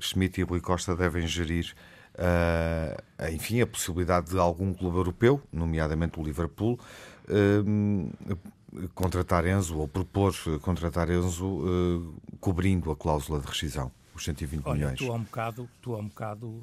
Schmidt 0.00 0.40
e 0.40 0.44
Rui 0.44 0.60
Costa 0.60 0.96
devem 0.96 1.26
gerir 1.26 1.74
eh, 2.22 3.32
enfim, 3.32 3.62
a 3.62 3.66
possibilidade 3.66 4.30
de 4.30 4.38
algum 4.38 4.74
clube 4.74 4.98
europeu, 4.98 5.42
nomeadamente 5.50 6.20
o 6.20 6.22
Liverpool, 6.22 6.78
eh, 7.26 8.84
contratar 8.94 9.46
Enzo 9.46 9.78
ou 9.78 9.88
propor 9.88 10.34
contratar 10.60 11.08
Enzo 11.08 11.62
eh, 11.64 12.36
cobrindo 12.38 12.90
a 12.90 12.96
cláusula 12.96 13.40
de 13.40 13.46
rescisão, 13.46 13.90
os 14.14 14.22
120 14.22 14.66
Olha, 14.66 14.74
milhões? 14.74 14.98
tu 14.98 15.10
há 15.10 15.14
um 15.14 15.22
bocado, 15.22 15.68
tu 15.80 15.94
há 15.94 15.98
um 15.98 16.08
bocado 16.08 16.62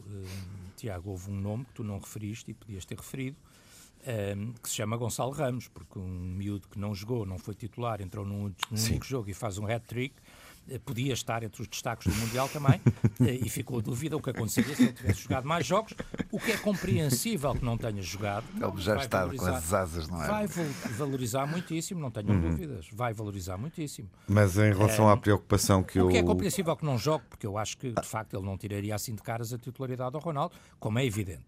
Tiago, 0.75 1.09
houve 1.09 1.31
um 1.31 1.35
nome 1.35 1.65
que 1.65 1.73
tu 1.73 1.83
não 1.83 1.97
referiste 1.97 2.51
e 2.51 2.53
podias 2.53 2.85
ter 2.85 2.95
referido, 2.95 3.37
que 4.61 4.69
se 4.69 4.75
chama 4.75 4.95
Gonçalo 4.95 5.31
Ramos, 5.31 5.67
porque 5.67 5.97
um 5.97 6.07
miúdo 6.07 6.67
que 6.67 6.77
não 6.77 6.93
jogou, 6.93 7.25
não 7.25 7.39
foi 7.39 7.55
titular, 7.55 7.99
entrou 7.99 8.23
num, 8.23 8.53
num 8.69 8.83
único 8.85 9.05
jogo 9.05 9.27
e 9.27 9.33
faz 9.33 9.57
um 9.57 9.65
hat-trick, 9.65 10.13
podia 10.85 11.13
estar 11.13 11.43
entre 11.43 11.61
os 11.61 11.67
destaques 11.67 12.11
do 12.13 12.19
Mundial 12.19 12.49
também, 12.49 12.81
eh, 13.21 13.39
e 13.45 13.49
ficou 13.49 13.79
a 13.79 13.81
dúvida 13.81 14.17
o 14.17 14.21
que 14.21 14.29
aconteceria 14.29 14.75
se 14.75 14.83
ele 14.83 14.93
tivesse 14.93 15.21
jogado 15.21 15.45
mais 15.47 15.65
jogos, 15.65 15.93
o 16.31 16.39
que 16.39 16.51
é 16.51 16.57
compreensível 16.57 17.53
que 17.53 17.63
não 17.65 17.77
tenha 17.77 18.01
jogado. 18.01 18.45
Ele 18.55 18.81
já 18.81 18.95
está 18.97 19.27
com 19.27 19.45
as 19.45 19.73
asas, 19.73 20.07
não 20.07 20.23
é? 20.23 20.27
Vai 20.27 20.47
val- 20.47 20.65
valorizar 20.97 21.45
muitíssimo, 21.47 21.99
não 21.99 22.11
tenham 22.11 22.39
dúvidas. 22.39 22.87
Vai 22.91 23.13
valorizar 23.13 23.57
muitíssimo. 23.57 24.09
Mas 24.27 24.57
em 24.57 24.71
relação 24.73 25.09
à 25.09 25.15
preocupação 25.17 25.81
que 25.83 25.99
O 25.99 26.03
eu. 26.05 26.09
que 26.09 26.17
é 26.17 26.23
compreensível 26.23 26.75
que 26.75 26.85
não 26.85 26.97
jogue, 26.97 27.25
porque 27.29 27.45
eu 27.47 27.57
acho 27.57 27.77
que, 27.77 27.91
de 27.91 28.07
facto, 28.07 28.35
ele 28.35 28.45
não 28.45 28.57
tiraria 28.57 28.93
assim 28.95 29.15
de 29.15 29.21
caras 29.21 29.53
a 29.53 29.57
titularidade 29.57 30.15
ao 30.15 30.21
Ronaldo, 30.21 30.55
como 30.79 30.99
é 30.99 31.05
evidente. 31.05 31.45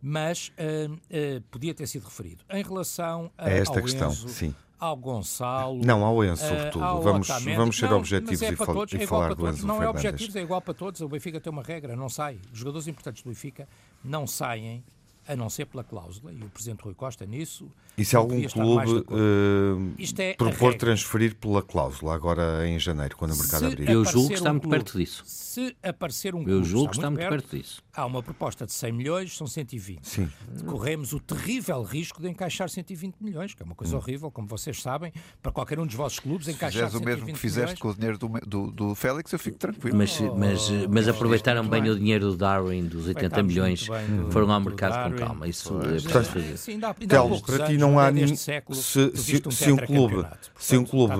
Mas 0.00 0.52
ah, 0.58 0.92
ah, 1.12 1.42
podia 1.50 1.72
ter 1.74 1.86
sido 1.86 2.04
referido. 2.06 2.44
Em 2.50 2.62
relação 2.62 3.30
a, 3.38 3.48
É 3.50 3.58
esta 3.58 3.78
ao 3.78 3.82
questão, 3.84 4.10
Enzo, 4.10 4.28
sim. 4.28 4.54
Ao 4.82 4.96
Gonçalo... 4.96 5.80
Não, 5.84 6.04
ao 6.04 6.24
Enzo, 6.24 6.44
ah, 6.44 6.48
sobretudo. 6.48 6.84
ao 6.84 7.02
vamos, 7.02 7.30
Otamendi. 7.30 7.56
vamos 7.56 7.78
ser 7.78 7.88
Não, 7.88 7.98
objetivos 7.98 8.42
é 8.42 8.52
e, 8.52 8.56
fal- 8.56 8.66
todos, 8.74 8.94
é 8.94 9.06
falar 9.06 9.34
do. 9.34 9.48
Enzo 9.48 9.64
Não 9.66 9.76
é 9.76 9.78
Fernandes. 9.78 10.04
objetivos, 10.04 10.36
é 10.36 10.40
igual 10.42 10.60
para 10.60 10.74
todos. 10.74 11.00
O 11.00 11.08
Benfica 11.08 11.40
tem 11.40 11.52
uma 11.52 11.62
regra, 11.62 11.94
não 11.94 12.08
sai. 12.08 12.40
Os 12.52 12.58
jogadores 12.58 12.88
importantes 12.88 13.22
do 13.22 13.28
Benfica 13.28 13.68
não 14.04 14.26
saem, 14.26 14.82
a 15.26 15.36
não 15.36 15.48
ser 15.50 15.66
pela 15.66 15.84
cláusula. 15.84 16.32
E 16.32 16.42
o 16.42 16.48
Presidente 16.48 16.82
Rui 16.82 16.94
Costa 16.94 17.24
nisso... 17.26 17.70
E 17.96 18.04
se 18.06 18.16
algum 18.16 18.42
clube 18.48 19.04
eh, 19.10 19.92
Isto 19.98 20.20
é 20.20 20.32
propor 20.32 20.74
transferir 20.74 21.34
pela 21.36 21.60
cláusula 21.62 22.14
agora 22.14 22.66
em 22.66 22.78
janeiro, 22.78 23.14
quando 23.18 23.32
o 23.32 23.36
mercado 23.36 23.60
Se 23.60 23.66
abrir? 23.66 23.90
Eu 23.90 24.02
julgo 24.02 24.28
que 24.28 24.34
está 24.34 24.48
um 24.48 24.52
muito 24.54 24.62
clube- 24.62 24.76
perto 24.78 24.98
disso. 24.98 25.22
Se 25.26 25.76
aparecer 25.82 26.34
um 26.34 26.38
Eu 26.40 26.44
clube, 26.46 26.64
julgo 26.64 26.88
que 26.90 26.96
está 26.96 27.10
muito 27.10 27.28
perto 27.28 27.54
disso. 27.56 27.82
Há 27.94 28.06
uma 28.06 28.22
proposta 28.22 28.64
de 28.64 28.72
100 28.72 28.92
milhões, 28.92 29.36
são 29.36 29.46
120. 29.46 30.08
Sim. 30.08 30.30
Corremos 30.66 31.12
o 31.12 31.20
terrível 31.20 31.82
risco 31.82 32.22
de 32.22 32.30
encaixar 32.30 32.70
120 32.70 33.16
milhões, 33.20 33.52
que 33.52 33.62
é 33.62 33.66
uma 33.66 33.74
coisa 33.74 33.94
horrível, 33.94 34.30
como 34.30 34.48
vocês 34.48 34.80
sabem, 34.80 35.12
para 35.42 35.52
qualquer 35.52 35.78
um 35.78 35.84
dos 35.86 35.94
vossos 35.94 36.18
clubes 36.18 36.46
Se 36.46 36.52
encaixar 36.52 36.88
fizeres 36.90 36.94
o 36.94 36.98
120 36.98 37.18
mesmo 37.20 37.34
que 37.34 37.38
fizeste 37.38 37.60
milhões. 37.66 37.78
com 37.78 37.88
o 37.90 37.94
dinheiro 37.94 38.16
do, 38.18 38.28
do, 38.46 38.70
do 38.70 38.94
Félix, 38.94 39.30
eu 39.32 39.38
fico 39.38 39.58
tranquilo. 39.58 39.98
Mas, 39.98 40.18
mas, 40.18 40.70
mas 40.88 41.08
aproveitaram 41.08 41.68
bem 41.68 41.82
muito 41.82 41.92
o 41.94 41.98
dinheiro 41.98 42.30
do 42.30 42.36
Darwin, 42.38 42.86
dos 42.86 43.06
80 43.06 43.10
Aproveitámos 43.26 43.52
milhões, 43.52 43.86
bem 43.88 44.16
do- 44.24 44.32
foram 44.32 44.50
ao 44.50 44.58
do 44.60 44.64
mercado 44.70 45.11
Darwin. 45.12 45.26
calma. 45.26 45.48
Isso 45.48 45.68
é 45.82 45.86
Mas, 45.92 46.02
preciso 46.02 46.24
fazer. 46.32 46.56
sim, 46.56 46.72
ainda 46.72 46.94
Telmo, 46.94 47.40
para 47.42 47.66
ti 47.66 47.76
não 47.78 47.98
há 47.98 48.08
é 48.08 48.10
nenhum. 48.12 48.36
século, 48.36 48.76
Se, 48.78 49.16
se, 49.16 49.42
um 49.46 49.50
se 49.50 49.72
um 49.72 49.76
clube, 49.76 50.26
se 50.56 50.76
um 50.76 50.84
clube 50.84 51.14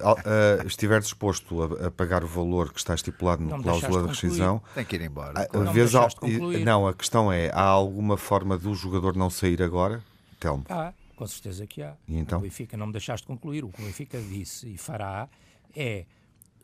al- 0.00 0.18
eh, 0.24 0.62
estiver 0.66 1.00
disposto 1.00 1.62
a, 1.62 1.86
a 1.86 1.90
pagar 1.90 2.24
o 2.24 2.26
valor 2.26 2.72
que 2.72 2.78
está 2.78 2.94
estipulado 2.94 3.42
Não 3.42 3.50
na 3.50 3.56
me 3.58 3.62
cláusula 3.64 4.02
de 4.02 4.08
rescisão, 4.08 4.62
Tem 4.74 4.84
que 4.84 4.96
ir 4.96 5.02
embora. 5.02 5.32
ah, 5.52 5.58
Não 5.58 5.72
deixaste 5.72 6.18
concluir. 6.20 6.64
não, 6.64 6.86
a 6.86 6.94
questão 6.94 7.32
é: 7.32 7.50
há 7.52 7.62
alguma 7.62 8.16
forma 8.16 8.56
do 8.58 8.74
jogador 8.74 9.16
não 9.16 9.28
sair 9.30 9.62
agora? 9.62 10.02
Telmo. 10.40 10.64
Há, 10.68 10.92
com 11.14 11.26
certeza 11.26 11.66
que 11.66 11.82
há. 11.82 11.94
E 12.08 12.16
então? 12.18 12.38
O 12.38 12.42
Benfica 12.42 12.76
não 12.76 12.86
me 12.86 12.92
deixaste 12.92 13.26
concluir. 13.26 13.64
O 13.64 13.68
que 13.68 13.80
o 13.80 13.84
Benfica 13.84 14.20
disse 14.20 14.68
e 14.72 14.76
fará 14.76 15.28
é 15.76 16.04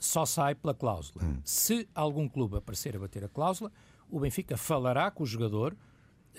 só 0.00 0.24
sai 0.26 0.54
pela 0.54 0.74
cláusula. 0.74 1.24
Hum. 1.24 1.38
Se 1.44 1.88
algum 1.94 2.28
clube 2.28 2.56
aparecer 2.56 2.94
a 2.96 2.98
bater 3.00 3.24
a 3.24 3.28
cláusula, 3.28 3.70
o 4.10 4.20
Benfica 4.20 4.56
falará 4.56 5.10
com 5.10 5.22
o 5.24 5.26
jogador, 5.26 5.76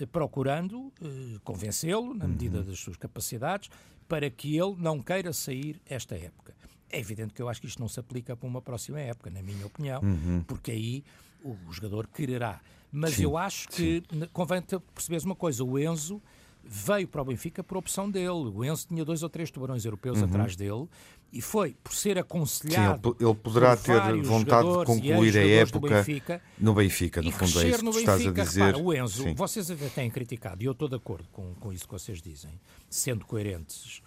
procurando 0.06 0.92
eh, 1.02 1.38
convencê-lo, 1.44 2.14
na 2.14 2.24
Uhum. 2.24 2.30
medida 2.30 2.62
das 2.62 2.78
suas 2.78 2.96
capacidades, 2.96 3.68
para 4.08 4.28
que 4.30 4.56
ele 4.56 4.74
não 4.78 5.00
queira 5.00 5.32
sair 5.32 5.80
esta 5.86 6.14
época. 6.16 6.54
É 6.90 6.98
evidente 6.98 7.32
que 7.34 7.40
eu 7.40 7.48
acho 7.48 7.60
que 7.60 7.66
isto 7.68 7.78
não 7.80 7.88
se 7.88 8.00
aplica 8.00 8.36
para 8.36 8.48
uma 8.48 8.60
próxima 8.60 8.98
época, 9.00 9.30
na 9.30 9.42
minha 9.42 9.64
opinião, 9.66 10.02
Uhum. 10.02 10.42
porque 10.46 10.70
aí 10.72 11.04
o 11.44 11.56
jogador 11.72 12.06
quererá. 12.08 12.60
Mas 12.92 13.20
eu 13.20 13.36
acho 13.36 13.68
que 13.68 14.02
ne- 14.12 14.26
convém 14.28 14.60
perceberes 14.94 15.24
uma 15.24 15.36
coisa: 15.36 15.62
o 15.62 15.78
Enzo 15.78 16.20
veio 16.64 17.06
para 17.06 17.22
o 17.22 17.24
Benfica 17.24 17.62
por 17.62 17.76
opção 17.78 18.10
dele. 18.10 18.28
O 18.52 18.64
Enzo 18.64 18.88
tinha 18.88 19.04
dois 19.04 19.22
ou 19.22 19.28
três 19.28 19.48
tubarões 19.50 19.84
europeus 19.84 20.20
atrás 20.22 20.56
dele 20.56 20.88
e 21.32 21.40
foi 21.40 21.76
por 21.82 21.92
ser 21.94 22.10
Uhum. 22.10 22.10
Sim, 22.10 22.10
ele, 22.10 22.20
aconselhado. 22.20 23.00
po- 23.14 23.16
ele 23.24 23.34
poderá 23.34 23.76
ter 23.76 24.00
vontade 24.22 24.68
de 24.68 24.84
concluir 24.84 25.38
a 25.38 25.46
época 25.46 25.88
Benfica 25.96 26.42
no 26.58 26.74
Benfica, 26.74 27.22
no 27.22 27.30
fundo 27.32 27.60
é 27.60 27.68
isso 27.68 27.78
que 27.78 27.84
tu 27.84 27.98
estás 27.98 28.08
a 28.20 28.24
Benfica. 28.24 28.42
dizer. 28.44 28.64
Repara, 28.66 28.78
o 28.84 28.92
Enzo, 28.94 29.22
Sim. 29.24 29.34
vocês 29.34 29.70
até 29.70 29.88
têm 29.88 30.10
criticado, 30.10 30.62
e 30.62 30.66
eu 30.66 30.72
estou 30.72 30.88
de 30.88 30.96
acordo 30.96 31.26
com, 31.32 31.54
com 31.54 31.72
isso 31.72 31.84
que 31.86 31.92
vocês 31.92 32.20
dizem, 32.20 32.50
sendo 32.88 33.24
coerentes, 33.24 34.02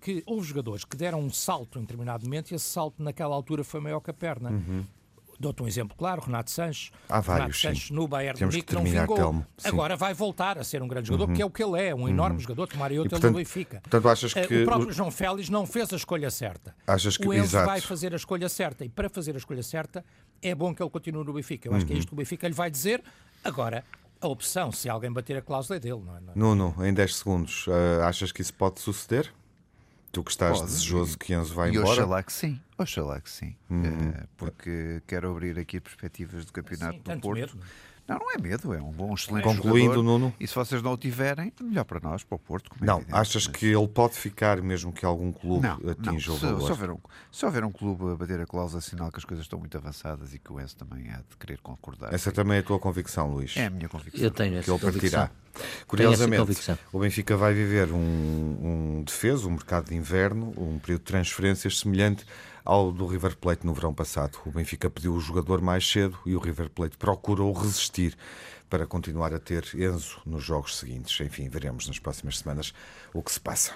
que 0.00 0.22
houve 0.24 0.46
jogadores 0.46 0.84
que 0.84 0.96
deram 0.96 1.20
um 1.20 1.30
salto 1.30 1.78
em 1.78 1.82
determinado 1.82 2.24
momento 2.24 2.52
e 2.52 2.54
esse 2.54 2.64
salto 2.64 3.02
naquela 3.02 3.34
altura 3.34 3.64
foi 3.64 3.80
maior 3.80 4.00
que 4.00 4.10
a 4.10 4.14
perna. 4.14 4.50
Dou-te 5.42 5.60
um 5.60 5.66
exemplo 5.66 5.96
claro, 5.96 6.22
Renato 6.22 6.52
Sanches. 6.52 6.90
Uhum. 6.90 6.96
Há 7.08 7.20
vários, 7.20 7.60
Renato 7.60 7.76
Sanches 7.76 7.90
no 7.90 8.06
Bayern 8.06 8.34
de 8.34 8.38
Temos 8.38 8.54
Munique 8.54 8.68
que 8.68 8.74
não 8.76 8.84
vingou. 8.84 9.16
Telmo. 9.16 9.38
Uhum. 9.40 9.44
Agora 9.64 9.96
vai 9.96 10.14
voltar 10.14 10.56
a 10.56 10.62
ser 10.62 10.80
um 10.82 10.86
grande 10.86 11.08
jogador, 11.08 11.26
porque 11.26 11.42
é 11.42 11.44
o 11.44 11.50
que 11.50 11.62
ele 11.64 11.80
é, 11.82 11.92
um 11.92 12.08
enorme 12.08 12.38
jogador, 12.38 12.68
tomaria 12.68 13.00
outro 13.00 13.10
portanto- 13.10 13.32
no 13.32 13.38
Benfica. 13.38 13.80
portanto, 13.80 14.08
achas 14.08 14.36
Eh, 14.36 14.46
que 14.46 14.62
O 14.62 14.64
próprio 14.64 14.92
João 14.92 15.10
Félix 15.10 15.48
não 15.48 15.66
fez 15.66 15.92
a 15.92 15.96
escolha 15.96 16.30
certa. 16.30 16.74
Achas 16.86 17.16
que- 17.16 17.26
o 17.26 17.34
Enzo 17.34 17.44
exato. 17.56 17.66
vai 17.66 17.80
fazer 17.80 18.12
a 18.12 18.16
escolha 18.16 18.48
certa 18.48 18.84
e 18.84 18.88
para 18.88 19.08
fazer 19.10 19.34
a 19.34 19.38
escolha 19.38 19.64
certa 19.64 20.04
é 20.40 20.54
bom 20.54 20.72
que 20.72 20.80
ele 20.80 20.90
continue 20.90 21.24
no 21.24 21.32
Benfica. 21.32 21.66
Eu 21.68 21.72
acho 21.72 21.80
Uhum. 21.82 21.88
que 21.88 21.92
é 21.94 21.96
isto 21.98 22.08
que 22.08 22.14
o 22.14 22.16
Benfica 22.16 22.46
lhe 22.46 22.54
vai 22.54 22.70
dizer. 22.70 23.02
Agora, 23.42 23.84
a 24.20 24.28
opção, 24.28 24.70
se 24.70 24.88
alguém 24.88 25.12
bater 25.12 25.36
a 25.36 25.42
cláusula, 25.42 25.76
é 25.76 25.80
dele, 25.80 26.00
não 26.06 26.16
é? 26.16 26.20
Não 26.20 26.32
é? 26.32 26.36
Nuno, 26.36 26.76
em 26.86 26.94
10 26.94 27.16
segundos, 27.16 27.66
ah, 27.68 28.06
achas 28.06 28.30
que 28.30 28.40
isso 28.40 28.54
pode 28.54 28.78
suceder? 28.80 29.32
Tu 30.12 30.22
que 30.22 30.30
estás 30.30 30.58
Pode. 30.58 30.70
desejoso 30.70 31.16
que 31.18 31.32
Enzo 31.32 31.54
vá 31.54 31.66
E 31.66 31.70
embora? 31.70 31.88
oxalá 31.88 32.22
que 32.22 32.30
sim, 32.32 32.60
oxalá 32.82 33.20
que 33.20 33.30
sim. 33.30 33.56
Eh, 33.70 34.26
porque 34.36 35.02
quero 35.06 35.30
abrir 35.30 35.58
aqui 35.58 35.80
perspectivas 35.80 36.44
do 36.44 36.52
campeonato 36.52 36.92
Sim, 36.94 36.98
do 36.98 37.04
tanto 37.04 37.22
Porto. 37.22 37.38
medo. 37.40 37.58
Não, 38.08 38.18
não 38.18 38.32
é 38.32 38.36
medo, 38.36 38.74
é 38.74 38.82
um 38.82 38.90
bom, 38.90 39.14
excelente 39.14 39.44
Concluindo, 39.44 39.94
jogador. 39.94 40.02
Nuno. 40.02 40.34
E 40.40 40.46
se 40.48 40.54
vocês 40.56 40.82
não 40.82 40.92
o 40.94 40.96
tiverem, 40.96 41.52
melhor 41.62 41.84
para 41.84 42.00
nós, 42.00 42.24
para 42.24 42.34
o 42.34 42.38
Porto. 42.38 42.68
como 42.68 42.82
é 42.82 42.86
Não, 42.86 42.96
evidente. 42.96 43.16
achas 43.16 43.46
Mas- 43.46 43.56
que 43.56 43.66
ele 43.66 43.86
pode 43.86 44.14
ficar 44.16 44.60
mesmo 44.60 44.92
que 44.92 45.04
algum 45.06 45.30
clube 45.30 45.64
não, 45.68 45.78
não. 45.78 45.90
atinja 45.92 46.32
o 46.32 46.34
Se, 46.36 46.44
valor? 46.44 46.62
se, 46.62 46.70
houver 46.72 46.90
um, 46.90 46.98
se 47.30 47.46
houver 47.46 47.64
um 47.64 47.70
clube 47.70 48.10
a 48.10 48.16
bater 48.16 48.40
a 48.40 48.44
cláusula, 48.46 48.80
sinal 48.82 49.10
que 49.12 49.18
as 49.18 49.24
coisas 49.24 49.44
estão 49.46 49.56
muito 49.60 49.78
avançadas 49.78 50.34
e 50.34 50.38
que 50.40 50.52
o 50.52 50.60
Enzo 50.60 50.76
também 50.76 51.10
há 51.10 51.18
de 51.18 51.36
querer 51.38 51.60
concordar. 51.60 52.12
Essa 52.12 52.32
também 52.32 52.56
é 52.56 52.60
a 52.60 52.62
tua 52.64 52.80
convicção, 52.80 53.32
Luís? 53.32 53.56
É 53.56 53.66
a 53.66 53.70
minha 53.70 53.88
convicção. 53.88 54.20
Eu 54.20 54.30
tenho 54.32 54.54
que 54.54 54.58
essa 54.58 54.70
ele 54.72 54.80
partirá. 54.80 55.28
convicção. 55.28 55.82
Curiosamente, 55.86 56.40
convicção. 56.40 56.78
o 56.92 56.98
Benfica 56.98 57.36
vai 57.36 57.54
viver 57.54 57.92
um, 57.92 57.98
um 58.98 59.04
defeso, 59.04 59.46
um 59.48 59.52
mercado 59.52 59.88
de 59.88 59.94
inverno, 59.94 60.52
um 60.56 60.78
período 60.80 61.00
de 61.02 61.06
transferências 61.06 61.78
semelhante 61.78 62.26
ao 62.64 62.92
do 62.92 63.06
River 63.06 63.36
Plate 63.36 63.66
no 63.66 63.74
verão 63.74 63.92
passado. 63.92 64.38
O 64.46 64.50
Benfica 64.50 64.90
pediu 64.90 65.14
o 65.14 65.20
jogador 65.20 65.60
mais 65.60 65.88
cedo 65.88 66.18
e 66.26 66.34
o 66.34 66.38
River 66.38 66.70
Plate 66.70 66.96
procurou 66.96 67.52
resistir 67.52 68.16
para 68.68 68.86
continuar 68.86 69.34
a 69.34 69.38
ter 69.38 69.68
Enzo 69.74 70.20
nos 70.24 70.42
jogos 70.42 70.76
seguintes. 70.76 71.20
Enfim, 71.20 71.48
veremos 71.48 71.86
nas 71.86 71.98
próximas 71.98 72.38
semanas 72.38 72.72
o 73.12 73.22
que 73.22 73.32
se 73.32 73.40
passa. 73.40 73.74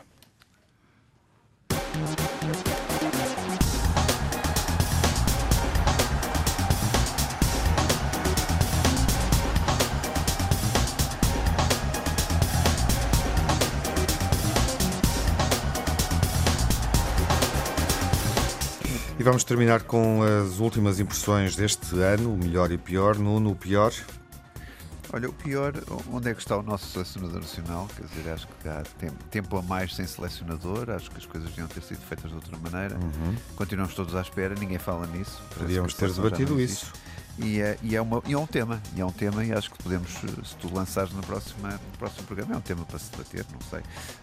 Vamos 19.27 19.43
terminar 19.43 19.83
com 19.83 20.21
as 20.23 20.61
últimas 20.61 21.01
impressões 21.01 21.57
deste 21.57 21.99
ano, 21.99 22.33
o 22.33 22.37
melhor 22.37 22.71
e 22.71 22.79
pior. 22.79 23.19
Nuno, 23.19 23.51
o 23.51 23.57
pior. 23.57 23.93
Olha, 25.13 25.29
o 25.29 25.33
pior, 25.33 25.73
onde 26.13 26.31
é 26.31 26.35
que 26.35 26.41
está 26.41 26.57
o 26.57 26.63
nosso 26.63 26.87
selecionador 26.87 27.41
nacional? 27.41 27.89
Quer 27.97 28.07
dizer, 28.07 28.31
acho 28.31 28.47
que 28.47 28.69
há 28.69 28.85
tempo, 29.29 29.57
a 29.57 29.63
mais 29.63 29.97
sem 29.97 30.07
selecionador, 30.07 30.91
acho 30.91 31.11
que 31.11 31.19
as 31.19 31.27
coisas 31.27 31.49
deviam 31.51 31.67
ter 31.67 31.83
sido 31.83 32.01
feitas 32.03 32.31
de 32.31 32.37
outra 32.37 32.57
maneira. 32.57 32.97
Continuamos 33.57 33.95
todos 33.95 34.15
à 34.15 34.21
espera, 34.21 34.55
ninguém 34.55 34.79
fala 34.79 35.09
nisso. 35.09 35.43
Podíamos 35.59 35.95
ter 35.95 36.13
debatido 36.13 36.61
isso. 36.61 36.93
E 37.39 37.61
é, 37.61 37.77
e, 37.83 37.97
é 37.97 38.01
uma, 38.01 38.23
e 38.27 38.33
é 38.33 38.39
um 38.39 38.47
tema, 38.47 38.81
e 38.95 39.01
é 39.01 39.05
um 39.05 39.13
tema, 39.13 39.45
e 39.45 39.53
acho 39.53 39.73
que 39.73 39.83
podemos, 39.83 40.09
se 40.11 40.57
tu 40.57 40.73
lançares 40.73 41.13
no, 41.13 41.21
próxima, 41.23 41.71
no 41.71 41.99
próximo 41.99 42.23
programa, 42.29 42.55
é 42.55 42.57
um 42.59 42.63
tema 42.63 42.85
para 42.85 42.99
se 42.99 43.11
debater, 43.11 43.45
não 43.53 43.61
sei, 43.69 43.81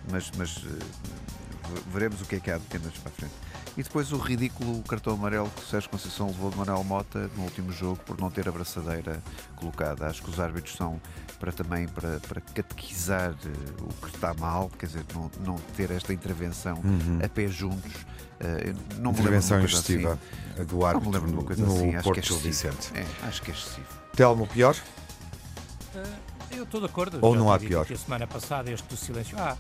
mas, 0.10 0.32
mas 0.36 0.66
eh, 0.66 1.43
veremos 1.92 2.22
o 2.22 2.26
que 2.26 2.36
é 2.36 2.40
que 2.40 2.52
há 2.52 2.58
de 2.58 2.64
temas 2.66 2.94
para 2.94 3.10
a 3.12 3.16
frente. 3.16 3.34
E 3.76 3.82
depois 3.82 4.12
o 4.12 4.18
ridículo 4.18 4.84
cartão 4.84 5.14
amarelo 5.14 5.50
que 5.50 5.62
o 5.64 5.66
Sérgio 5.66 5.90
Conceição 5.90 6.28
levou 6.28 6.52
de 6.52 6.58
Manuel 6.58 6.84
Mota 6.84 7.30
no 7.36 7.44
último 7.44 7.72
jogo 7.72 7.98
por 8.06 8.20
não 8.20 8.30
ter 8.30 8.48
a 8.48 8.52
braçadeira 8.52 9.20
colocada. 9.56 10.06
Acho 10.08 10.22
que 10.22 10.30
os 10.30 10.40
árbitros 10.40 10.76
são 10.76 11.02
para 11.40 11.52
também 11.52 11.88
para, 11.88 12.20
para 12.20 12.40
catequizar 12.40 13.32
eh, 13.46 13.50
o 13.82 14.06
que 14.06 14.16
está 14.16 14.34
mal, 14.36 14.70
quer 14.78 14.86
dizer, 14.86 15.06
não, 15.14 15.32
não 15.44 15.56
ter 15.76 15.90
esta 15.92 16.14
intervenção 16.14 16.82
a 17.24 17.28
pé 17.28 17.48
juntos. 17.48 17.92
Eh, 18.40 18.70
eu 18.70 18.74
não 18.74 18.76
me 18.76 18.78
lembro 18.78 18.94
de 18.94 19.00
uma 19.02 19.12
Intervenção 19.20 19.60
coisa 19.60 19.74
excessiva 19.74 20.20
assim. 20.54 20.66
do 20.66 20.76
Não 20.76 20.80
me 20.80 20.86
árbitro 20.86 21.12
lembro 21.12 21.28
de 21.28 21.34
uma 21.34 21.42
no, 21.42 21.48
coisa 21.48 21.66
no 21.66 21.74
assim, 21.76 21.96
acho 21.96 22.04
Porto 22.04 22.22
que 22.22 22.34
é. 22.34 22.38
Vicente. 22.38 22.92
É, 22.94 23.28
acho 23.28 23.42
que 23.42 23.52
é 23.52 23.54
excessivo. 23.56 23.88
Telmo, 24.16 24.48
pior? 24.48 24.76
Eh, 25.96 26.04
Eu 26.52 26.64
estou 26.64 26.80
de 26.80 26.86
acordo. 26.86 27.18
Ou 27.22 27.34
Já 27.34 27.40
não 27.40 27.52
há 27.52 27.58
pior? 27.60 27.88
A 27.92 27.96
semana 27.98 28.28
passada, 28.28 28.70
este 28.72 28.88
do 28.88 28.96
silêncio. 28.96 29.36
Ah, 29.40 29.58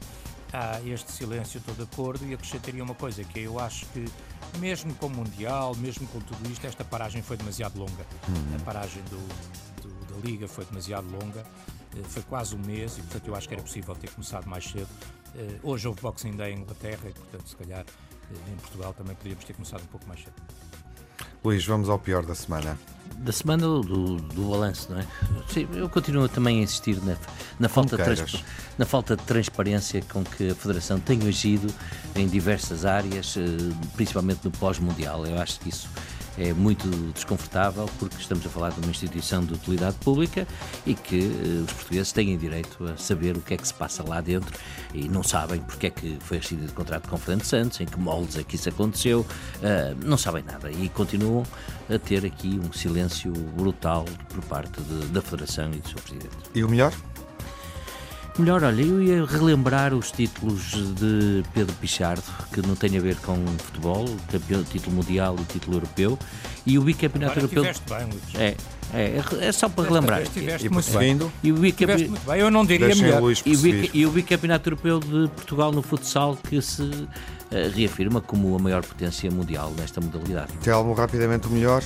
há 0.53 0.79
este 0.85 1.11
silêncio, 1.11 1.57
estou 1.57 1.73
de 1.75 1.81
acordo. 1.83 2.25
E 2.25 2.33
acrescentaria 2.33 2.83
uma 2.83 2.95
coisa: 2.95 3.23
que 3.23 3.39
eu 3.39 3.59
acho 3.59 3.85
que, 3.87 4.05
mesmo 4.59 4.93
com 4.95 5.07
o 5.07 5.09
Mundial, 5.09 5.75
mesmo 5.75 6.07
com 6.07 6.19
tudo 6.21 6.49
isto, 6.51 6.65
esta 6.67 6.85
paragem 6.85 7.21
foi 7.21 7.35
demasiado 7.37 7.77
longa. 7.77 8.05
Uhum. 8.29 8.55
A 8.55 8.63
paragem 8.63 9.01
do, 9.03 9.81
do- 9.81 10.13
da 10.13 10.25
Liga 10.27 10.47
foi 10.47 10.63
demasiado 10.65 11.07
longa. 11.09 11.43
eh, 11.95 12.03
Foi 12.07 12.21
quase 12.23 12.55
um 12.55 12.59
mês 12.59 12.97
e, 12.97 13.01
portanto, 13.01 13.27
eu 13.27 13.35
acho 13.35 13.47
que 13.47 13.53
era 13.55 13.63
possível 13.63 13.95
ter 13.95 14.09
começado 14.11 14.45
mais 14.47 14.65
cedo. 14.65 14.87
Eh, 15.35 15.59
Hoje 15.63 15.87
houve 15.87 15.99
Boxing 16.01 16.31
Day 16.37 16.53
em 16.53 16.59
Inglaterra 16.59 17.09
e, 17.09 17.13
portanto, 17.13 17.47
se 17.49 17.55
calhar 17.55 17.83
eh, 17.85 18.51
em 18.51 18.55
Portugal 18.57 18.93
também 18.93 19.15
podíamos 19.15 19.43
ter 19.43 19.53
começado 19.53 19.81
um 19.81 19.87
pouco 19.87 20.07
mais 20.07 20.19
cedo. 20.21 20.33
Luís, 21.43 21.65
vamos 21.65 21.89
ao 21.89 21.99
pior 21.99 22.25
da 22.25 22.33
semana. 22.33 22.79
Da 23.17 23.31
semana 23.31 23.63
do, 23.63 24.15
do, 24.15 24.49
balanço, 24.49 24.91
não 24.91 24.99
é? 24.99 25.05
Sim, 25.47 25.67
eu 25.73 25.89
continuo 25.89 26.27
também 26.29 26.59
a 26.59 26.63
insistir 26.63 27.01
na, 27.03 27.15
na, 27.59 27.69
falta 27.69 27.97
na 28.77 28.85
falta 28.85 29.15
de 29.15 29.23
transparência 29.23 30.01
com 30.11 30.23
que 30.23 30.49
a 30.49 30.55
Federação 30.55 30.99
tem 30.99 31.25
agido 31.27 31.73
em 32.15 32.27
diversas 32.27 32.85
áreas, 32.85 33.35
eh, 33.37 33.41
principalmente 33.95 34.41
no 34.43 34.51
pós-mundial. 34.51 35.25
Eu 35.25 35.39
acho 35.41 35.59
que 35.59 35.69
isso 35.69 35.89
é 36.37 36.53
muito 36.53 36.87
desconfortável 37.13 37.89
porque 37.99 38.15
estamos 38.19 38.45
a 38.45 38.49
falar 38.49 38.69
de 38.71 38.79
uma 38.79 38.89
instituição 38.89 39.43
de 39.45 39.53
utilidade 39.53 39.95
pública 39.97 40.47
e 40.85 40.93
que 40.95 41.19
eh, 41.19 41.63
os 41.65 41.71
portugueses 41.73 42.11
têm 42.11 42.37
direito 42.37 42.83
a 42.85 42.97
saber 42.97 43.37
o 43.37 43.41
que 43.41 43.53
é 43.53 43.57
que 43.57 43.67
se 43.67 43.73
passa 43.73 44.03
lá 44.07 44.19
dentro 44.21 44.51
e 44.93 45.07
não 45.07 45.21
sabem 45.23 45.59
porque 45.61 45.87
é 45.87 45.89
que 45.89 46.17
foi 46.21 46.37
rescindido 46.37 46.71
o 46.71 46.75
contrato 46.75 47.07
com 47.09 47.17
Fernando 47.17 47.43
Santos, 47.43 47.79
em 47.81 47.85
que 47.85 47.99
moldes 47.99 48.37
é 48.37 48.43
que 48.43 48.55
isso 48.55 48.69
aconteceu, 48.69 49.25
eh, 49.61 49.95
não 50.03 50.17
sabem 50.17 50.43
nada 50.43 50.71
e 50.71 50.89
continuam 50.89 51.43
a 51.93 51.99
ter 51.99 52.25
aqui 52.25 52.59
um 52.63 52.71
silêncio 52.73 53.31
brutal 53.31 54.05
por 54.29 54.43
parte 54.45 54.81
de- 54.81 55.07
da 55.07 55.21
Federação 55.21 55.71
e 55.73 55.79
do 55.79 55.87
seu 55.87 55.97
Presidente. 55.99 56.35
E 56.55 56.63
o 56.63 56.69
melhor? 56.69 56.91
Melhor, 58.37 58.63
olha, 58.63 58.81
eu 58.81 58.99
ia 59.01 59.25
relembrar 59.25 59.93
os 59.93 60.11
títulos 60.11 60.71
de 60.95 61.43
Pedro 61.53 61.75
Pichardo, 61.75 62.23
que 62.51 62.65
não 62.65 62.75
tem 62.75 62.97
a 62.97 63.01
ver 63.01 63.15
com 63.17 63.35
futebol, 63.59 64.05
campeão, 64.31 64.63
título 64.63 64.95
mundial 64.95 65.35
e 65.39 65.43
título 65.45 65.75
europeu, 65.77 66.17
e 66.65 66.79
o 66.79 66.81
bicampeonato 66.81 67.37
Agora 67.39 67.53
europeu. 67.53 67.71
estiveste 67.71 67.93
bem, 67.93 68.19
Luís. 68.19 68.35
É, 68.35 69.37
é, 69.39 69.47
é 69.47 69.51
só 69.51 69.69
para 69.69 69.83
Desta 69.83 69.93
relembrar. 69.93 70.21
estiveste 70.23 70.65
E 70.65 70.69
muito 70.69 70.91
bem. 70.97 71.19
E 71.43 71.51
o, 71.51 71.63
Estiveste 71.63 72.05
bicampe... 72.05 72.07
muito 72.09 72.25
bem. 72.25 72.39
Eu 72.39 72.49
não 72.49 72.65
diria 72.65 72.87
deixem 72.87 73.03
melhor. 73.03 73.21
Luís 73.21 73.43
e, 73.45 73.55
o 73.55 73.57
bica- 73.59 73.89
e 73.97 74.05
o 74.07 74.09
bicampeonato 74.09 74.67
europeu 74.67 74.99
de 74.99 75.27
Portugal 75.35 75.71
no 75.71 75.83
futsal, 75.83 76.35
que 76.35 76.59
se 76.59 77.07
eh, 77.51 77.69
reafirma 77.71 78.19
como 78.19 78.55
a 78.55 78.59
maior 78.59 78.83
potência 78.83 79.29
mundial 79.29 79.71
nesta 79.77 80.01
modalidade. 80.01 80.53
Telmo, 80.63 80.93
rapidamente 80.95 81.45
o 81.45 81.51
melhor. 81.51 81.83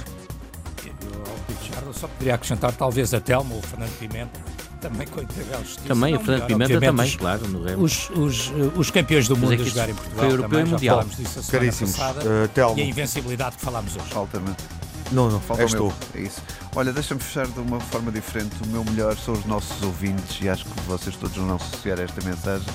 Eu, 0.85 0.93
ao 1.19 1.55
Pichardo, 1.57 1.93
só 1.93 2.07
poderia 2.07 2.35
acrescentar 2.35 2.71
talvez 2.71 3.13
a 3.13 3.19
Telmo 3.19 3.55
ou 3.55 3.59
o 3.59 3.63
Fernando 3.63 3.97
Pimenta, 3.99 4.39
também 4.77 5.07
com 5.07 5.21
integral 5.21 5.59
justiça. 5.61 5.87
Também, 5.87 6.15
o 6.15 6.19
Fernando 6.19 6.27
melhor, 6.35 6.47
Pimenta 6.47 6.73
obviamente, 6.75 6.89
também, 6.97 7.05
os- 7.07 7.15
claro, 7.15 7.47
no 7.49 7.63
remo. 7.63 7.83
Os, 7.83 8.09
os, 8.11 8.47
eh, 8.55 8.71
os 8.79 8.91
campeões 8.91 9.27
do 9.27 9.35
Mas 9.35 9.41
mundo 9.49 9.53
é 9.59 9.63
a 9.63 9.67
jogar 9.67 9.89
em 9.89 9.93
Portugal 9.95 10.19
foi 10.19 10.27
europeu 10.33 10.49
também, 10.49 10.65
e 10.65 10.71
mundial. 10.71 10.95
falámos 10.97 11.17
disso 11.17 11.39
a 11.39 11.43
semana 11.43 11.51
Caríssimos. 11.65 11.95
passada. 11.95 12.19
Uh, 12.21 12.47
Telmo. 12.49 12.77
E 12.79 12.81
a 12.81 12.85
invencibilidade 12.85 13.55
que 13.57 13.61
falámos 13.65 13.95
hoje. 13.95 14.05
Falta-me. 14.09 14.55
Não, 15.11 15.29
não, 15.31 15.39
Falta 15.39 15.63
és 15.63 15.71
o 15.73 15.75
meu. 15.77 15.87
tu. 16.11 16.17
É 16.17 16.21
isso. 16.21 16.41
Olha, 16.75 16.91
deixa-me 16.91 17.21
fechar 17.21 17.47
de 17.47 17.59
uma 17.59 17.79
forma 17.79 18.11
diferente. 18.11 18.55
O 18.63 18.67
meu 18.67 18.83
melhor 18.83 19.15
são 19.17 19.33
os 19.33 19.45
nossos 19.45 19.81
ouvintes 19.81 20.37
e 20.41 20.49
acho 20.49 20.65
que 20.65 20.81
vocês 20.81 21.15
todos 21.15 21.35
vão 21.37 21.55
associar 21.55 21.99
esta 21.99 22.21
mensagem. 22.27 22.67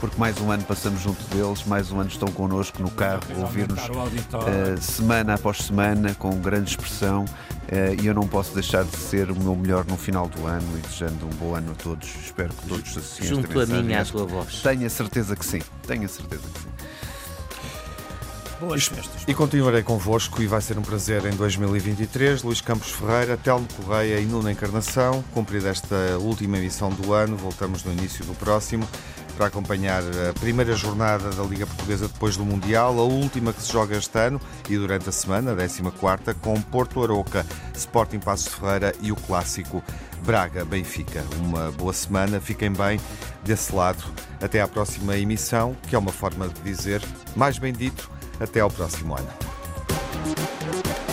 Porque 0.00 0.18
mais 0.18 0.40
um 0.40 0.50
ano 0.50 0.64
passamos 0.64 1.02
junto 1.02 1.22
deles, 1.34 1.62
mais 1.66 1.92
um 1.92 2.00
ano 2.00 2.08
estão 2.08 2.28
connosco 2.28 2.82
no 2.82 2.90
carro, 2.90 3.20
ouvir-nos 3.36 3.80
eh, 3.80 4.76
semana 4.80 5.34
após 5.34 5.58
semana, 5.58 6.14
com 6.14 6.40
grande 6.40 6.70
expressão. 6.70 7.26
eh, 7.68 7.96
e 8.00 8.06
eu 8.06 8.14
não 8.14 8.26
posso 8.26 8.54
deixar 8.54 8.82
de 8.82 8.96
ser 8.96 9.30
o 9.30 9.36
meu 9.36 9.54
melhor 9.54 9.84
no 9.84 9.98
final 9.98 10.26
do 10.26 10.46
ano 10.46 10.66
e 10.78 10.80
desejando 10.80 11.26
um 11.26 11.30
bom 11.30 11.54
ano 11.54 11.72
a 11.72 11.74
todos. 11.74 12.08
Espero 12.24 12.48
que 12.48 12.66
todos 12.66 12.90
se 12.90 12.98
associem 12.98 13.28
Junto 13.28 13.60
a 13.60 13.66
mim 13.66 13.88
e 13.88 13.94
à 13.94 14.02
tua 14.02 14.24
voz. 14.24 14.62
Tenho 14.62 14.86
a 14.86 14.90
certeza 14.90 15.36
que 15.36 15.44
sim. 15.44 15.60
Tenho 15.86 16.04
a 16.06 16.08
certeza 16.08 16.44
que 16.54 16.60
sim. 16.60 16.68
Boas 18.58 18.86
festas. 18.86 19.22
E 19.26 19.34
continuarei 19.34 19.82
convosco 19.82 20.42
e 20.42 20.46
vai 20.46 20.60
ser 20.62 20.78
um 20.78 20.82
prazer 20.82 21.24
em 21.26 21.36
2023. 21.36 22.42
Luís 22.42 22.60
Campos 22.60 22.90
Ferreira, 22.90 23.36
Telmo 23.36 23.66
Correia 23.76 24.18
e 24.18 24.24
Nuno 24.24 24.50
Encarnação. 24.50 25.22
Cumprida 25.32 25.68
esta 25.68 26.18
última 26.18 26.58
emissão 26.58 26.90
do 26.90 27.12
ano, 27.12 27.36
voltamos 27.36 27.84
no 27.84 27.92
início 27.92 28.24
do 28.24 28.34
próximo 28.34 28.86
para 29.40 29.46
acompanhar 29.46 30.02
a 30.28 30.38
primeira 30.38 30.76
jornada 30.76 31.30
da 31.30 31.42
Liga 31.42 31.66
Portuguesa 31.66 32.06
depois 32.06 32.36
do 32.36 32.44
Mundial, 32.44 32.98
a 32.98 33.04
última 33.04 33.54
que 33.54 33.62
se 33.62 33.72
joga 33.72 33.96
este 33.96 34.18
ano 34.18 34.38
e 34.68 34.76
durante 34.76 35.08
a 35.08 35.12
semana, 35.12 35.52
a 35.52 35.56
14 35.56 35.82
com 36.42 36.60
Porto 36.60 37.02
Aroca, 37.02 37.46
Sporting 37.74 38.18
Passos 38.18 38.48
Ferreira 38.52 38.94
e 39.00 39.10
o 39.10 39.16
clássico 39.16 39.82
Braga-Benfica. 40.26 41.24
Uma 41.38 41.72
boa 41.72 41.94
semana, 41.94 42.38
fiquem 42.38 42.70
bem 42.70 43.00
desse 43.42 43.74
lado. 43.74 44.04
Até 44.42 44.60
à 44.60 44.68
próxima 44.68 45.16
emissão, 45.16 45.74
que 45.88 45.96
é 45.96 45.98
uma 45.98 46.12
forma 46.12 46.46
de 46.46 46.60
dizer, 46.60 47.02
mais 47.34 47.58
bem 47.58 47.72
dito, 47.72 48.10
até 48.38 48.60
ao 48.60 48.70
próximo 48.70 49.16
ano. 49.16 51.09